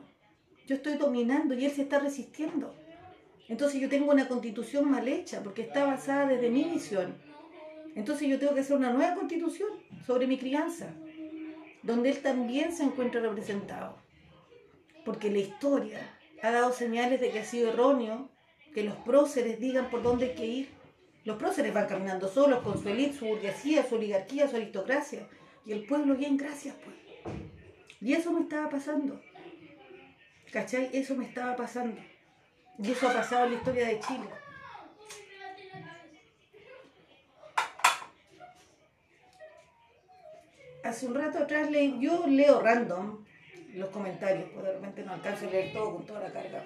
Yo 0.69 0.77
estoy 0.77 0.95
dominando 0.97 1.55
y 1.55 1.65
él 1.65 1.73
se 1.73 1.83
está 1.83 1.99
resistiendo. 1.99 2.73
Entonces 3.49 3.81
yo 3.81 3.89
tengo 3.89 4.13
una 4.13 4.29
constitución 4.29 4.89
mal 4.89 5.07
hecha 5.09 5.43
porque 5.43 5.63
está 5.63 5.85
basada 5.85 6.29
desde 6.29 6.49
mi 6.49 6.65
visión. 6.65 7.17
Entonces 7.97 8.29
yo 8.29 8.39
tengo 8.39 8.55
que 8.55 8.61
hacer 8.61 8.77
una 8.77 8.93
nueva 8.93 9.17
constitución 9.17 9.71
sobre 10.07 10.29
mi 10.29 10.39
crianza, 10.39 10.95
donde 11.83 12.11
él 12.11 12.21
también 12.21 12.73
se 12.73 12.85
encuentra 12.85 13.21
representado. 13.21 13.99
Porque 15.05 15.31
la 15.31 15.39
historia 15.39 15.99
ha 16.43 16.53
dado 16.53 16.73
señales 16.73 17.21
de 17.21 17.31
que 17.31 17.41
ha 17.41 17.45
sido 17.45 17.71
erróneo 17.71 18.31
que 18.75 18.83
los 18.83 18.97
próceres 18.97 19.61
digan 19.61 19.89
por 19.89 20.03
dónde 20.03 20.27
hay 20.27 20.35
que 20.35 20.47
ir. 20.47 20.69
Los 21.25 21.39
próceres 21.39 21.73
van 21.73 21.87
caminando 21.87 22.29
solos 22.29 22.63
con 22.63 22.83
su 22.83 22.89
élite, 22.89 23.17
su 23.17 23.27
burguesía, 23.27 23.87
su 23.87 23.95
oligarquía, 23.95 24.49
su 24.49 24.57
aristocracia. 24.57 25.29
Y 25.65 25.73
el 25.73 25.87
pueblo 25.87 26.17
bien 26.17 26.37
gracias, 26.37 26.75
pues. 26.85 26.97
Y 28.01 28.13
eso 28.13 28.33
me 28.33 28.43
estaba 28.43 28.69
pasando. 28.69 29.23
¿Cachai? 30.53 30.91
Eso 30.93 31.15
me 31.15 31.25
estaba 31.25 31.57
pasando. 31.57 32.01
Y 32.79 32.91
eso 32.91 33.09
ha 33.09 33.13
pasado 33.15 33.45
en 33.45 33.53
la 33.53 33.57
historia 33.59 33.87
de 33.87 34.01
Chile. 34.01 34.29
Hace 40.83 41.07
un 41.07 41.15
rato 41.15 41.39
atrás 41.39 41.71
le, 41.71 41.99
yo 41.99 42.27
leo 42.27 42.61
random 42.61 43.25
los 43.73 43.89
comentarios, 43.89 44.51
pues 44.53 44.67
de 44.67 44.73
repente 44.75 45.03
no 45.03 45.15
alcanzo 45.15 45.49
a 45.49 45.51
leer 45.51 45.73
todo 45.73 45.95
con 45.95 46.07
toda 46.07 46.21
la 46.21 46.33
carga. 46.33 46.63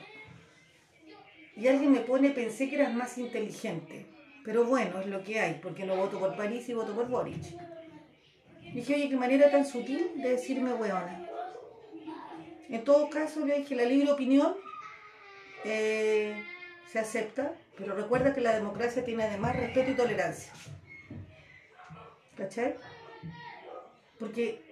Y 1.59 1.67
alguien 1.67 1.91
me 1.91 2.01
pone, 2.01 2.31
pensé 2.31 2.69
que 2.69 2.77
eras 2.77 2.95
más 2.95 3.19
inteligente. 3.19 4.07
Pero 4.45 4.65
bueno, 4.65 5.01
es 5.01 5.07
lo 5.07 5.25
que 5.25 5.41
hay, 5.41 5.59
porque 5.61 5.85
no 5.85 5.97
voto 5.97 6.21
por 6.21 6.37
París 6.37 6.69
y 6.69 6.75
voto 6.75 6.95
por 6.95 7.09
Boric. 7.09 7.43
Dije, 8.73 8.95
oye, 8.95 9.09
qué 9.09 9.17
manera 9.17 9.51
tan 9.51 9.67
sutil 9.67 10.23
de 10.23 10.31
decirme 10.31 10.73
hueona. 10.73 11.27
En 12.69 12.85
todo 12.85 13.11
caso, 13.11 13.45
le 13.45 13.59
dije, 13.59 13.75
la 13.75 13.85
libre 13.85 14.13
opinión 14.13 14.55
eh, 15.65 16.45
se 16.87 17.01
acepta, 17.01 17.55
pero 17.77 17.95
recuerda 17.95 18.35
que 18.35 18.41
la 18.41 18.55
democracia 18.55 19.05
tiene 19.05 19.25
además 19.25 19.57
respeto 19.57 19.91
y 19.91 19.95
tolerancia. 19.95 20.53
¿Cachai? 22.37 22.77
Porque 24.19 24.63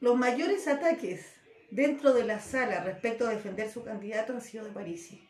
los 0.00 0.16
mayores 0.16 0.68
ataques 0.68 1.39
dentro 1.70 2.12
de 2.12 2.24
la 2.24 2.40
sala 2.40 2.82
respecto 2.84 3.26
a 3.26 3.30
defender 3.30 3.70
su 3.70 3.84
candidato 3.84 4.32
han 4.32 4.40
sido 4.40 4.64
de 4.64 4.70
Parisi. 4.70 5.26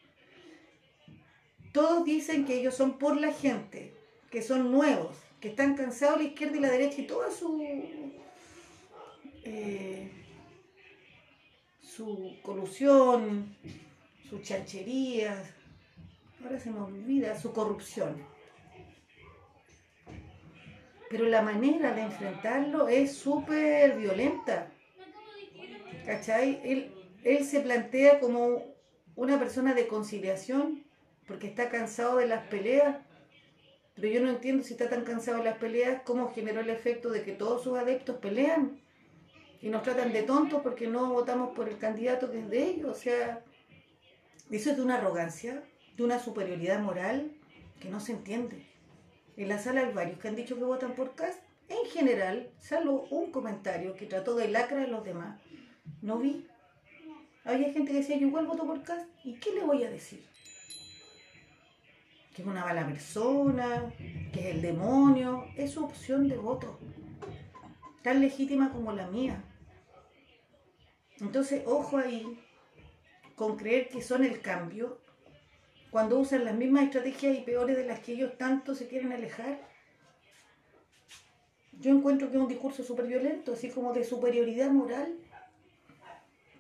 Todos 1.73 2.05
dicen 2.05 2.45
que 2.45 2.59
ellos 2.59 2.75
son 2.75 2.99
por 2.99 3.21
la 3.21 3.33
gente, 3.33 3.95
que 4.31 4.43
son 4.43 4.73
nuevos, 4.73 5.17
que 5.41 5.49
están 5.49 5.77
cansados 5.77 6.19
la 6.19 6.25
izquierda 6.25 6.57
y 6.57 6.61
la 6.61 6.71
derecha 6.71 7.01
y 7.01 7.07
toda 7.07 7.31
su 7.31 7.63
eh, 9.45 10.11
su 11.81 12.37
colusión, 12.43 13.57
sus 14.29 14.43
chancherías, 14.43 15.51
ahora 16.43 16.59
se 16.59 16.71
me 16.71 16.81
olvida, 16.81 17.39
su 17.39 17.53
corrupción. 17.53 18.25
Pero 21.11 21.27
la 21.27 21.43
manera 21.43 21.93
de 21.93 22.03
enfrentarlo 22.03 22.89
es 22.89 23.17
súper 23.17 23.97
violenta. 23.99 24.71
¿Cachai? 26.05 26.61
Él, 27.25 27.45
se 27.45 27.61
plantea 27.61 28.21
como 28.21 28.65
una 29.17 29.39
persona 29.39 29.75
de 29.75 29.87
conciliación 29.87 30.85
porque 31.27 31.47
está 31.47 31.69
cansado 31.69 32.17
de 32.17 32.27
las 32.27 32.47
peleas. 32.49 32.97
Pero 33.95 34.09
yo 34.09 34.21
no 34.21 34.31
entiendo 34.31 34.65
si 34.65 34.73
está 34.73 34.89
tan 34.89 35.05
cansado 35.05 35.39
de 35.39 35.45
las 35.45 35.59
peleas, 35.59 36.03
cómo 36.05 36.33
generó 36.33 36.61
el 36.61 36.71
efecto 36.71 37.11
de 37.11 37.23
que 37.23 37.33
todos 37.33 37.63
sus 37.63 37.79
adeptos 37.79 38.17
pelean 38.17 38.81
y 39.61 39.69
nos 39.69 39.83
tratan 39.83 40.13
de 40.13 40.23
tontos 40.23 40.63
porque 40.63 40.87
no 40.87 41.13
votamos 41.13 41.55
por 41.55 41.69
el 41.69 41.77
candidato 41.79 42.31
que 42.31 42.41
es 42.41 42.49
de 42.49 42.65
ellos. 42.65 42.91
O 42.91 42.95
sea, 42.95 43.45
eso 44.51 44.71
es 44.71 44.77
de 44.77 44.83
una 44.83 44.97
arrogancia, 44.97 45.63
de 45.97 46.03
una 46.03 46.19
superioridad 46.19 46.81
moral 46.81 47.31
que 47.79 47.91
no 47.91 48.01
se 48.01 48.13
entiende. 48.13 48.67
En 49.37 49.49
la 49.49 49.59
sala 49.59 49.83
hay 49.83 49.93
varios 49.93 50.19
que 50.19 50.29
han 50.29 50.37
dicho 50.37 50.57
que 50.57 50.65
votan 50.65 50.95
por 50.95 51.15
Cast. 51.15 51.43
En 51.69 51.89
general, 51.91 52.51
salvo 52.59 53.07
un 53.11 53.31
comentario 53.31 53.95
que 53.95 54.07
trató 54.07 54.35
de 54.35 54.49
lacra 54.49 54.83
a 54.83 54.87
los 54.87 55.05
demás. 55.05 55.41
No 56.03 56.19
vi. 56.19 56.47
Había 57.45 57.73
gente 57.73 57.93
que 57.93 57.99
decía, 57.99 58.17
yo 58.17 58.27
igual 58.27 58.47
voto 58.47 58.67
por 58.67 58.83
Cast. 58.83 59.09
¿Y 59.25 59.35
qué 59.35 59.53
le 59.53 59.65
voy 59.65 59.85
a 59.85 59.91
decir? 59.91 60.25
Que 62.35 62.43
es 62.43 62.49
una 62.49 62.65
mala 62.65 62.87
persona, 62.87 63.93
que 64.33 64.41
es 64.41 64.55
el 64.55 64.63
demonio. 64.63 65.47
Es 65.57 65.73
su 65.73 65.85
opción 65.85 66.29
de 66.29 66.37
voto. 66.37 66.79
Tan 68.03 68.21
legítima 68.21 68.71
como 68.73 68.93
la 68.93 69.07
mía. 69.09 69.45
Entonces, 71.21 71.63
ojo 71.67 71.99
ahí 71.99 72.39
con 73.35 73.57
creer 73.57 73.89
que 73.89 74.03
son 74.03 74.25
el 74.25 74.41
cambio 74.41 75.01
cuando 75.91 76.19
usan 76.19 76.45
las 76.45 76.55
mismas 76.55 76.85
estrategias 76.85 77.37
y 77.37 77.43
peores 77.43 77.77
de 77.77 77.87
las 77.87 78.01
que 78.01 78.13
ellos 78.13 78.37
tanto 78.39 78.75
se 78.75 78.87
quieren 78.87 79.13
alejar. 79.13 79.61
Yo 81.73 81.91
encuentro 81.91 82.31
que 82.31 82.37
es 82.37 82.43
un 82.43 82.49
discurso 82.49 82.83
súper 82.85 83.07
violento, 83.07 83.55
así 83.55 83.71
como 83.71 83.93
de 83.93 84.05
superioridad 84.05 84.71
moral. 84.71 85.19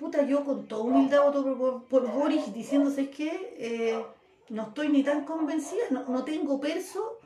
Puta, 0.00 0.22
yo 0.22 0.46
con 0.46 0.66
toda 0.66 0.84
humildad 0.84 1.24
voto 1.24 1.84
por, 1.86 2.10
Boris 2.10 2.54
diciéndose 2.54 3.10
que 3.10 3.54
eh, 3.58 4.02
no 4.48 4.68
estoy 4.68 4.88
ni 4.88 5.04
tan 5.04 5.26
convencida, 5.26 5.82
no, 5.90 6.04
no 6.08 6.24
tengo 6.24 6.58
perso 6.58 7.18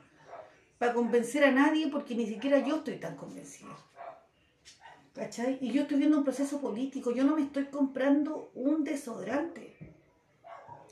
para 0.76 0.92
convencer 0.92 1.44
a 1.44 1.52
nadie 1.52 1.86
porque 1.86 2.16
ni 2.16 2.26
siquiera 2.26 2.58
yo 2.58 2.78
estoy 2.78 2.96
tan 2.96 3.14
convencida. 3.14 3.70
¿Cachai? 5.14 5.58
Y 5.60 5.70
yo 5.70 5.82
estoy 5.82 5.98
viendo 5.98 6.18
un 6.18 6.24
proceso 6.24 6.60
político, 6.60 7.12
yo 7.12 7.22
no 7.22 7.36
me 7.36 7.42
estoy 7.42 7.66
comprando 7.66 8.50
un 8.56 8.82
desodorante. 8.82 9.76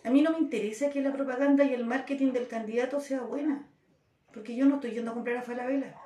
A 0.04 0.10
mí 0.10 0.22
no 0.22 0.30
me 0.30 0.38
interesa 0.38 0.88
que 0.90 1.02
la 1.02 1.12
propaganda 1.12 1.64
y 1.64 1.74
el 1.74 1.84
marketing 1.84 2.30
del 2.30 2.46
candidato 2.46 3.00
sea 3.00 3.22
buena, 3.22 3.68
porque 4.32 4.54
yo 4.54 4.66
no 4.66 4.76
estoy 4.76 4.92
yendo 4.92 5.10
a 5.10 5.14
comprar 5.14 5.38
a 5.38 5.42
Falabella. 5.42 6.00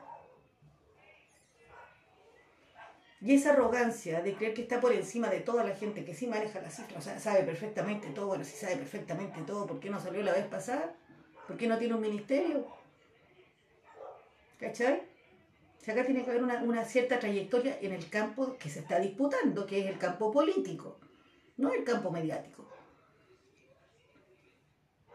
Y 3.21 3.35
esa 3.35 3.53
arrogancia 3.53 4.21
de 4.21 4.35
creer 4.35 4.55
que 4.55 4.63
está 4.63 4.81
por 4.81 4.93
encima 4.93 5.29
de 5.29 5.41
toda 5.41 5.65
la 5.65 5.75
gente 5.75 6.05
que 6.05 6.15
sí 6.15 6.27
maneja 6.27 6.61
las 6.61 6.77
cifras, 6.77 6.99
o 6.99 7.01
sea, 7.01 7.19
sabe 7.19 7.43
perfectamente 7.45 8.09
todo, 8.11 8.27
bueno, 8.27 8.45
si 8.45 8.57
sabe 8.57 8.77
perfectamente 8.77 9.41
todo, 9.43 9.67
¿por 9.67 9.81
qué 9.81 9.89
no 9.89 9.99
salió 10.01 10.23
la 10.23 10.33
vez 10.33 10.47
pasada? 10.47 10.95
¿Por 11.47 11.57
qué 11.57 11.67
no 11.67 11.79
tiene 11.79 11.95
un 11.95 12.03
ministerio? 12.03 12.67
¿Cachai? 14.59 15.03
acá 15.93 16.05
tiene 16.05 16.25
que 16.25 16.31
haber 16.31 16.43
una, 16.43 16.85
cierta 16.85 17.19
trayectoria 17.19 17.79
en 17.81 17.93
el 17.93 18.09
campo 18.09 18.57
que 18.59 18.69
se 18.69 18.81
está 18.81 18.99
disputando, 18.99 19.67
que 19.67 19.81
es 19.81 19.87
el 19.87 19.99
campo 19.99 20.33
político, 20.33 20.99
no 21.57 21.73
el 21.73 21.85
campo 21.85 22.11
mediático. 22.11 22.67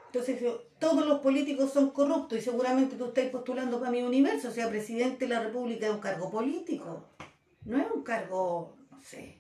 Entonces, 0.08 0.42
todos 0.80 1.06
los 1.06 1.20
políticos 1.20 1.72
son 1.72 1.92
corruptos 1.92 2.38
y 2.38 2.42
seguramente 2.42 2.96
tú 2.96 3.06
estás 3.06 3.26
postulando 3.26 3.80
para 3.80 3.92
mi 3.92 4.02
universo, 4.02 4.50
o 4.50 4.52
sea, 4.52 4.70
presidente 4.70 5.26
de 5.26 5.34
la 5.34 5.42
República 5.42 5.88
es 5.88 5.94
un 5.94 6.00
cargo 6.00 6.30
político, 6.30 7.06
no 7.65 7.80
es 7.80 7.91
un 7.91 8.04
cargo, 8.04 8.76
no 8.89 9.02
sé, 9.04 9.38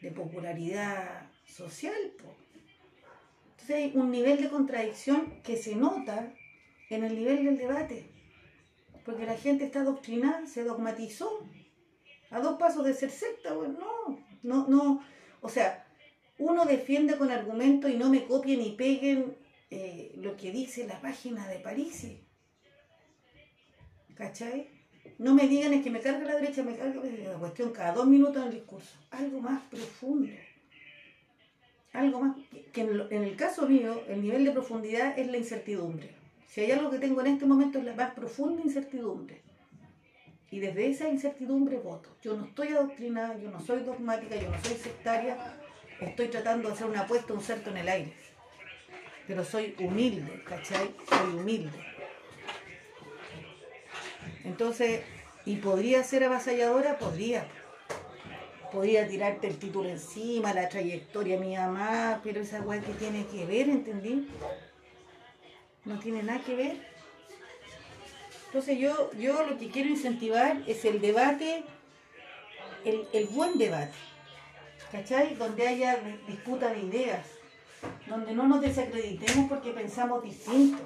de 0.00 0.10
popularidad 0.10 1.30
social. 1.46 2.12
Entonces 3.50 3.76
hay 3.76 3.92
un 3.94 4.10
nivel 4.10 4.42
de 4.42 4.50
contradicción 4.50 5.42
que 5.42 5.56
se 5.56 5.76
nota 5.76 6.32
en 6.90 7.04
el 7.04 7.14
nivel 7.14 7.44
del 7.44 7.58
debate 7.58 8.16
porque 9.06 9.24
la 9.24 9.36
gente 9.36 9.64
está 9.64 9.82
adoctrinada, 9.82 10.44
se 10.46 10.64
dogmatizó. 10.64 11.46
A 12.30 12.40
dos 12.40 12.58
pasos 12.58 12.84
de 12.84 12.92
ser 12.92 13.12
secta, 13.12 13.54
bueno, 13.54 13.78
no, 13.78 14.18
no, 14.42 14.66
no. 14.66 15.02
O 15.40 15.48
sea, 15.48 15.86
uno 16.38 16.66
defiende 16.66 17.16
con 17.16 17.30
argumentos 17.30 17.88
y 17.88 17.96
no 17.96 18.10
me 18.10 18.24
copien 18.26 18.58
ni 18.58 18.72
peguen 18.72 19.36
eh, 19.70 20.12
lo 20.16 20.36
que 20.36 20.50
dice 20.50 20.88
la 20.88 21.00
página 21.00 21.46
de 21.46 21.60
París. 21.60 22.04
¿Cachai? 24.16 24.75
No 25.18 25.34
me 25.34 25.48
digan 25.48 25.72
es 25.72 25.82
que 25.82 25.90
me 25.90 26.00
carga 26.00 26.24
la 26.24 26.36
derecha, 26.36 26.62
me 26.62 26.76
carga 26.76 27.00
la 27.02 27.38
cuestión 27.38 27.72
cada 27.72 27.92
dos 27.92 28.06
minutos 28.06 28.36
en 28.36 28.48
el 28.48 28.54
discurso. 28.54 28.96
Algo 29.10 29.40
más 29.40 29.62
profundo. 29.64 30.32
Algo 31.92 32.20
más. 32.20 32.36
Que 32.72 32.82
en 32.82 33.22
el 33.22 33.36
caso 33.36 33.68
mío, 33.68 34.02
el 34.08 34.22
nivel 34.22 34.44
de 34.44 34.52
profundidad 34.52 35.18
es 35.18 35.26
la 35.28 35.38
incertidumbre. 35.38 36.14
Si 36.46 36.60
hay 36.60 36.70
algo 36.70 36.90
que 36.90 36.98
tengo 36.98 37.20
en 37.20 37.28
este 37.28 37.46
momento 37.46 37.78
es 37.78 37.84
la 37.84 37.94
más 37.94 38.14
profunda 38.14 38.62
incertidumbre. 38.62 39.42
Y 40.50 40.60
desde 40.60 40.86
esa 40.88 41.08
incertidumbre 41.08 41.78
voto. 41.78 42.16
Yo 42.22 42.36
no 42.36 42.46
estoy 42.46 42.68
adoctrinada, 42.68 43.36
yo 43.36 43.50
no 43.50 43.60
soy 43.60 43.82
dogmática, 43.82 44.36
yo 44.36 44.50
no 44.50 44.58
soy 44.62 44.76
sectaria. 44.76 45.36
Estoy 46.00 46.28
tratando 46.28 46.68
de 46.68 46.74
hacer 46.74 46.86
una 46.86 47.00
apuesta, 47.00 47.32
un 47.32 47.42
salto 47.42 47.70
en 47.70 47.78
el 47.78 47.88
aire. 47.88 48.12
Pero 49.26 49.44
soy 49.44 49.74
humilde, 49.80 50.42
¿cachai? 50.44 50.94
Soy 51.08 51.34
humilde. 51.34 51.95
Entonces, 54.44 55.02
¿y 55.44 55.56
podría 55.56 56.02
ser 56.04 56.24
avasalladora? 56.24 56.98
Podría. 56.98 57.46
Podría 58.72 59.06
tirarte 59.06 59.46
el 59.46 59.56
título 59.58 59.88
encima, 59.88 60.52
la 60.52 60.68
trayectoria 60.68 61.38
mía 61.38 61.68
más, 61.68 62.18
pero 62.22 62.40
esa 62.40 62.60
weá 62.60 62.80
que 62.80 62.92
tiene 62.92 63.26
que 63.26 63.46
ver, 63.46 63.68
¿entendí? 63.68 64.28
no 65.86 65.98
tiene 65.98 66.22
nada 66.22 66.40
que 66.40 66.54
ver. 66.54 66.76
Entonces 68.46 68.78
yo, 68.78 69.10
yo 69.12 69.46
lo 69.46 69.56
que 69.56 69.70
quiero 69.70 69.88
incentivar 69.88 70.62
es 70.66 70.84
el 70.84 71.00
debate, 71.00 71.64
el, 72.84 73.26
buen 73.26 73.56
debate, 73.58 73.94
¿cachai? 74.92 75.34
Donde 75.34 75.66
haya 75.66 75.98
disputa 76.26 76.72
de 76.72 76.80
ideas, 76.80 77.26
donde 78.06 78.34
no 78.34 78.46
nos 78.46 78.60
desacreditemos 78.60 79.48
porque 79.48 79.70
pensamos 79.70 80.22
distinto, 80.22 80.78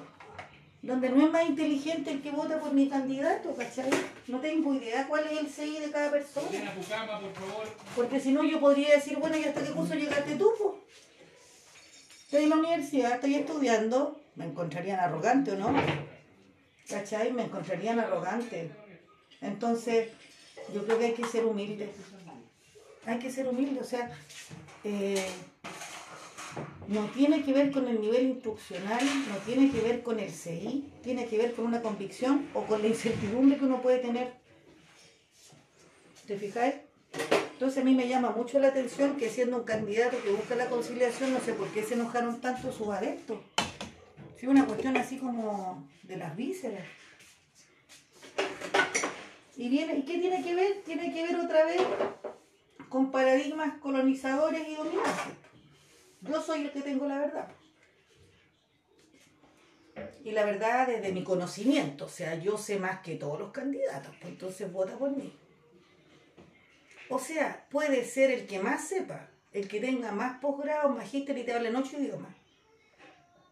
donde 0.81 1.09
no 1.09 1.25
es 1.25 1.31
más 1.31 1.47
inteligente 1.47 2.11
el 2.11 2.21
que 2.21 2.31
vota 2.31 2.59
por 2.59 2.73
mi 2.73 2.89
candidato, 2.89 3.55
¿cachai? 3.55 3.89
No 4.27 4.39
tengo 4.39 4.73
idea 4.73 5.07
cuál 5.07 5.27
es 5.27 5.39
el 5.39 5.47
CI 5.47 5.79
de 5.79 5.91
cada 5.91 6.09
persona. 6.09 6.73
Porque 7.95 8.19
si 8.19 8.31
no 8.31 8.43
yo 8.43 8.59
podría 8.59 8.95
decir, 8.95 9.17
bueno, 9.17 9.37
¿y 9.37 9.43
hasta 9.43 9.63
qué 9.63 9.71
curso 9.71 9.93
llegaste 9.93 10.35
tú? 10.35 10.51
Estoy 12.23 12.43
en 12.43 12.49
la 12.49 12.55
universidad, 12.55 13.13
estoy 13.13 13.35
estudiando, 13.35 14.19
me 14.35 14.45
encontrarían 14.45 14.99
arrogante 14.99 15.51
o 15.51 15.55
no. 15.55 15.73
¿Cachai? 16.89 17.31
Me 17.31 17.43
encontrarían 17.43 17.99
arrogante. 17.99 18.71
Entonces, 19.39 20.09
yo 20.73 20.83
creo 20.85 20.97
que 20.97 21.05
hay 21.05 21.13
que 21.13 21.25
ser 21.25 21.45
humilde. 21.45 21.91
Hay 23.05 23.19
que 23.19 23.31
ser 23.31 23.47
humilde, 23.47 23.81
o 23.81 23.83
sea, 23.83 24.11
eh, 24.83 25.27
no 26.87 27.05
tiene 27.07 27.43
que 27.43 27.53
ver 27.53 27.71
con 27.71 27.87
el 27.87 28.01
nivel 28.01 28.23
instruccional, 28.23 29.03
no 29.29 29.37
tiene 29.45 29.71
que 29.71 29.81
ver 29.81 30.03
con 30.03 30.19
el 30.19 30.31
CI, 30.31 30.91
tiene 31.03 31.27
que 31.27 31.37
ver 31.37 31.53
con 31.53 31.65
una 31.65 31.81
convicción 31.81 32.47
o 32.53 32.63
con 32.63 32.81
la 32.81 32.87
incertidumbre 32.87 33.57
que 33.57 33.65
uno 33.65 33.81
puede 33.81 33.99
tener. 33.99 34.33
¿Te 36.27 36.37
fijáis? 36.37 36.75
Entonces 37.53 37.81
a 37.81 37.85
mí 37.85 37.93
me 37.93 38.07
llama 38.07 38.31
mucho 38.31 38.59
la 38.59 38.69
atención 38.69 39.17
que 39.17 39.29
siendo 39.29 39.57
un 39.57 39.63
candidato 39.63 40.17
que 40.23 40.31
busca 40.31 40.55
la 40.55 40.67
conciliación, 40.67 41.33
no 41.33 41.39
sé 41.39 41.53
por 41.53 41.67
qué 41.69 41.83
se 41.83 41.93
enojaron 41.93 42.41
tanto 42.41 42.71
sus 42.71 42.87
adeptos. 42.89 43.39
Es 44.37 44.47
una 44.47 44.65
cuestión 44.65 44.97
así 44.97 45.17
como 45.17 45.87
de 46.03 46.17
las 46.17 46.35
vísceras. 46.35 46.87
¿Y, 49.55 49.69
viene, 49.69 49.99
¿Y 49.99 50.01
qué 50.03 50.17
tiene 50.17 50.43
que 50.43 50.55
ver? 50.55 50.81
Tiene 50.83 51.13
que 51.13 51.23
ver 51.23 51.35
otra 51.35 51.65
vez 51.65 51.81
con 52.89 53.11
paradigmas 53.11 53.77
colonizadores 53.77 54.67
y 54.67 54.75
dominantes. 54.75 55.50
Yo 56.21 56.41
soy 56.41 56.61
el 56.61 56.71
que 56.71 56.81
tengo 56.81 57.07
la 57.07 57.19
verdad. 57.19 57.47
Y 60.23 60.31
la 60.31 60.45
verdad 60.45 60.87
desde 60.87 61.11
mi 61.11 61.23
conocimiento, 61.23 62.05
o 62.05 62.09
sea, 62.09 62.35
yo 62.35 62.57
sé 62.57 62.79
más 62.79 63.01
que 63.01 63.15
todos 63.15 63.39
los 63.39 63.51
candidatos, 63.51 64.15
pues 64.19 64.33
entonces 64.33 64.71
vota 64.71 64.97
por 64.97 65.11
mí. 65.11 65.35
O 67.09 67.19
sea, 67.19 67.67
puede 67.69 68.05
ser 68.05 68.31
el 68.31 68.47
que 68.47 68.59
más 68.59 68.87
sepa, 68.87 69.29
el 69.51 69.67
que 69.67 69.81
tenga 69.81 70.11
más 70.11 70.39
posgrado, 70.39 70.89
magíster 70.89 71.37
y 71.37 71.43
te 71.43 71.53
hable 71.53 71.69
en 71.69 71.75
ocho 71.75 71.99
idiomas. 71.99 72.33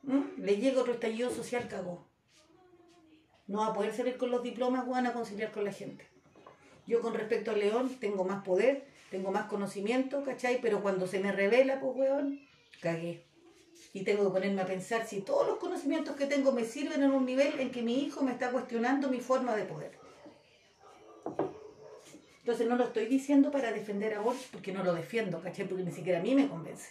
¿Mm? 0.03 0.21
Le 0.37 0.57
llega 0.57 0.81
otro 0.81 0.93
estallido 0.93 1.29
social, 1.29 1.67
cagó. 1.67 2.07
No 3.47 3.59
va 3.59 3.67
a 3.67 3.73
poder 3.73 3.93
salir 3.93 4.17
con 4.17 4.31
los 4.31 4.43
diplomas, 4.43 4.87
van 4.87 5.07
a 5.07 5.13
conciliar 5.13 5.51
con 5.51 5.65
la 5.65 5.73
gente. 5.73 6.07
Yo 6.85 7.01
con 7.01 7.13
respecto 7.13 7.51
a 7.51 7.55
León 7.55 7.97
tengo 7.99 8.23
más 8.23 8.43
poder, 8.43 8.87
tengo 9.11 9.31
más 9.31 9.47
conocimiento, 9.47 10.23
¿cachai? 10.23 10.61
Pero 10.61 10.81
cuando 10.81 11.07
se 11.07 11.19
me 11.19 11.31
revela, 11.31 11.79
pues, 11.79 11.95
weón, 11.95 12.39
cagué. 12.81 13.25
Y 13.93 14.03
tengo 14.03 14.25
que 14.25 14.31
ponerme 14.31 14.61
a 14.61 14.65
pensar 14.65 15.05
si 15.07 15.21
todos 15.21 15.47
los 15.47 15.57
conocimientos 15.57 16.15
que 16.15 16.27
tengo 16.27 16.51
me 16.51 16.63
sirven 16.63 17.01
en 17.01 17.11
un 17.11 17.25
nivel 17.25 17.59
en 17.59 17.71
que 17.71 17.81
mi 17.81 18.03
hijo 18.03 18.23
me 18.23 18.31
está 18.31 18.51
cuestionando 18.51 19.09
mi 19.09 19.19
forma 19.19 19.55
de 19.55 19.65
poder. 19.65 19.97
Entonces 22.39 22.67
no 22.67 22.75
lo 22.75 22.85
estoy 22.85 23.05
diciendo 23.05 23.51
para 23.51 23.71
defender 23.71 24.13
a 24.15 24.21
Boris 24.21 24.47
porque 24.51 24.71
no 24.71 24.83
lo 24.83 24.93
defiendo, 24.93 25.41
¿cachai? 25.41 25.67
Porque 25.67 25.83
ni 25.83 25.91
siquiera 25.91 26.19
a 26.19 26.21
mí 26.21 26.35
me 26.35 26.47
convence. 26.47 26.89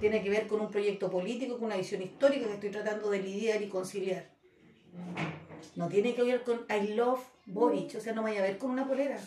Tiene 0.00 0.22
que 0.22 0.30
ver 0.30 0.46
con 0.46 0.60
un 0.60 0.70
proyecto 0.70 1.10
político, 1.10 1.54
con 1.54 1.66
una 1.66 1.76
visión 1.76 2.02
histórica 2.02 2.46
que 2.46 2.54
estoy 2.54 2.70
tratando 2.70 3.10
de 3.10 3.20
lidiar 3.20 3.62
y 3.62 3.68
conciliar. 3.68 4.30
No 5.74 5.88
tiene 5.88 6.14
que 6.14 6.22
ver 6.22 6.42
con 6.42 6.66
I 6.70 6.94
love 6.94 7.20
Boric, 7.46 7.96
o 7.96 8.00
sea, 8.00 8.12
no 8.12 8.22
vaya 8.22 8.40
a 8.40 8.44
ver 8.44 8.58
con 8.58 8.70
una 8.70 8.86
polera. 8.86 9.18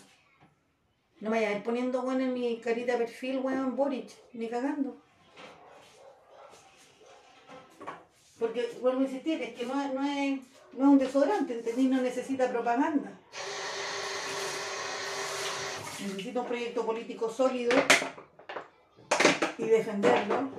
No 1.19 1.30
vaya 1.30 1.49
a 1.49 1.54
ver 1.54 1.63
poniendo, 1.63 2.02
bueno, 2.02 2.23
en 2.23 2.34
mi 2.34 2.60
carita 2.60 2.93
de 2.93 2.99
perfil, 2.99 3.39
weón, 3.39 3.75
Boric, 3.75 4.10
ni 4.34 4.47
cagando. 4.47 5.02
Porque, 8.39 8.71
vuelvo 8.82 9.02
a 9.02 9.04
insistir, 9.04 9.41
es 9.41 9.54
que 9.54 9.65
no, 9.65 9.82
es- 9.82 9.93
no, 9.93 10.02
es, 10.04 10.39
no 10.73 10.84
es 10.86 10.89
un 10.89 10.97
desodorante, 10.99 11.54
¿entendí? 11.56 11.88
No 11.88 12.02
necesita 12.02 12.49
propaganda. 12.49 13.12
Necesita 16.02 16.39
un 16.41 16.47
proyecto 16.47 16.86
político 16.86 17.30
sólido 17.30 17.71
y 19.58 19.63
defenderlo. 19.65 20.49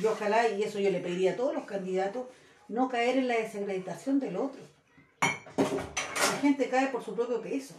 Y 0.00 0.06
ojalá, 0.06 0.48
y 0.48 0.62
eso 0.62 0.78
yo 0.78 0.90
le 0.90 1.00
pediría 1.00 1.32
a 1.32 1.36
todos 1.36 1.54
los 1.54 1.64
candidatos, 1.64 2.26
no 2.68 2.88
caer 2.88 3.16
en 3.18 3.28
la 3.28 3.34
desacreditación 3.36 4.20
del 4.20 4.36
otro. 4.36 4.60
La 5.22 6.38
gente 6.42 6.68
cae 6.68 6.88
por 6.88 7.02
su 7.02 7.14
propio 7.14 7.40
peso, 7.40 7.74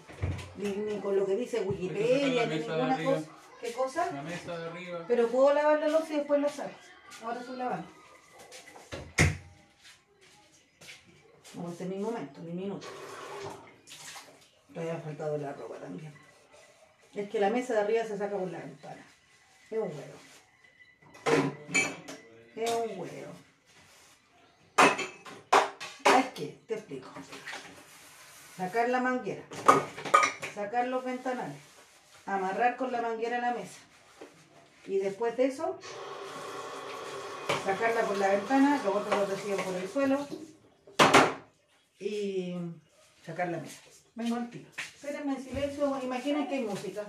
ni, 0.58 0.70
ni 0.72 1.00
con 1.00 1.16
lo 1.16 1.26
que 1.26 1.36
dice 1.36 1.62
Wikipedia, 1.62 2.46
ni 2.48 2.56
ninguna 2.60 2.98
cosa. 3.06 3.28
¿Qué 3.62 3.72
cosa? 3.72 4.12
La 4.14 4.22
mesa 4.24 4.58
de 4.58 4.66
arriba. 4.70 5.06
Pero 5.08 5.28
puedo 5.28 5.54
lavar 5.54 5.80
la 5.80 5.88
loza 5.88 6.14
y 6.14 6.18
después 6.18 6.42
la 6.42 6.50
saco. 6.50 6.72
Ahora 7.24 7.40
estoy 7.40 7.58
lavando. 7.58 7.88
No, 11.58 11.72
este 11.72 11.86
es 11.86 11.90
mi 11.90 11.98
momento, 11.98 12.40
mi 12.42 12.52
minuto. 12.52 12.88
Todavía 14.72 14.96
ha 14.96 15.00
faltado 15.00 15.38
la 15.40 15.54
ropa 15.54 15.78
también. 15.78 16.14
Es 17.16 17.30
que 17.30 17.40
la 17.40 17.50
mesa 17.50 17.74
de 17.74 17.80
arriba 17.80 18.04
se 18.04 18.18
saca 18.18 18.38
por 18.38 18.52
la 18.52 18.60
ventana. 18.60 19.04
Es 19.72 19.80
un 19.80 19.88
huevo. 19.88 20.18
Es 22.56 22.72
un 22.72 23.00
huevo. 23.00 23.32
Hay 26.06 26.24
que, 26.36 26.60
te 26.68 26.76
explico. 26.76 27.10
Sacar 28.56 28.90
la 28.90 29.02
manguera. 29.02 29.42
Sacar 30.54 30.88
los 30.88 31.04
ventanales. 31.04 31.58
Amarrar 32.28 32.78
con 32.78 32.92
la 32.92 33.02
manguera 33.02 33.40
la 33.40 33.54
mesa. 33.54 33.80
Y 34.86 35.00
después 35.00 35.36
de 35.38 35.46
eso, 35.46 35.80
sacarla 37.66 38.02
por 38.02 38.18
la 38.18 38.28
ventana, 38.28 38.80
los 38.84 38.96
otros 38.96 39.20
lo 39.20 39.26
reciben 39.26 39.66
por 39.66 39.74
el 39.74 39.90
suelo 39.90 40.28
y 42.00 42.56
sacar 43.26 43.50
la 43.50 43.60
mesa. 43.60 43.82
Vengo 44.16 44.36
al 44.36 44.50
tiro. 44.50 44.66
Espérenme 44.78 45.36
en 45.36 45.44
silencio, 45.44 46.00
imaginen 46.04 46.48
que 46.48 46.56
hay 46.56 46.64
música. 46.64 47.04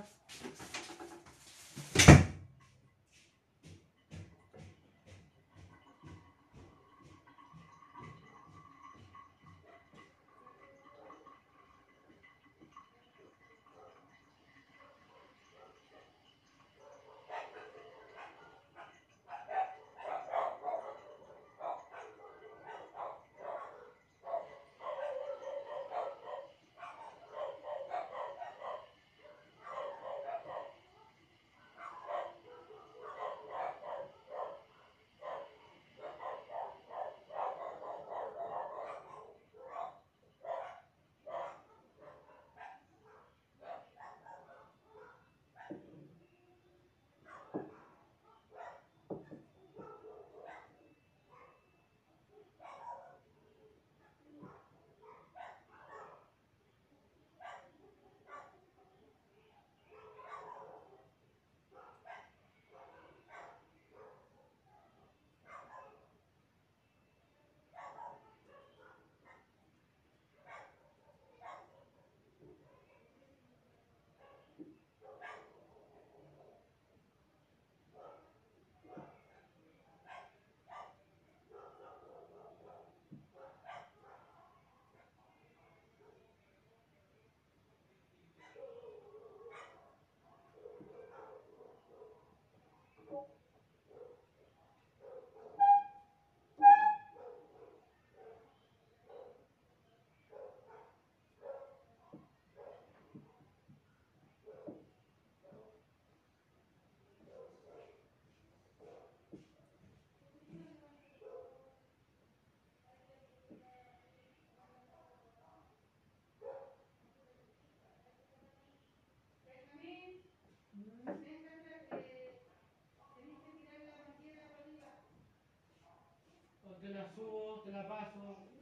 Te 126.89 126.95
la 126.95 127.07
subo, 127.15 127.61
te 127.65 127.71
la 127.71 127.87
paso. 127.87 128.58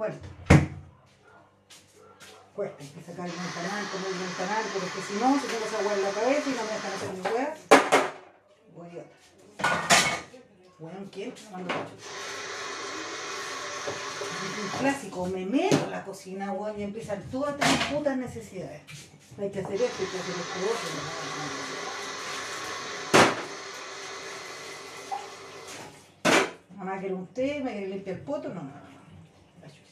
Vuelta. 0.00 0.28
Cuesta, 2.54 2.76
hay 2.80 2.88
que 2.88 3.02
sacar 3.02 3.26
el 3.26 3.32
ventanal, 3.32 3.84
comer 3.92 4.12
el 4.12 4.18
ventanal, 4.18 4.64
porque 4.72 5.02
si 5.06 5.12
no, 5.20 5.38
se 5.38 5.46
tengo 5.46 5.66
esa 5.66 5.78
hueá 5.80 5.94
en 5.94 6.02
la 6.02 6.10
cabeza 6.10 6.48
y 6.48 6.54
no 6.54 6.64
me 6.64 6.72
dejan 6.72 6.92
hacer 6.94 7.10
mi 7.12 7.20
hueá. 7.20 7.54
Voy 8.74 8.88
otra. 8.96 9.18
Bueno, 10.78 10.98
¿quién? 11.12 11.34
No 11.44 11.50
mando 11.50 11.74
un 14.62 14.68
clásico, 14.78 15.26
me 15.26 15.44
meto 15.44 15.84
a 15.84 15.90
la 15.90 16.02
cocina, 16.02 16.52
weón, 16.52 16.80
y 16.80 16.84
empiezan 16.84 17.22
todas 17.24 17.58
las 17.58 17.84
putas 17.92 18.16
necesidades. 18.16 18.80
Hay 19.38 19.50
que 19.50 19.60
hacer 19.60 19.74
esto, 19.82 20.02
hay 20.02 20.08
que 20.08 20.18
hacer 20.18 20.34
esto 20.34 20.60
otro. 20.64 20.88
Mamá 26.78 26.98
quiere 27.00 27.14
un 27.14 27.26
té, 27.26 27.60
me 27.62 27.72
quiere 27.72 27.88
limpiar 27.88 28.16
el 28.16 28.22
poto, 28.22 28.48
no, 28.48 28.54
no, 28.54 28.62
no, 28.62 28.70
no. 28.70 28.80
La 29.60 29.66
chucha. 29.66 29.90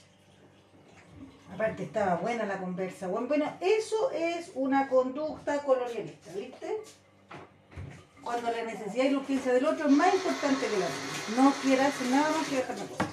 Aparte 1.58 1.82
estaba 1.82 2.14
buena 2.14 2.46
la 2.46 2.58
conversa, 2.58 3.08
weón. 3.08 3.26
Bueno, 3.26 3.52
eso 3.60 4.12
es 4.12 4.52
una 4.54 4.88
conducta 4.88 5.60
colonialista, 5.64 6.30
¿viste? 6.32 6.76
Cuando 8.22 8.52
la 8.52 8.62
necesidad 8.62 9.06
y 9.06 9.10
la 9.10 9.18
urgencia 9.18 9.52
del 9.52 9.66
otro 9.66 9.88
es 9.88 9.92
más 9.92 10.14
importante 10.14 10.66
que 10.68 10.78
la 10.78 10.86
tuya. 10.86 11.42
No 11.42 11.52
quieras 11.60 11.94
nada 12.12 12.30
más 12.30 12.46
que 12.46 12.56
dejarme 12.58 12.86
cosas. 12.86 13.08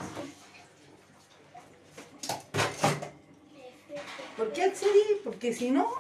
¿Por 4.38 4.54
qué 4.54 4.64
accedí? 4.66 5.22
Porque 5.24 5.52
si 5.52 5.72
no, 5.72 5.92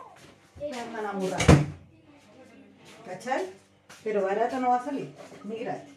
me 0.59 0.69
van 0.69 1.03
a 1.03 1.09
aburrar. 1.09 1.41
¿Cachai? 3.07 3.49
Pero 4.03 4.21
barata 4.21 4.59
no 4.59 4.69
va 4.69 4.75
a 4.75 4.85
salir, 4.85 5.11
ni 5.45 5.55
gratis. 5.61 5.94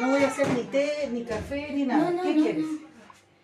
No 0.00 0.08
voy 0.10 0.24
a 0.24 0.28
hacer 0.28 0.48
ni 0.48 0.64
té, 0.64 1.08
ni 1.12 1.24
café, 1.24 1.70
ni 1.72 1.84
nada. 1.84 2.10
No, 2.10 2.16
no, 2.16 2.22
¿Qué 2.22 2.34
no, 2.34 2.42
quieres? 2.42 2.66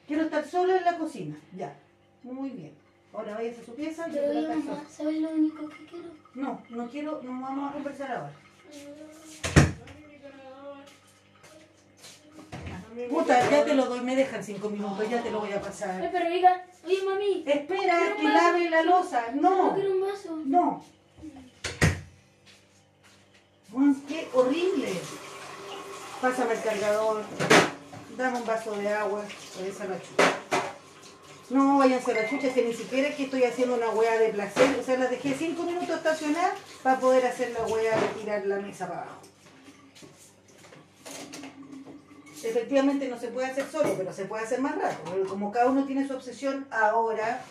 Quiero 0.06 0.22
estar 0.24 0.44
sola 0.46 0.76
en 0.78 0.84
la 0.84 0.98
cocina. 0.98 1.36
Ya. 1.56 1.76
Muy 2.22 2.50
bien. 2.50 2.72
Ahora 3.12 3.34
váyase 3.34 3.60
a 3.60 3.64
su 3.64 3.74
pieza. 3.74 4.08
yo 4.08 4.22
voy 4.22 4.44
a 4.44 4.48
mamá. 4.48 4.84
¿sabes 4.88 5.20
lo 5.20 5.30
único 5.30 5.68
que 5.68 5.86
quiero? 5.86 6.08
No, 6.34 6.62
no 6.70 6.88
quiero, 6.88 7.20
no 7.22 7.40
vamos 7.40 7.70
a 7.70 7.72
conversar 7.74 8.12
ahora. 8.12 8.32
Puta, 13.08 13.50
ya 13.50 13.64
te 13.64 13.74
lo 13.74 13.86
doy, 13.86 14.00
me 14.00 14.16
dejan 14.16 14.42
cinco 14.44 14.68
minutos, 14.68 15.08
ya 15.08 15.22
te 15.22 15.30
lo 15.30 15.40
voy 15.40 15.52
a 15.52 15.56
Ay, 15.56 15.60
pasar. 15.62 16.10
pero 16.12 16.26
oiga, 16.26 16.66
oye, 16.84 17.02
mami. 17.04 17.44
Espera, 17.46 17.98
que 18.16 18.22
lave 18.24 18.68
la 18.68 18.82
losa. 18.82 19.26
No 19.34 19.68
No, 19.68 19.74
quiero 19.74 19.92
un 19.92 20.00
vaso. 20.00 20.42
no. 20.44 20.84
Qué 24.08 24.28
horrible. 24.34 24.88
Pásame 26.20 26.52
el 26.52 26.62
cargador. 26.62 27.22
Dame 28.16 28.38
un 28.38 28.46
vaso 28.46 28.72
de 28.72 28.92
agua. 28.92 29.22
Por 29.56 29.66
esa 29.66 29.84
la 29.86 29.96
chucha. 30.00 30.34
No, 31.48 31.78
váyanse 31.78 32.12
a 32.12 32.14
la 32.14 32.28
chucha, 32.28 32.52
que 32.52 32.64
ni 32.64 32.74
siquiera 32.74 33.08
es 33.08 33.16
que 33.16 33.24
estoy 33.24 33.44
haciendo 33.44 33.74
una 33.74 33.88
hueá 33.90 34.18
de 34.18 34.28
placer. 34.28 34.78
O 34.78 34.84
sea, 34.84 34.98
las 34.98 35.10
dejé 35.10 35.34
cinco 35.34 35.62
minutos 35.64 35.96
estacionar 35.96 36.52
para 36.82 37.00
poder 37.00 37.26
hacer 37.26 37.50
la 37.52 37.66
hueá 37.66 37.98
de 37.98 38.08
tirar 38.20 38.44
la 38.46 38.56
mesa 38.56 38.86
para 38.86 39.02
abajo. 39.02 39.20
Efectivamente 42.42 43.08
no 43.08 43.18
se 43.18 43.28
puede 43.28 43.48
hacer 43.48 43.66
solo, 43.70 43.94
pero 43.96 44.12
se 44.12 44.26
puede 44.26 44.44
hacer 44.44 44.60
más. 44.60 44.74
Pero 45.04 45.26
como 45.26 45.50
cada 45.50 45.70
uno 45.70 45.84
tiene 45.86 46.06
su 46.06 46.14
obsesión 46.14 46.66
ahora, 46.70 47.42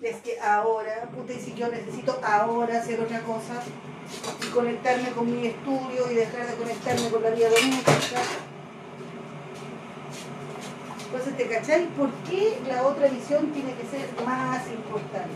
es 0.00 0.16
que 0.16 0.38
ahora, 0.40 1.08
puta, 1.14 1.32
y 1.32 1.40
si 1.40 1.54
yo 1.54 1.68
necesito 1.68 2.20
ahora 2.22 2.78
hacer 2.78 3.00
otra 3.00 3.20
cosa 3.22 3.54
y 4.42 4.50
conectarme 4.50 5.10
con 5.10 5.30
mi 5.30 5.48
estudio 5.48 6.10
y 6.10 6.14
dejar 6.14 6.46
de 6.46 6.54
conectarme 6.54 7.08
con 7.10 7.22
la 7.22 7.30
vida 7.30 7.48
doméstica. 7.48 8.20
Entonces, 11.04 11.36
¿te 11.36 11.48
cachai? 11.48 11.86
¿Por 11.88 12.10
qué 12.30 12.60
la 12.68 12.86
otra 12.86 13.08
visión 13.08 13.50
tiene 13.52 13.74
que 13.74 13.86
ser 13.86 14.08
más 14.24 14.66
importante? 14.68 15.30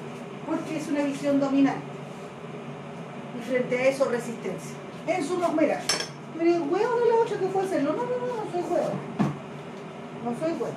Porque 0.46 0.76
es 0.76 0.88
una 0.88 1.02
visión 1.02 1.40
dominante. 1.40 1.82
Y 3.38 3.48
frente 3.48 3.78
a 3.78 3.88
eso, 3.88 4.04
resistencia. 4.04 4.76
En 5.06 5.24
su 5.24 5.38
mira, 5.38 5.80
pero 6.38 6.50
huevo 6.52 7.00
no 7.00 7.04
la 7.06 7.14
otra 7.22 7.38
que 7.38 7.46
fue 7.48 7.64
hacerlo. 7.64 7.94
No, 7.94 8.04
no, 8.04 8.10
no, 8.10 8.44
no 8.44 8.52
soy 8.52 8.60
huevo. 8.60 8.92
No 10.24 10.38
soy 10.38 10.52
huevo. 10.52 10.74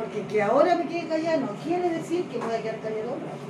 Porque 0.00 0.26
que 0.26 0.42
ahora 0.42 0.76
me 0.76 0.86
quede 0.86 1.08
callada 1.08 1.36
no 1.36 1.48
quiere 1.62 1.90
decir 1.90 2.24
que 2.24 2.38
voy 2.38 2.54
a 2.54 2.62
quedar 2.62 2.76
rato. 2.76 3.46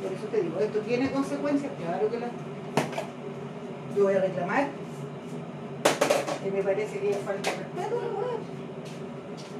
Por 0.00 0.12
eso 0.12 0.26
te 0.30 0.42
digo, 0.42 0.60
¿esto 0.60 0.78
tiene 0.80 1.10
consecuencias? 1.10 1.72
Claro 1.76 2.08
que 2.08 2.20
las 2.20 2.30
Yo 3.96 4.04
voy 4.04 4.14
a 4.14 4.20
reclamar 4.20 4.68
que 6.44 6.50
me 6.52 6.62
parece 6.62 7.00
que 7.00 7.14
falta 7.14 7.50
de 7.50 7.56
respeto. 7.56 8.00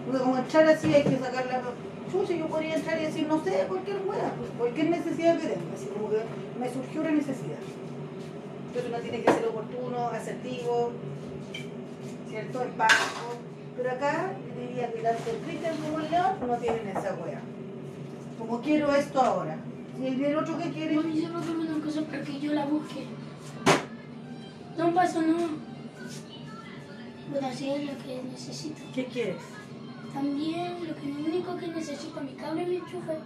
Porque 0.07 0.23
como 0.23 0.37
entrar 0.37 0.69
así 0.69 0.95
hay 0.95 1.03
que 1.03 1.19
sacar 1.19 1.47
la 1.47 1.61
yo 2.39 2.47
podría 2.47 2.77
entrar 2.77 2.99
y 2.99 3.07
decir, 3.07 3.27
no 3.27 3.43
sé, 3.43 3.65
cualquier 3.69 3.99
hueá, 4.07 4.33
cualquier 4.57 4.91
necesidad 4.91 5.35
que 5.39 5.49
tenga, 5.49 5.75
así 5.75 5.87
como 5.87 6.09
que 6.09 6.23
me 6.59 6.73
surgió 6.73 7.01
una 7.01 7.11
necesidad. 7.11 7.59
Entonces 8.69 8.91
uno 8.91 9.01
tiene 9.01 9.23
que 9.23 9.33
ser 9.33 9.45
oportuno, 9.45 10.09
asertivo, 10.09 10.93
¿cierto? 12.31 12.63
Empático. 12.63 13.26
Pero 13.77 13.91
acá 13.91 14.33
diría 14.59 14.91
que 14.93 15.01
tanto 15.01 15.31
Cristian 15.45 15.77
como 15.77 16.01
el 16.01 16.11
León 16.11 16.37
no 16.47 16.57
tienen 16.57 16.89
esa 16.89 17.15
hueá. 17.15 17.41
Como 18.39 18.61
quiero 18.63 18.95
esto 18.95 19.21
ahora. 19.21 19.59
Y 20.01 20.25
el, 20.25 20.37
otro 20.37 20.59
que 20.59 20.71
quiere, 20.71 20.95
Mami, 20.95 21.21
solo 21.21 21.41
dame 21.41 21.71
una 21.71 21.85
cosa 21.85 22.03
para 22.03 22.23
que 22.23 22.39
yo 22.39 22.53
la 22.53 22.67
busque. 22.67 23.07
No 24.77 24.93
vaso, 24.93 25.23
no. 25.23 25.37
Bueno, 27.31 27.47
así 27.47 27.71
es 27.71 27.85
lo 27.87 27.99
que 28.05 28.23
necesito. 28.31 28.83
¿qué 28.95 29.07
quieres? 29.07 29.37
También 30.13 30.87
lo, 30.87 30.95
que, 30.95 31.07
lo 31.07 31.25
único 31.27 31.57
que 31.57 31.69
necesito, 31.69 32.21
mi 32.21 32.33
cable 32.33 32.63
y 32.63 32.67
mi 32.67 32.77
enchufe, 32.77 33.19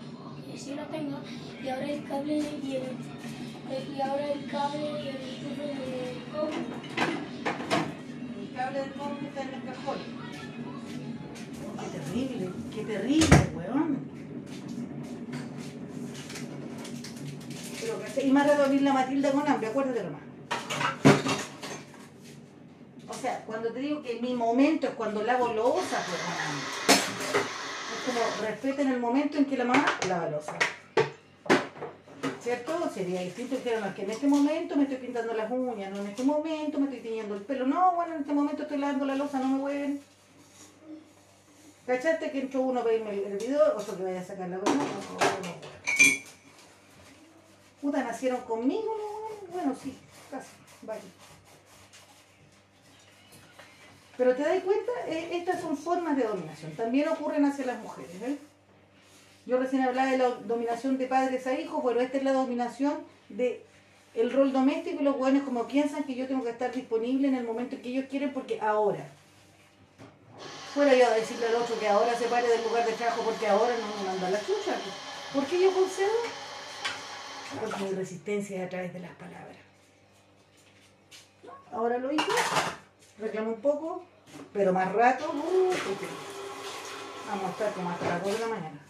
que 0.50 0.58
sí 0.58 0.74
lo 0.74 0.84
tengo, 0.86 1.18
y 1.62 1.68
ahora 1.68 1.90
el 1.90 2.04
cable 2.04 2.38
y 2.38 2.76
el, 2.76 3.96
y 3.96 4.00
ahora 4.00 4.32
el 4.32 4.46
cable 4.50 4.80
y 4.80 5.08
el 5.08 5.16
enchufe 5.16 5.66
de 5.66 6.22
cobre. 6.32 6.56
El 8.40 8.56
cable 8.56 8.80
del 8.80 8.94
móvil 8.96 9.26
está 9.26 9.42
en 9.42 9.54
el 9.54 9.64
cajón. 9.64 10.19
Qué 11.80 11.98
terrible, 11.98 12.50
qué 12.74 12.82
terrible, 12.84 13.36
weón. 13.54 13.98
Pero, 17.80 18.26
y 18.26 18.30
más 18.30 18.46
rato 18.46 18.64
abrir 18.64 18.82
la 18.82 18.92
Matilda 18.92 19.32
con 19.32 19.48
hambre, 19.48 19.68
acuérdate 19.68 20.02
nomás. 20.02 20.20
O 23.08 23.14
sea, 23.14 23.42
cuando 23.46 23.72
te 23.72 23.80
digo 23.80 24.02
que 24.02 24.20
mi 24.20 24.34
momento 24.34 24.86
es 24.88 24.94
cuando 24.94 25.22
lavo 25.22 25.52
losa, 25.52 26.04
pues. 26.06 26.98
Es 26.98 28.06
como 28.06 28.46
respeten 28.46 28.88
el 28.88 29.00
momento 29.00 29.38
en 29.38 29.46
que 29.46 29.56
la 29.56 29.64
mamá 29.64 29.86
lava 30.08 30.30
losa. 30.30 30.54
¿Cierto? 32.42 32.90
Sería 32.92 33.20
distinto 33.20 33.62
que 33.62 33.78
no, 33.78 33.94
que 33.94 34.02
en 34.02 34.10
este 34.10 34.26
momento 34.26 34.76
me 34.76 34.84
estoy 34.84 34.98
pintando 34.98 35.34
las 35.34 35.50
uñas, 35.50 35.90
no 35.92 36.00
en 36.00 36.06
este 36.06 36.24
momento 36.24 36.78
me 36.78 36.86
estoy 36.86 37.00
tiñendo 37.00 37.34
el 37.34 37.42
pelo, 37.42 37.66
no, 37.66 37.94
bueno, 37.94 38.14
en 38.14 38.20
este 38.22 38.32
momento 38.32 38.62
estoy 38.62 38.78
lavando 38.78 39.04
la 39.04 39.16
losa, 39.16 39.38
no 39.38 39.48
me 39.48 39.58
hueven. 39.62 40.00
¿Cachaste 41.90 42.30
que 42.30 42.42
entró 42.42 42.60
uno 42.60 42.78
a 42.78 42.84
pedirme 42.84 43.10
el, 43.10 43.36
video? 43.36 43.76
Otro 43.76 43.96
que 43.96 44.04
vaya 44.04 44.20
a 44.20 44.24
sacar 44.24 44.48
la 44.48 44.58
broma. 44.58 44.84
Puta, 47.80 48.04
nacieron 48.04 48.42
conmigo, 48.42 48.94
no, 48.96 49.52
bueno, 49.52 49.74
sí, 49.74 49.98
casi, 50.30 50.50
vaya. 50.82 51.02
Pero 54.16 54.36
te 54.36 54.42
das 54.42 54.62
cuenta, 54.62 54.92
Eh, 55.08 55.36
estas 55.38 55.60
son 55.60 55.76
formas 55.76 56.16
de 56.16 56.28
dominación, 56.28 56.70
también 56.76 57.08
ocurren 57.08 57.44
hacia 57.44 57.66
las 57.66 57.80
mujeres, 57.80 58.20
¿ves? 58.20 58.38
Yo 59.46 59.58
recién 59.58 59.82
hablaba 59.82 60.12
de 60.12 60.18
la 60.18 60.28
dominación 60.28 60.96
de 60.96 61.08
padres 61.08 61.44
a 61.48 61.58
hijos, 61.58 61.82
bueno, 61.82 62.00
esta 62.00 62.18
es 62.18 62.22
la 62.22 62.34
dominación 62.34 62.98
de 63.30 63.64
el 64.14 64.30
rol 64.30 64.52
doméstico 64.52 65.00
y 65.00 65.04
los 65.04 65.18
buenos 65.18 65.42
como 65.42 65.66
piensan 65.66 66.04
que 66.04 66.14
yo 66.14 66.28
tengo 66.28 66.44
que 66.44 66.50
estar 66.50 66.72
disponible 66.72 67.26
en 67.26 67.34
el 67.34 67.42
momento 67.42 67.74
en 67.74 67.82
que 67.82 67.88
ellos 67.88 68.04
quieren 68.08 68.32
porque 68.32 68.60
ahora. 68.60 69.10
Fuera 70.74 70.94
yo 70.94 71.06
a 71.06 71.10
decirle 71.10 71.48
al 71.48 71.56
otro 71.56 71.78
que 71.80 71.88
ahora 71.88 72.16
se 72.16 72.26
pare 72.26 72.46
del 72.46 72.62
lugar 72.62 72.86
de 72.86 72.92
trabajo 72.92 73.22
porque 73.22 73.46
ahora 73.48 73.74
no 73.76 73.86
me 73.96 74.08
manda 74.08 74.30
la 74.30 74.38
chucha. 74.38 74.76
¿Por 75.34 75.44
qué 75.46 75.60
yo 75.60 75.72
concedo? 75.72 76.12
Porque 77.60 77.84
mi 77.84 77.90
resistencia 77.92 78.58
es 78.58 78.66
a 78.66 78.68
través 78.68 78.92
de 78.92 79.00
las 79.00 79.10
palabras. 79.12 79.56
Ahora 81.72 81.98
lo 81.98 82.12
hice, 82.12 82.24
reclamo 83.18 83.50
un 83.50 83.60
poco, 83.60 84.04
pero 84.52 84.72
más 84.72 84.92
rato, 84.92 85.30
uh, 85.32 85.72
vamos 87.28 87.44
a 87.44 87.50
estar 87.50 87.72
como 87.72 87.90
hasta 87.90 88.08
las 88.08 88.24
2 88.24 88.32
de 88.32 88.38
la 88.38 88.46
mañana. 88.46 88.80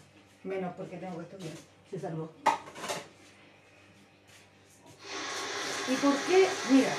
Menos 0.43 0.73
porque 0.75 0.97
tengo 0.97 1.17
que 1.17 1.23
estudiar. 1.23 1.53
Se 1.89 1.99
salvó. 1.99 2.31
¿Y 5.87 5.95
por 5.95 6.15
qué? 6.27 6.47
Mira, 6.69 6.93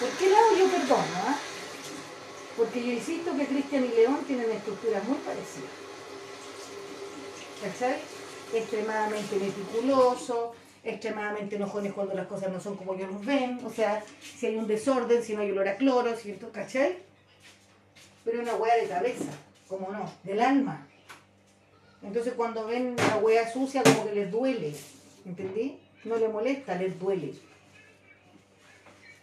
¿por 0.00 0.10
qué 0.10 0.30
lado 0.30 0.56
yo 0.56 0.66
perdono? 0.70 1.04
ah? 1.26 1.38
Porque 2.56 2.84
yo 2.84 2.92
insisto 2.92 3.36
que 3.36 3.46
Cristian 3.46 3.84
y 3.84 3.88
León 3.88 4.18
tienen 4.26 4.50
estructuras 4.50 5.04
muy 5.04 5.18
parecidas. 5.18 5.70
¿Cachai? 7.62 7.98
Extremadamente 8.54 9.36
meticuloso, 9.36 10.54
extremadamente 10.84 11.56
enojones 11.56 11.92
cuando 11.92 12.14
las 12.14 12.26
cosas 12.26 12.52
no 12.52 12.60
son 12.60 12.76
como 12.76 12.94
ellos 12.94 13.10
los 13.12 13.24
ven. 13.24 13.60
O 13.64 13.70
sea, 13.70 14.02
si 14.20 14.46
hay 14.46 14.56
un 14.56 14.66
desorden, 14.66 15.22
si 15.22 15.34
no 15.34 15.42
hay 15.42 15.50
olor 15.50 15.68
a 15.68 15.76
cloro, 15.76 16.16
¿cierto? 16.16 16.50
¿Cachai? 16.52 17.06
pero 18.26 18.42
una 18.42 18.56
hueá 18.56 18.76
de 18.76 18.88
cabeza, 18.88 19.32
como 19.68 19.90
no, 19.92 20.12
del 20.24 20.40
alma. 20.40 20.84
Entonces 22.02 22.34
cuando 22.34 22.66
ven 22.66 22.96
la 22.96 23.18
hueá 23.18 23.50
sucia 23.50 23.84
como 23.84 24.04
que 24.04 24.14
les 24.14 24.30
duele, 24.32 24.74
¿entendí? 25.24 25.78
No 26.04 26.16
les 26.16 26.30
molesta, 26.30 26.74
les 26.74 26.98
duele. 26.98 27.34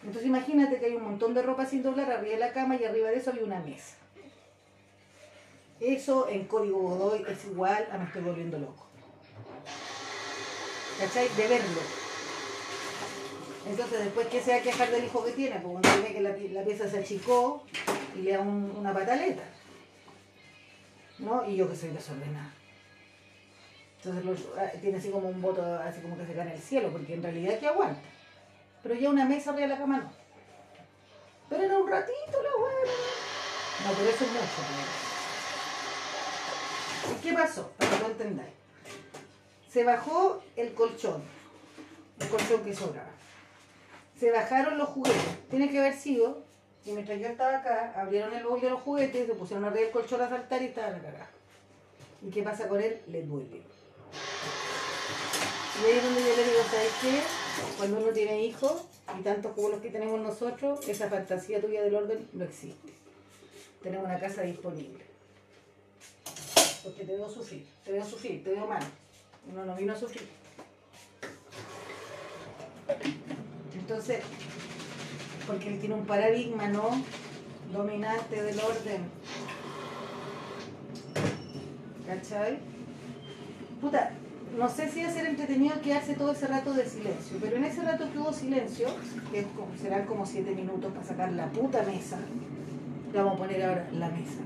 Entonces 0.03 0.25
imagínate 0.25 0.79
que 0.79 0.85
hay 0.87 0.95
un 0.95 1.03
montón 1.03 1.33
de 1.33 1.41
ropa 1.41 1.65
sin 1.65 1.81
doblar 1.83 2.11
arriba 2.11 2.33
de 2.33 2.39
la 2.39 2.53
cama 2.53 2.75
y 2.75 2.83
arriba 2.83 3.09
de 3.09 3.17
eso 3.17 3.31
hay 3.31 3.39
una 3.39 3.59
mesa. 3.59 3.95
Eso 5.79 6.27
en 6.29 6.45
código 6.45 6.79
Godoy 6.79 7.25
es 7.27 7.45
igual 7.45 7.87
a 7.91 7.97
me 7.97 8.05
estoy 8.05 8.21
volviendo 8.21 8.57
loco. 8.57 8.85
¿Cachai? 10.99 11.27
De 11.35 11.47
verlo. 11.47 11.81
Entonces 13.65 13.99
después, 14.03 14.27
¿qué 14.27 14.41
se 14.41 14.51
va 14.59 14.85
del 14.87 15.05
hijo 15.05 15.23
que 15.23 15.31
tiene? 15.31 15.59
Porque 15.59 15.87
uno 15.87 16.03
ve 16.03 16.13
que 16.13 16.21
la, 16.21 16.35
pi- 16.35 16.49
la 16.49 16.63
pieza 16.63 16.89
se 16.89 16.99
achicó 16.99 17.63
y 18.15 18.19
le 18.23 18.33
da 18.33 18.41
un- 18.41 18.73
una 18.77 18.93
pataleta. 18.93 19.43
¿No? 21.19 21.47
Y 21.49 21.55
yo 21.55 21.69
que 21.69 21.75
soy 21.75 21.89
desordenada. 21.89 22.53
Entonces 24.03 24.45
ah, 24.57 24.69
tiene 24.81 24.97
así 24.97 25.09
como 25.09 25.29
un 25.29 25.41
voto, 25.41 25.63
así 25.79 26.01
como 26.01 26.17
que 26.17 26.25
se 26.25 26.33
cae 26.33 26.53
el 26.53 26.61
cielo, 26.61 26.89
porque 26.91 27.13
en 27.13 27.23
realidad 27.23 27.57
que 27.57 27.67
aguanta. 27.67 28.01
Pero 28.83 28.95
ya 28.95 29.09
una 29.09 29.25
mesa 29.25 29.51
arriba 29.51 29.67
de 29.67 29.73
la 29.73 29.79
cama 29.79 29.97
no. 29.97 30.11
Pero 31.49 31.63
era 31.63 31.77
un 31.77 31.87
ratito 31.89 32.43
la 32.43 32.55
buena. 32.59 32.91
No, 33.85 33.91
pero 33.97 34.09
eso 34.09 34.23
es 34.25 34.31
mucho. 34.31 34.61
pues. 37.01 37.17
¿Y 37.17 37.21
qué 37.21 37.33
pasó? 37.33 37.71
Para 37.77 37.91
que 37.91 37.99
lo 37.99 38.07
entendáis. 38.07 38.53
Se 39.69 39.83
bajó 39.83 40.43
el 40.55 40.73
colchón. 40.73 41.23
El 42.19 42.27
colchón 42.27 42.63
que 42.63 42.75
sobraba. 42.75 43.09
Se 44.19 44.31
bajaron 44.31 44.77
los 44.77 44.89
juguetes. 44.89 45.49
Tiene 45.49 45.69
que 45.69 45.79
haber 45.79 45.95
sido 45.95 46.43
que 46.83 46.91
mientras 46.91 47.19
yo 47.19 47.27
estaba 47.27 47.59
acá, 47.59 47.93
abrieron 47.95 48.33
el 48.33 48.43
baúl 48.43 48.59
de 48.59 48.69
los 48.69 48.81
juguetes, 48.81 49.25
se 49.25 49.33
pusieron 49.33 49.63
arriba 49.65 49.83
del 49.83 49.91
colchón 49.91 50.21
a 50.21 50.29
saltar 50.29 50.61
y 50.61 50.65
estaba 50.65 50.89
la. 50.89 51.27
¿Y 52.21 52.29
qué 52.29 52.43
pasa 52.43 52.67
con 52.67 52.81
él? 52.81 53.01
Le 53.07 53.23
duele. 53.23 53.61
Y 55.81 55.85
ahí 55.85 55.97
es 55.97 56.03
donde 56.03 56.21
yo 56.21 56.35
le 56.35 56.43
digo, 56.43 56.63
¿sabes 56.69 56.91
qué? 57.01 57.21
Cuando 57.77 57.97
uno 57.97 58.13
tiene 58.13 58.45
hijos, 58.45 58.83
y 59.19 59.23
tantos 59.23 59.53
como 59.53 59.69
los 59.69 59.81
que 59.81 59.89
tenemos 59.89 60.19
nosotros, 60.21 60.87
esa 60.87 61.09
fantasía 61.09 61.61
tuya 61.61 61.81
del 61.81 61.95
orden 61.95 62.27
no 62.33 62.43
existe. 62.45 62.93
Tenemos 63.81 64.05
una 64.05 64.19
casa 64.19 64.43
disponible. 64.43 65.03
Porque 66.83 67.03
te 67.03 67.15
veo 67.15 67.29
sufrir, 67.29 67.65
te 67.83 67.91
veo 67.91 68.05
sufrir, 68.05 68.43
te 68.43 68.51
veo 68.51 68.67
mal. 68.67 68.83
Uno 69.51 69.65
no 69.65 69.75
vino 69.75 69.93
a 69.93 69.95
sufrir. 69.95 70.27
Entonces, 73.73 74.21
porque 75.47 75.69
él 75.69 75.79
tiene 75.79 75.95
un 75.95 76.05
paradigma, 76.05 76.67
¿no? 76.67 77.03
Dominante 77.71 78.41
del 78.41 78.59
orden. 78.59 79.09
¿Cachai? 82.05 82.59
Puta, 83.81 84.13
no 84.57 84.69
sé 84.69 84.89
si 84.89 85.01
va 85.03 85.09
a 85.09 85.13
ser 85.13 85.25
entretenido 85.25 85.81
quedarse 85.81 86.13
todo 86.13 86.31
ese 86.31 86.47
rato 86.47 86.73
de 86.73 86.87
silencio, 86.87 87.37
pero 87.41 87.55
en 87.57 87.63
ese 87.65 87.81
rato 87.81 88.11
que 88.11 88.19
hubo 88.19 88.31
silencio, 88.33 88.87
que 89.31 89.45
serán 89.81 90.05
como 90.05 90.25
siete 90.25 90.51
minutos 90.51 90.91
para 90.93 91.05
sacar 91.05 91.31
la 91.33 91.47
puta 91.47 91.81
mesa, 91.83 92.17
le 93.11 93.17
vamos 93.17 93.35
a 93.35 93.37
poner 93.37 93.63
ahora 93.63 93.87
la 93.93 94.09
mesa. 94.09 94.41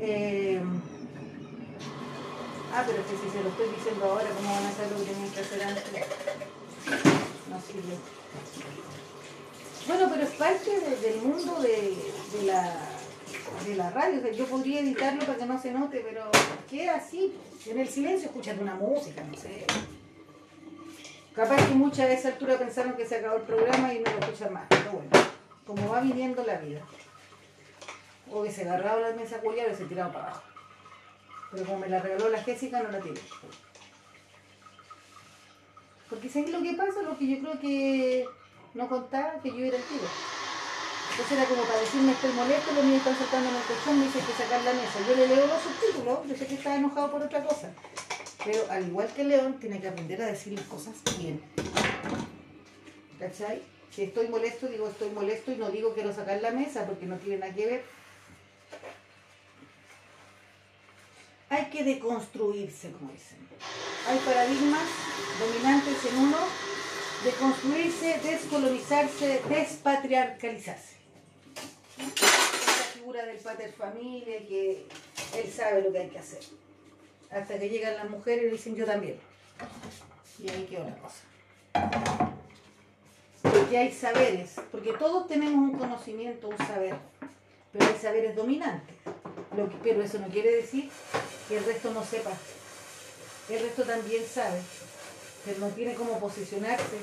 Eh, 0.00 0.60
ah, 2.74 2.82
pero 2.86 2.98
es 3.00 3.06
que 3.06 3.16
si 3.16 3.30
se 3.36 3.42
lo 3.42 3.50
estoy 3.50 3.68
diciendo 3.76 4.04
ahora, 4.06 4.28
¿cómo 4.36 4.54
van 4.54 4.64
a 4.66 4.72
saber 4.72 4.92
lo 4.92 4.98
que 4.98 5.10
tenían 5.12 5.30
que 5.30 5.40
hacer 5.40 5.62
antes? 5.62 5.84
No 7.50 7.60
sirve. 7.60 7.94
Bueno, 9.88 10.08
pero 10.10 10.22
es 10.22 10.30
parte 10.30 10.70
de- 10.70 10.96
del 11.08 11.22
mundo 11.22 11.60
de 11.60 11.96
la, 12.46 12.72
de 13.66 13.76
la 13.76 13.90
radio. 13.90 14.30
Yo 14.32 14.46
podría 14.46 14.80
editarlo 14.80 15.24
para 15.24 15.38
que 15.38 15.46
no 15.46 15.60
se 15.60 15.70
note, 15.72 16.04
pero 16.06 16.30
queda 16.68 16.96
así. 16.96 17.34
En 17.66 17.78
el 17.78 17.88
silencio 17.88 18.28
escuchando 18.28 18.62
una 18.62 18.74
música, 18.74 19.22
no 19.22 19.36
sé. 19.36 19.64
Capaz 21.34 21.68
que 21.68 21.74
muchas 21.74 22.00
a 22.00 22.12
esa 22.12 22.28
altura 22.28 22.58
pensaron 22.58 22.94
que 22.94 23.06
se 23.06 23.16
acabó 23.16 23.36
el 23.36 23.42
programa 23.42 23.94
y 23.94 24.00
no 24.00 24.10
lo 24.10 24.18
escuchan 24.18 24.52
más. 24.52 24.66
Pero 24.68 24.92
bueno, 24.92 25.10
como 25.66 25.88
va 25.88 26.00
viviendo 26.00 26.44
la 26.44 26.58
vida. 26.58 26.80
O 28.32 28.42
que 28.42 28.50
se 28.50 28.62
agarraba 28.62 29.00
la 29.00 29.16
mesa 29.16 29.38
culiada 29.40 29.72
y 29.72 29.76
se 29.76 29.84
tiraba 29.84 30.12
para 30.12 30.26
abajo. 30.26 30.42
Pero 31.52 31.64
como 31.64 31.78
me 31.80 31.88
la 31.88 32.00
regaló 32.00 32.28
la 32.28 32.42
Jessica, 32.42 32.82
no 32.82 32.90
la 32.90 33.00
tiré. 33.00 33.20
Porque 36.08 36.28
¿sabes 36.28 36.50
lo 36.50 36.62
que 36.62 36.74
pasa? 36.74 37.02
Lo 37.02 37.16
que 37.16 37.26
yo 37.26 37.38
creo 37.38 37.60
que 37.60 38.28
no 38.74 38.88
contaba, 38.88 39.40
que 39.42 39.50
yo 39.50 39.64
era 39.64 39.76
el 39.76 39.82
tiro. 39.84 40.08
Entonces 41.10 41.38
era 41.38 41.44
como 41.44 41.62
para 41.62 41.80
decirme 41.80 42.12
estoy 42.12 42.32
molesto, 42.32 42.72
los 42.72 42.84
niños 42.84 42.98
están 42.98 43.18
saltando 43.18 43.50
en 43.50 43.56
el 43.56 43.62
colchón, 43.62 43.98
me 43.98 44.06
dice 44.06 44.20
que 44.20 44.32
sacar 44.32 44.62
la 44.62 44.72
mesa. 44.72 44.98
Yo 45.06 45.16
le 45.16 45.26
leo 45.26 45.46
los 45.46 45.62
subtítulos, 45.62 46.26
yo 46.28 46.36
sé 46.36 46.46
que 46.46 46.54
está 46.54 46.76
enojado 46.76 47.10
por 47.10 47.22
otra 47.22 47.44
cosa. 47.44 47.70
Pero 48.44 48.64
al 48.70 48.86
igual 48.86 49.08
que 49.08 49.24
León, 49.24 49.58
tiene 49.60 49.80
que 49.80 49.88
aprender 49.88 50.22
a 50.22 50.26
decir 50.26 50.54
las 50.54 50.64
cosas 50.64 50.94
bien. 51.18 51.42
¿Cachai? 53.18 53.62
Si 53.94 54.02
estoy 54.02 54.28
molesto, 54.28 54.66
digo 54.68 54.88
estoy 54.88 55.10
molesto 55.10 55.52
y 55.52 55.56
no 55.56 55.70
digo 55.70 55.92
quiero 55.92 56.14
sacar 56.14 56.40
la 56.40 56.52
mesa 56.52 56.86
porque 56.86 57.06
no 57.06 57.16
tiene 57.16 57.38
nada 57.38 57.52
que 57.52 57.66
ver. 57.66 57.84
Hay 61.50 61.64
que 61.66 61.82
deconstruirse, 61.82 62.92
como 62.92 63.10
dicen. 63.10 63.38
Hay 64.08 64.18
paradigmas 64.18 64.84
dominantes 65.40 66.04
en 66.06 66.18
uno, 66.18 66.38
deconstruirse, 67.24 68.20
descolonizarse, 68.22 69.42
despatriarcalizarse. 69.48 70.99
Esa 72.14 72.84
figura 72.94 73.24
del 73.24 73.38
pater 73.38 73.72
familia 73.72 74.38
que 74.46 74.86
él 75.36 75.52
sabe 75.52 75.82
lo 75.82 75.92
que 75.92 75.98
hay 75.98 76.08
que 76.08 76.18
hacer. 76.18 76.40
Hasta 77.30 77.58
que 77.58 77.68
llegan 77.68 77.96
las 77.96 78.10
mujeres 78.10 78.44
y 78.44 78.50
dicen 78.50 78.76
yo 78.76 78.86
también. 78.86 79.18
Y 80.38 80.48
ahí 80.48 80.66
queda 80.68 80.82
una 80.82 80.96
cosa. 80.96 82.32
Porque 83.42 83.78
hay 83.78 83.92
saberes, 83.92 84.56
porque 84.70 84.92
todos 84.94 85.26
tenemos 85.26 85.54
un 85.54 85.78
conocimiento, 85.78 86.48
un 86.48 86.58
saber, 86.58 86.94
pero 87.72 87.86
hay 87.86 87.98
saberes 88.00 88.36
dominantes. 88.36 88.96
Lo 89.56 89.68
pero 89.82 90.02
eso 90.02 90.18
no 90.18 90.28
quiere 90.28 90.56
decir 90.56 90.90
que 91.48 91.58
el 91.58 91.64
resto 91.64 91.92
no 91.92 92.04
sepa. 92.04 92.32
El 93.48 93.60
resto 93.62 93.82
también 93.82 94.24
sabe, 94.24 94.60
pero 95.44 95.58
no 95.58 95.68
tiene 95.68 95.94
cómo 95.94 96.18
posicionarse. 96.20 96.98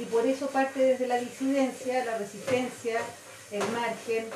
Y 0.00 0.04
por 0.06 0.26
eso 0.26 0.48
parte 0.48 0.80
desde 0.80 1.06
la 1.06 1.16
disidencia, 1.16 2.04
la 2.04 2.18
resistencia, 2.18 3.00
el 3.50 3.62
margen. 3.72 4.26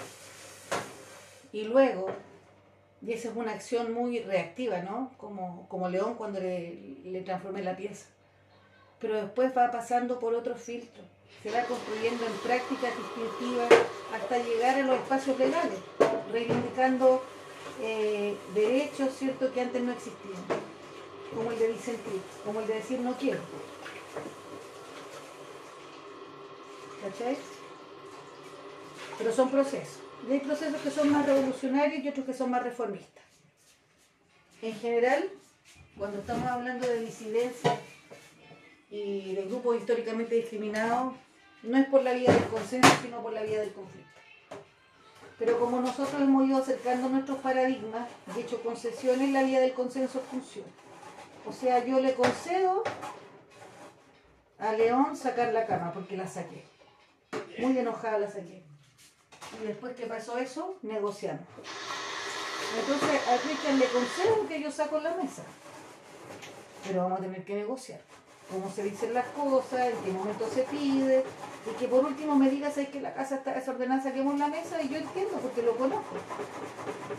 Y 1.52 1.64
luego, 1.64 2.08
y 3.00 3.12
esa 3.12 3.28
es 3.28 3.36
una 3.36 3.52
acción 3.52 3.92
muy 3.92 4.20
reactiva, 4.20 4.80
¿no? 4.80 5.12
Como, 5.16 5.68
como 5.68 5.88
León 5.88 6.14
cuando 6.14 6.40
le, 6.40 7.22
transformé 7.24 7.62
la 7.62 7.76
pieza. 7.76 8.06
Pero 9.00 9.14
después 9.14 9.56
va 9.56 9.70
pasando 9.70 10.18
por 10.18 10.34
otros 10.34 10.60
filtros. 10.60 11.06
Se 11.42 11.50
va 11.50 11.62
construyendo 11.62 12.26
en 12.26 12.32
prácticas 12.38 12.92
distintivas 12.96 13.68
hasta 14.12 14.38
llegar 14.38 14.76
a 14.76 14.82
los 14.82 14.96
espacios 14.96 15.38
legales, 15.38 15.78
reivindicando 16.32 17.22
eh, 17.80 18.36
derechos, 18.54 19.14
¿cierto?, 19.14 19.52
que 19.52 19.60
antes 19.60 19.80
no 19.82 19.92
existían, 19.92 20.42
como 21.34 21.52
el 21.52 21.58
de 21.58 21.68
disentir, 21.68 22.20
como 22.44 22.60
el 22.60 22.66
de 22.66 22.74
decir 22.74 22.98
no 23.00 23.16
quiero. 23.16 23.40
¿Cachai? 27.02 27.36
Pero 29.18 29.32
son 29.32 29.50
procesos. 29.50 30.00
Y 30.28 30.32
hay 30.32 30.40
procesos 30.40 30.80
que 30.80 30.90
son 30.90 31.10
más 31.10 31.26
revolucionarios 31.26 32.04
y 32.04 32.08
otros 32.08 32.26
que 32.26 32.34
son 32.34 32.50
más 32.50 32.62
reformistas. 32.62 33.24
En 34.62 34.74
general, 34.74 35.28
cuando 35.96 36.18
estamos 36.18 36.46
hablando 36.48 36.86
de 36.86 37.00
disidencia 37.00 37.76
y 38.90 39.34
de 39.34 39.42
grupos 39.42 39.76
históricamente 39.76 40.34
discriminados, 40.36 41.14
no 41.62 41.78
es 41.78 41.86
por 41.86 42.02
la 42.02 42.12
vía 42.12 42.32
del 42.32 42.44
consenso, 42.44 42.88
sino 43.02 43.22
por 43.22 43.32
la 43.32 43.42
vía 43.42 43.60
del 43.60 43.72
conflicto. 43.72 44.08
Pero 45.38 45.58
como 45.60 45.80
nosotros 45.80 46.20
hemos 46.20 46.48
ido 46.48 46.58
acercando 46.58 47.08
nuestros 47.08 47.38
paradigmas, 47.38 48.08
de 48.34 48.40
hecho 48.40 48.60
concesiones, 48.62 49.30
la 49.30 49.42
vía 49.44 49.60
del 49.60 49.72
consenso 49.72 50.20
funciona. 50.30 50.68
O 51.46 51.52
sea, 51.52 51.84
yo 51.84 52.00
le 52.00 52.14
concedo 52.14 52.82
a 54.58 54.72
León 54.72 55.16
sacar 55.16 55.52
la 55.52 55.66
cama 55.66 55.92
porque 55.92 56.16
la 56.16 56.26
saqué. 56.26 56.64
Muy 57.58 57.78
enojada 57.78 58.18
la 58.18 58.30
saqué. 58.30 58.67
Y 59.60 59.66
después 59.66 59.94
que 59.96 60.06
pasó 60.06 60.38
eso, 60.38 60.76
negociamos. 60.82 61.44
Entonces 62.76 63.20
a 63.28 63.36
Christian 63.38 63.78
le 63.78 63.86
concedo 63.86 64.46
que 64.46 64.60
yo 64.60 64.70
saco 64.70 65.00
la 65.00 65.14
mesa. 65.14 65.42
Pero 66.86 67.02
vamos 67.02 67.18
a 67.18 67.22
tener 67.22 67.44
que 67.44 67.54
negociar. 67.54 68.00
Cómo 68.50 68.70
se 68.70 68.82
dicen 68.82 69.12
las 69.12 69.26
cosas, 69.28 69.92
en 69.92 69.98
qué 70.04 70.10
momento 70.10 70.48
se 70.48 70.62
pide. 70.62 71.24
Y 71.70 71.74
que 71.78 71.88
por 71.88 72.04
último 72.04 72.34
me 72.34 72.48
digas 72.50 72.78
es 72.78 72.88
que 72.88 73.00
la 73.00 73.14
casa 73.14 73.36
está 73.36 73.52
desordenada, 73.54 74.02
saquemos 74.02 74.38
la 74.38 74.48
mesa 74.48 74.80
y 74.82 74.88
yo 74.88 74.96
entiendo 74.96 75.38
porque 75.42 75.62
lo 75.62 75.76
conozco. 75.76 76.16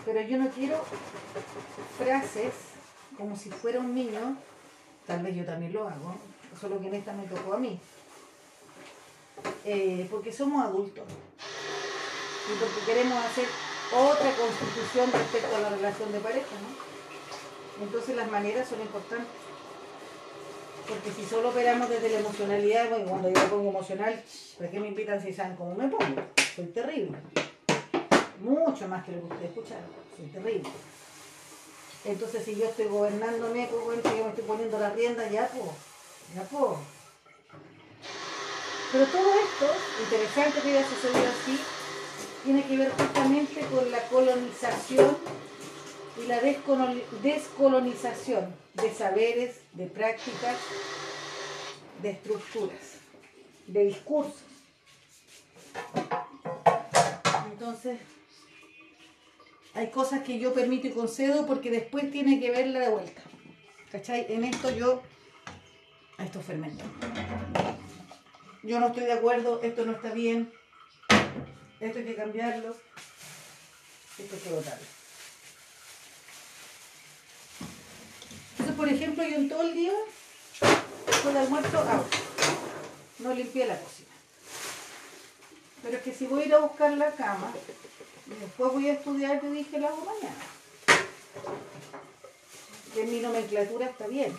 Pero 0.05 0.21
yo 0.21 0.37
no 0.37 0.49
quiero 0.49 0.77
frases 1.97 2.53
como 3.17 3.35
si 3.35 3.49
fuera 3.49 3.79
un 3.79 3.93
niño. 3.93 4.37
Tal 5.05 5.23
vez 5.23 5.35
yo 5.35 5.45
también 5.45 5.73
lo 5.73 5.87
hago, 5.87 6.15
solo 6.59 6.79
que 6.79 6.87
en 6.87 6.95
esta 6.95 7.13
me 7.13 7.25
tocó 7.25 7.53
a 7.53 7.57
mí. 7.57 7.79
Eh, 9.65 10.07
porque 10.09 10.31
somos 10.31 10.63
adultos. 10.63 11.05
Y 12.49 12.57
porque 12.59 12.81
queremos 12.85 13.23
hacer 13.25 13.47
otra 13.93 14.31
constitución 14.35 15.11
respecto 15.11 15.55
a 15.55 15.59
la 15.59 15.69
relación 15.69 16.11
de 16.11 16.19
pareja, 16.19 16.55
¿no? 16.61 16.89
Entonces 17.83 18.15
las 18.15 18.29
maneras 18.29 18.67
son 18.67 18.81
importantes. 18.81 19.27
Porque 20.87 21.11
si 21.11 21.23
solo 21.23 21.49
operamos 21.49 21.87
desde 21.87 22.09
la 22.09 22.19
emocionalidad, 22.19 22.89
bueno, 22.89 23.09
cuando 23.09 23.29
yo 23.29 23.39
me 23.39 23.47
pongo 23.47 23.69
emocional, 23.69 24.23
¿para 24.57 24.71
qué 24.71 24.79
me 24.79 24.87
invitan 24.87 25.21
si 25.21 25.31
saben 25.31 25.55
cómo 25.55 25.75
me 25.75 25.87
pongo? 25.87 26.21
Soy 26.55 26.65
terrible. 26.65 27.17
Mucho 28.39 28.87
más 28.87 29.05
que 29.05 29.11
lo 29.11 29.19
que 29.19 29.33
ustedes 29.33 29.49
escucharon. 29.51 29.85
Soy 30.17 30.25
terrible. 30.27 30.69
Entonces 32.05 32.43
si 32.43 32.55
yo 32.55 32.65
estoy 32.65 32.85
gobernándome, 32.85 33.67
pues 33.69 33.83
bueno, 33.83 34.01
yo 34.03 34.23
me 34.23 34.29
estoy 34.29 34.45
poniendo 34.45 34.79
la 34.79 34.89
rienda, 34.89 35.29
ya 35.29 35.47
puedo. 35.47 35.73
Ya 36.35 36.41
puedo. 36.43 36.79
Pero 38.91 39.05
todo 39.05 39.33
esto, 39.33 39.67
interesante 40.03 40.61
que 40.61 40.69
haya 40.69 40.89
sucedido 40.89 41.27
así, 41.29 41.59
tiene 42.43 42.63
que 42.65 42.77
ver 42.77 42.91
justamente 42.91 43.61
con 43.67 43.91
la 43.91 44.01
colonización 44.07 45.17
y 46.21 46.27
la 46.27 46.41
descoloni- 46.41 47.03
descolonización 47.21 48.53
de 48.73 48.93
saberes, 48.93 49.57
de 49.73 49.85
prácticas, 49.87 50.57
de 52.01 52.11
estructuras, 52.11 52.97
de 53.67 53.85
discursos. 53.85 54.41
Entonces, 57.51 57.99
hay 59.73 59.89
cosas 59.91 60.23
que 60.23 60.39
yo 60.39 60.53
permito 60.53 60.87
y 60.87 60.91
concedo 60.91 61.45
porque 61.45 61.69
después 61.71 62.09
tiene 62.11 62.39
que 62.39 62.51
verla 62.51 62.79
de 62.79 62.89
vuelta. 62.89 63.21
¿Cachai? 63.91 64.25
En 64.29 64.43
esto 64.43 64.69
yo, 64.69 65.01
esto 66.17 66.41
fermento. 66.41 66.83
Yo 68.63 68.79
no 68.79 68.87
estoy 68.87 69.03
de 69.05 69.13
acuerdo, 69.13 69.61
esto 69.63 69.85
no 69.85 69.93
está 69.93 70.11
bien, 70.13 70.51
esto 71.79 71.99
hay 71.99 72.05
que 72.05 72.15
cambiarlo, 72.15 72.75
esto 74.17 74.35
hay 74.35 74.41
que 74.41 74.49
botarlo. 74.49 74.85
Entonces, 78.51 78.75
por 78.75 78.89
ejemplo, 78.89 79.23
yo 79.23 79.35
en 79.35 79.49
todo 79.49 79.61
el 79.61 79.73
día, 79.73 79.93
después 81.07 81.33
de 81.33 81.39
almuerzo, 81.39 81.79
hago. 81.79 82.05
No 83.19 83.33
limpié 83.33 83.65
la 83.65 83.79
cocina. 83.79 84.09
Pero 85.83 85.97
es 85.97 86.03
que 86.03 86.13
si 86.13 86.25
voy 86.27 86.43
a 86.43 86.45
ir 86.45 86.53
a 86.53 86.59
buscar 86.59 86.91
la 86.97 87.11
cama, 87.11 87.53
y 88.27 88.39
después 88.41 88.71
voy 88.73 88.89
a 88.89 88.93
estudiar, 88.93 89.39
te 89.39 89.49
dije, 89.49 89.79
la 89.79 89.87
hago 89.87 90.05
mañana. 90.05 90.43
Que 92.93 93.03
en 93.03 93.11
mi 93.11 93.19
nomenclatura 93.19 93.87
está 93.87 94.07
bien. 94.07 94.37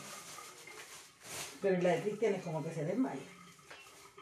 Pero 1.62 1.82
la 1.82 1.90
de 1.90 2.02
Cristian 2.02 2.34
es 2.34 2.42
como 2.42 2.62
que 2.62 2.74
se 2.74 2.84
desmaya. 2.84 3.20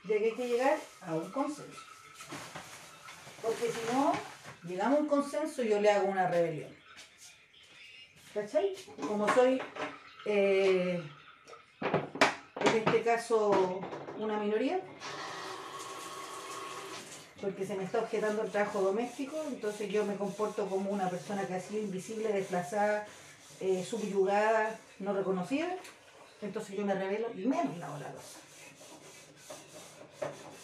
Hay 0.09 0.35
que 0.35 0.49
llegar 0.49 0.79
a 1.03 1.15
un 1.15 1.31
consenso. 1.31 1.81
Porque 3.43 3.71
si 3.71 3.93
no, 3.93 4.13
llegamos 4.65 4.99
a 4.99 5.03
un 5.03 5.09
consenso, 5.09 5.63
yo 5.63 5.81
le 5.81 5.91
hago 5.91 6.09
una 6.09 6.29
rebelión. 6.29 6.75
¿Cachai? 8.35 8.75
Como 9.07 9.33
soy, 9.33 9.61
eh, 10.27 11.03
en 11.81 12.77
este 12.77 13.03
caso, 13.03 13.81
una 14.19 14.39
minoría, 14.39 14.81
porque 17.41 17.65
se 17.65 17.77
me 17.77 17.85
está 17.85 18.01
objetando 18.01 18.43
el 18.43 18.51
trabajo 18.51 18.81
doméstico, 18.83 19.37
entonces 19.49 19.89
yo 19.91 20.05
me 20.05 20.17
comporto 20.17 20.67
como 20.69 20.91
una 20.91 21.09
persona 21.09 21.47
que 21.47 21.55
ha 21.55 21.61
sido 21.61 21.81
invisible, 21.81 22.33
desplazada, 22.33 23.07
eh, 23.61 23.85
subyugada, 23.89 24.79
no 24.99 25.13
reconocida, 25.15 25.77
entonces 26.43 26.77
yo 26.77 26.85
me 26.85 26.95
revelo 26.95 27.29
y 27.35 27.47
menos 27.47 27.77
la 27.79 27.89
losa. 27.89 28.41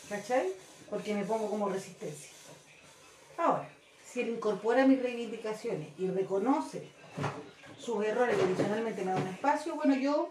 ¿Cachai? 0.09 0.53
Porque 0.91 1.15
me 1.15 1.25
pongo 1.25 1.49
como 1.49 1.69
resistencia. 1.69 2.34
Ahora, 3.37 3.69
si 4.05 4.21
él 4.21 4.31
incorpora 4.31 4.87
mis 4.87 5.03
reivindicaciones 5.03 5.89
y 5.99 6.09
reconoce 6.09 6.89
sus 7.79 8.05
errores 8.05 8.37
y 8.39 8.43
adicionalmente 8.43 9.05
me 9.05 9.13
da 9.13 9.17
un 9.17 9.29
espacio, 9.29 9.75
bueno, 9.77 9.97
yo 9.97 10.31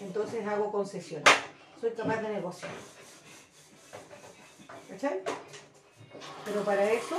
entonces 0.00 0.46
hago 0.46 0.70
concesiones. 0.70 1.28
Soy 1.80 1.92
capaz 1.92 2.20
de 2.22 2.28
negociar. 2.30 2.70
¿Cachai? 4.88 5.20
Pero 6.44 6.62
para 6.64 6.90
eso, 6.92 7.16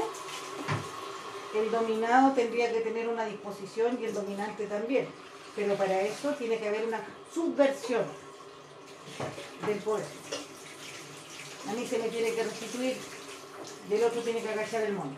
el 1.55 1.71
dominado 1.71 2.33
tendría 2.33 2.71
que 2.71 2.81
tener 2.81 3.07
una 3.07 3.25
disposición 3.25 3.97
y 4.01 4.05
el 4.05 4.13
dominante 4.13 4.65
también. 4.67 5.07
Pero 5.55 5.75
para 5.75 6.01
eso 6.01 6.33
tiene 6.35 6.57
que 6.57 6.67
haber 6.67 6.85
una 6.85 7.01
subversión 7.33 8.03
del 9.65 9.77
poder. 9.79 10.05
A 11.67 11.73
mí 11.73 11.85
se 11.85 11.99
me 11.99 12.09
tiene 12.09 12.33
que 12.33 12.43
restituir 12.43 12.97
y 13.89 13.93
el 13.93 14.03
otro 14.03 14.21
tiene 14.21 14.41
que 14.41 14.49
agachar 14.49 14.83
el 14.83 14.93
mono. 14.93 15.15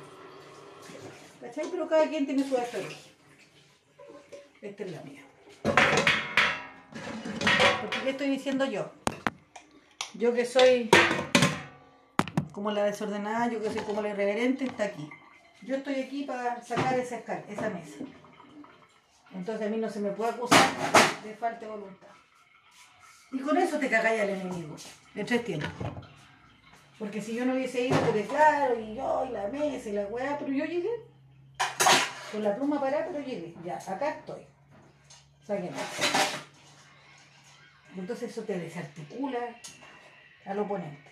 ¿Cachai? 1.42 1.66
Pero 1.70 1.88
cada 1.88 2.08
quien 2.08 2.26
tiene 2.26 2.48
su 2.48 2.56
estrategia. 2.56 2.98
Esta 4.62 4.84
es 4.84 4.92
la 4.92 5.02
mía. 5.02 5.24
Porque 7.82 8.00
¿qué 8.04 8.10
estoy 8.12 8.30
diciendo 8.30 8.66
yo? 8.66 8.92
Yo 10.14 10.34
que 10.34 10.46
soy 10.46 10.90
como 12.52 12.72
la 12.72 12.84
desordenada, 12.84 13.50
yo 13.50 13.62
que 13.62 13.72
soy 13.72 13.82
como 13.82 14.02
la 14.02 14.10
irreverente, 14.10 14.66
está 14.66 14.84
aquí. 14.86 15.10
Yo 15.64 15.78
estoy 15.78 15.96
aquí 15.96 16.24
para 16.24 16.62
sacar 16.64 17.00
esa, 17.00 17.18
escala, 17.18 17.44
esa 17.48 17.70
mesa. 17.70 17.98
Entonces 19.34 19.68
a 19.68 19.70
mí 19.70 19.78
no 19.78 19.90
se 19.90 20.00
me 20.00 20.12
puede 20.12 20.32
acusar 20.32 20.70
de 21.24 21.36
falta 21.36 21.62
de 21.62 21.72
voluntad. 21.72 22.08
Y 23.32 23.40
con 23.40 23.58
eso 23.58 23.80
te 23.80 23.90
cagáis 23.90 24.22
al 24.22 24.30
enemigo, 24.30 24.76
de 25.16 25.24
tres 25.24 25.44
tiempos. 25.46 25.72
Porque 27.02 27.20
si 27.20 27.34
yo 27.34 27.46
no 27.46 27.56
hubiese 27.56 27.88
ido, 27.88 28.00
porque 28.02 28.28
claro, 28.28 28.80
y 28.80 28.94
yo, 28.94 29.26
y 29.28 29.32
la 29.32 29.48
mesa, 29.48 29.90
y 29.90 29.94
la 29.94 30.06
weá, 30.06 30.38
pero 30.38 30.52
yo 30.52 30.66
llegué. 30.66 30.92
Con 32.32 32.44
la 32.44 32.56
pluma 32.56 32.80
parada, 32.80 33.08
pero 33.12 33.26
llegué. 33.26 33.56
Ya, 33.66 33.78
acá 33.78 34.20
estoy. 34.20 34.46
Sáquenme. 35.44 35.80
Entonces 37.98 38.30
eso 38.30 38.44
te 38.44 38.60
desarticula 38.60 39.40
al 40.46 40.60
oponente. 40.60 41.10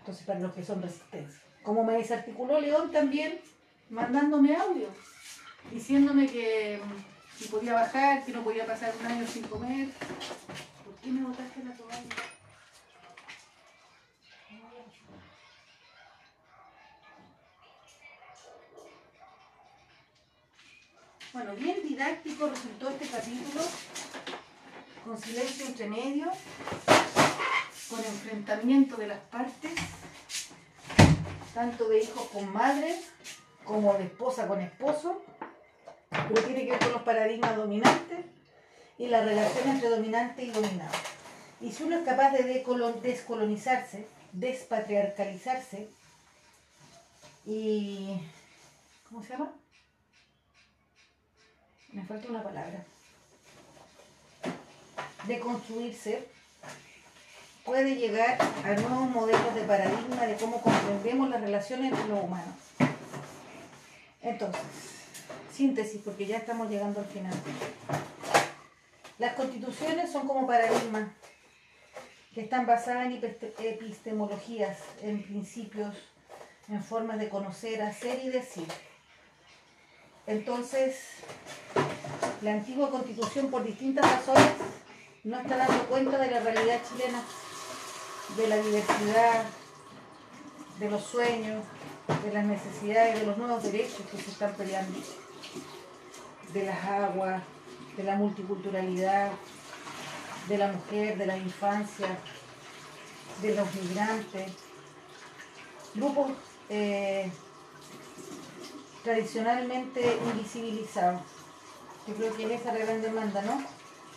Entonces, 0.00 0.26
para 0.26 0.40
los 0.40 0.52
que 0.52 0.62
son 0.62 0.82
resistencia. 0.82 1.40
Como 1.62 1.82
me 1.82 1.94
desarticuló 1.94 2.60
León 2.60 2.92
también, 2.92 3.40
mandándome 3.88 4.54
audio, 4.54 4.88
diciéndome 5.72 6.26
que 6.26 6.78
mm, 6.84 7.38
si 7.38 7.48
podía 7.48 7.72
bajar, 7.72 8.22
que 8.22 8.32
no 8.32 8.44
podía 8.44 8.66
pasar 8.66 8.92
un 9.00 9.06
año 9.06 9.26
sin 9.26 9.44
comer. 9.44 9.88
¿Por 10.84 10.94
qué 10.96 11.10
me 11.10 11.22
botaste 11.26 11.64
la 11.64 11.72
toalla? 11.72 12.37
Bueno, 21.30 21.54
bien 21.56 21.86
didáctico 21.86 22.48
resultó 22.48 22.88
este 22.88 23.06
capítulo, 23.06 23.60
con 25.04 25.20
silencio 25.20 25.66
entre 25.66 25.86
medio, 25.86 26.26
con 27.90 27.98
enfrentamiento 27.98 28.96
de 28.96 29.08
las 29.08 29.18
partes, 29.18 29.72
tanto 31.52 31.86
de 31.90 32.02
hijos 32.02 32.28
con 32.28 32.50
madres 32.50 33.10
como 33.62 33.92
de 33.94 34.04
esposa 34.04 34.48
con 34.48 34.62
esposo, 34.62 35.22
pero 36.08 36.42
tiene 36.44 36.64
que 36.64 36.70
ver 36.70 36.80
con 36.80 36.92
los 36.92 37.02
paradigmas 37.02 37.56
dominantes 37.56 38.24
y 38.96 39.08
la 39.08 39.22
relación 39.22 39.68
entre 39.68 39.90
dominante 39.90 40.44
y 40.44 40.50
dominado. 40.50 40.96
Y 41.60 41.72
si 41.72 41.82
uno 41.82 41.98
es 41.98 42.06
capaz 42.06 42.32
de 42.32 42.64
descolonizarse, 43.02 44.08
despatriarcalizarse 44.32 45.90
y... 47.44 48.18
¿Cómo 49.10 49.22
se 49.22 49.30
llama? 49.30 49.52
Me 51.98 52.04
falta 52.04 52.28
una 52.28 52.44
palabra. 52.44 52.84
De 55.26 55.40
construirse, 55.40 56.28
puede 57.64 57.96
llegar 57.96 58.38
a 58.40 58.74
nuevos 58.74 59.10
modelos 59.10 59.52
de 59.56 59.62
paradigma 59.62 60.24
de 60.24 60.36
cómo 60.36 60.62
comprendemos 60.62 61.28
las 61.28 61.40
relaciones 61.40 61.90
entre 61.90 62.06
los 62.06 62.22
humanos. 62.22 62.54
Entonces, 64.22 64.62
síntesis, 65.52 66.00
porque 66.04 66.26
ya 66.26 66.36
estamos 66.36 66.70
llegando 66.70 67.00
al 67.00 67.06
final. 67.06 67.34
Las 69.18 69.34
constituciones 69.34 70.12
son 70.12 70.28
como 70.28 70.46
paradigmas 70.46 71.08
que 72.32 72.42
están 72.42 72.64
basadas 72.64 73.06
en 73.06 73.20
episte- 73.20 73.54
epistemologías, 73.58 74.78
en 75.02 75.24
principios, 75.24 75.96
en 76.68 76.80
formas 76.80 77.18
de 77.18 77.28
conocer, 77.28 77.82
hacer 77.82 78.24
y 78.24 78.28
decir. 78.28 78.68
Entonces, 80.28 81.00
la 82.42 82.52
antigua 82.52 82.90
constitución, 82.90 83.50
por 83.50 83.64
distintas 83.64 84.04
razones, 84.10 84.52
no 85.24 85.38
está 85.38 85.56
dando 85.56 85.84
cuenta 85.86 86.18
de 86.18 86.30
la 86.30 86.40
realidad 86.40 86.80
chilena, 86.88 87.22
de 88.36 88.48
la 88.48 88.56
diversidad, 88.56 89.44
de 90.78 90.90
los 90.90 91.02
sueños, 91.02 91.64
de 92.24 92.32
las 92.32 92.44
necesidades, 92.44 93.20
de 93.20 93.26
los 93.26 93.36
nuevos 93.36 93.62
derechos 93.62 94.02
que 94.10 94.16
se 94.16 94.30
están 94.30 94.54
peleando, 94.54 94.98
de 96.52 96.64
las 96.64 96.84
aguas, 96.84 97.42
de 97.96 98.04
la 98.04 98.14
multiculturalidad, 98.16 99.32
de 100.48 100.58
la 100.58 100.72
mujer, 100.72 101.18
de 101.18 101.26
la 101.26 101.36
infancia, 101.36 102.06
de 103.42 103.54
los 103.54 103.74
migrantes, 103.74 104.52
grupos 105.94 106.30
eh, 106.70 107.30
tradicionalmente 109.02 110.18
invisibilizados. 110.32 111.37
Yo 112.08 112.14
creo 112.14 112.34
que 112.36 112.54
esa 112.54 112.72
la 112.72 112.78
gran 112.78 113.02
demanda, 113.02 113.42
¿no? 113.42 113.62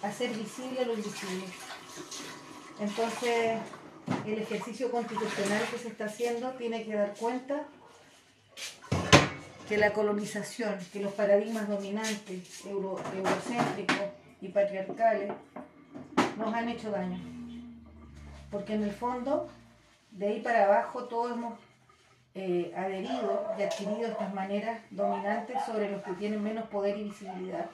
Hacer 0.07 0.31
visible 0.31 0.85
lo 0.85 0.93
invisible. 0.93 1.45
Entonces, 2.79 3.59
el 4.25 4.39
ejercicio 4.39 4.89
constitucional 4.89 5.61
que 5.69 5.77
se 5.77 5.89
está 5.89 6.05
haciendo 6.05 6.51
tiene 6.51 6.83
que 6.85 6.95
dar 6.95 7.13
cuenta 7.15 7.63
que 9.67 9.77
la 9.77 9.93
colonización, 9.93 10.77
que 10.91 11.01
los 11.01 11.13
paradigmas 11.13 11.67
dominantes, 11.67 12.65
euro- 12.65 12.99
eurocéntricos 13.15 14.09
y 14.41 14.47
patriarcales, 14.49 15.31
nos 16.37 16.53
han 16.53 16.69
hecho 16.69 16.91
daño. 16.91 17.19
Porque 18.49 18.73
en 18.73 18.83
el 18.83 18.91
fondo, 18.91 19.49
de 20.11 20.27
ahí 20.27 20.39
para 20.41 20.65
abajo, 20.65 21.05
todos 21.05 21.31
hemos 21.31 21.59
eh, 22.33 22.73
adherido 22.75 23.45
y 23.57 23.63
adquirido 23.63 24.07
estas 24.07 24.33
maneras 24.33 24.81
dominantes 24.89 25.57
sobre 25.65 25.91
los 25.91 26.01
que 26.03 26.13
tienen 26.13 26.41
menos 26.43 26.67
poder 26.69 26.97
y 26.97 27.03
visibilidad. 27.05 27.65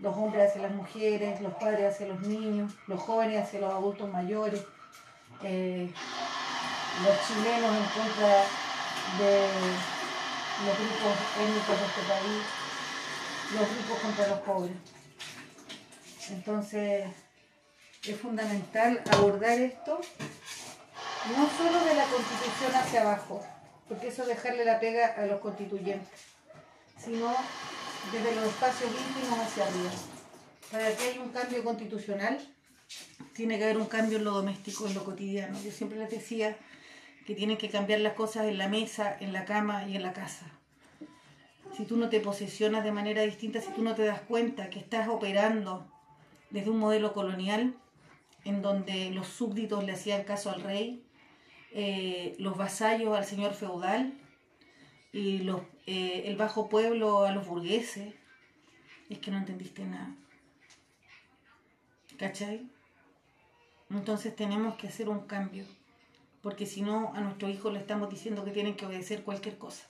Los 0.00 0.16
hombres 0.16 0.50
hacia 0.50 0.62
las 0.62 0.72
mujeres, 0.72 1.40
los 1.40 1.54
padres 1.54 1.94
hacia 1.94 2.08
los 2.08 2.20
niños, 2.20 2.72
los 2.86 3.00
jóvenes 3.00 3.42
hacia 3.42 3.60
los 3.60 3.72
adultos 3.72 4.10
mayores, 4.10 4.64
eh, 5.42 5.90
los 7.04 7.26
chilenos 7.26 7.76
en 7.76 7.84
contra 7.84 8.44
de 9.18 9.48
los 10.66 10.78
grupos 10.78 11.16
étnicos 11.40 11.80
de 11.80 11.86
este 11.86 12.02
país, 12.08 12.42
los 13.54 13.68
ricos 13.68 13.98
contra 14.00 14.28
los 14.28 14.38
pobres. 14.40 14.76
Entonces, 16.30 17.06
es 18.06 18.20
fundamental 18.20 19.02
abordar 19.12 19.58
esto 19.58 20.00
no 21.28 21.48
solo 21.50 21.84
de 21.84 21.94
la 21.94 22.04
constitución 22.04 22.74
hacia 22.74 23.02
abajo, 23.02 23.42
porque 23.90 24.06
eso 24.06 24.22
es 24.22 24.28
dejarle 24.28 24.64
la 24.64 24.78
pega 24.78 25.14
a 25.16 25.26
los 25.26 25.40
constituyentes, 25.40 26.20
sino 26.96 27.34
desde 28.12 28.36
los 28.36 28.44
espacios 28.44 28.88
íntimos 28.88 29.36
hacia 29.40 29.66
arriba. 29.66 29.90
Para 30.70 30.96
que 30.96 31.08
haya 31.08 31.20
un 31.20 31.30
cambio 31.30 31.64
constitucional, 31.64 32.38
tiene 33.34 33.58
que 33.58 33.64
haber 33.64 33.78
un 33.78 33.86
cambio 33.86 34.18
en 34.18 34.24
lo 34.24 34.30
doméstico, 34.30 34.86
en 34.86 34.94
lo 34.94 35.04
cotidiano. 35.04 35.60
Yo 35.64 35.72
siempre 35.72 35.98
les 35.98 36.08
decía 36.08 36.56
que 37.26 37.34
tienen 37.34 37.58
que 37.58 37.68
cambiar 37.68 37.98
las 37.98 38.12
cosas 38.12 38.46
en 38.46 38.58
la 38.58 38.68
mesa, 38.68 39.16
en 39.18 39.32
la 39.32 39.44
cama 39.44 39.84
y 39.88 39.96
en 39.96 40.04
la 40.04 40.12
casa. 40.12 40.46
Si 41.76 41.84
tú 41.84 41.96
no 41.96 42.08
te 42.10 42.20
posesionas 42.20 42.84
de 42.84 42.92
manera 42.92 43.22
distinta, 43.22 43.60
si 43.60 43.72
tú 43.72 43.82
no 43.82 43.96
te 43.96 44.04
das 44.04 44.20
cuenta 44.20 44.70
que 44.70 44.78
estás 44.78 45.08
operando 45.08 45.90
desde 46.50 46.70
un 46.70 46.78
modelo 46.78 47.12
colonial, 47.12 47.74
en 48.44 48.62
donde 48.62 49.10
los 49.10 49.26
súbditos 49.26 49.82
le 49.82 49.92
hacían 49.92 50.22
caso 50.22 50.48
al 50.50 50.62
rey, 50.62 51.04
eh, 51.72 52.34
los 52.38 52.56
vasallos 52.56 53.16
al 53.16 53.24
señor 53.24 53.54
feudal 53.54 54.12
y 55.12 55.38
los, 55.38 55.62
eh, 55.86 56.24
el 56.26 56.36
bajo 56.36 56.68
pueblo 56.68 57.24
a 57.24 57.32
los 57.32 57.46
burgueses, 57.46 58.14
es 59.08 59.18
que 59.18 59.30
no 59.30 59.38
entendiste 59.38 59.84
nada. 59.84 60.14
¿Cachai? 62.16 62.68
Entonces 63.90 64.34
tenemos 64.36 64.76
que 64.76 64.88
hacer 64.88 65.08
un 65.08 65.26
cambio, 65.26 65.64
porque 66.42 66.66
si 66.66 66.82
no 66.82 67.12
a 67.14 67.20
nuestros 67.20 67.50
hijos 67.50 67.72
le 67.72 67.80
estamos 67.80 68.08
diciendo 68.08 68.44
que 68.44 68.52
tienen 68.52 68.76
que 68.76 68.86
obedecer 68.86 69.22
cualquier 69.22 69.58
cosa, 69.58 69.88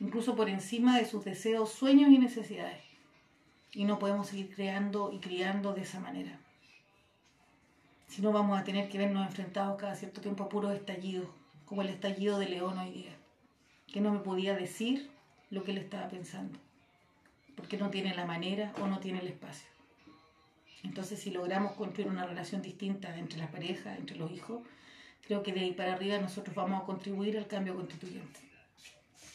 incluso 0.00 0.34
por 0.34 0.48
encima 0.48 0.98
de 0.98 1.04
sus 1.04 1.24
deseos, 1.24 1.70
sueños 1.72 2.10
y 2.10 2.18
necesidades. 2.18 2.82
Y 3.74 3.84
no 3.84 3.98
podemos 3.98 4.28
seguir 4.28 4.54
creando 4.54 5.12
y 5.12 5.18
criando 5.18 5.72
de 5.72 5.82
esa 5.82 5.98
manera. 5.98 6.38
Si 8.12 8.20
no 8.20 8.30
vamos 8.30 8.60
a 8.60 8.62
tener 8.62 8.90
que 8.90 8.98
vernos 8.98 9.26
enfrentados 9.26 9.80
cada 9.80 9.94
cierto 9.94 10.20
tiempo 10.20 10.44
a 10.44 10.48
puros 10.50 10.74
estallidos, 10.74 11.28
como 11.64 11.80
el 11.80 11.88
estallido 11.88 12.38
de 12.38 12.46
León 12.46 12.76
hoy 12.76 12.90
día, 12.90 13.16
que 13.90 14.02
no 14.02 14.12
me 14.12 14.18
podía 14.18 14.54
decir 14.54 15.10
lo 15.48 15.64
que 15.64 15.70
él 15.70 15.78
estaba 15.78 16.10
pensando, 16.10 16.58
porque 17.56 17.78
no 17.78 17.88
tiene 17.88 18.14
la 18.14 18.26
manera 18.26 18.74
o 18.82 18.86
no 18.86 18.98
tiene 18.98 19.20
el 19.20 19.28
espacio. 19.28 19.66
Entonces, 20.82 21.20
si 21.20 21.30
logramos 21.30 21.72
construir 21.72 22.10
una 22.10 22.26
relación 22.26 22.60
distinta 22.60 23.16
entre 23.16 23.38
las 23.38 23.50
parejas, 23.50 23.98
entre 23.98 24.16
los 24.16 24.30
hijos, 24.30 24.60
creo 25.26 25.42
que 25.42 25.54
de 25.54 25.60
ahí 25.60 25.72
para 25.72 25.94
arriba 25.94 26.18
nosotros 26.18 26.54
vamos 26.54 26.82
a 26.82 26.84
contribuir 26.84 27.38
al 27.38 27.46
cambio 27.46 27.74
constituyente. 27.74 28.40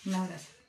Un 0.06 0.14
abrazo. 0.14 0.57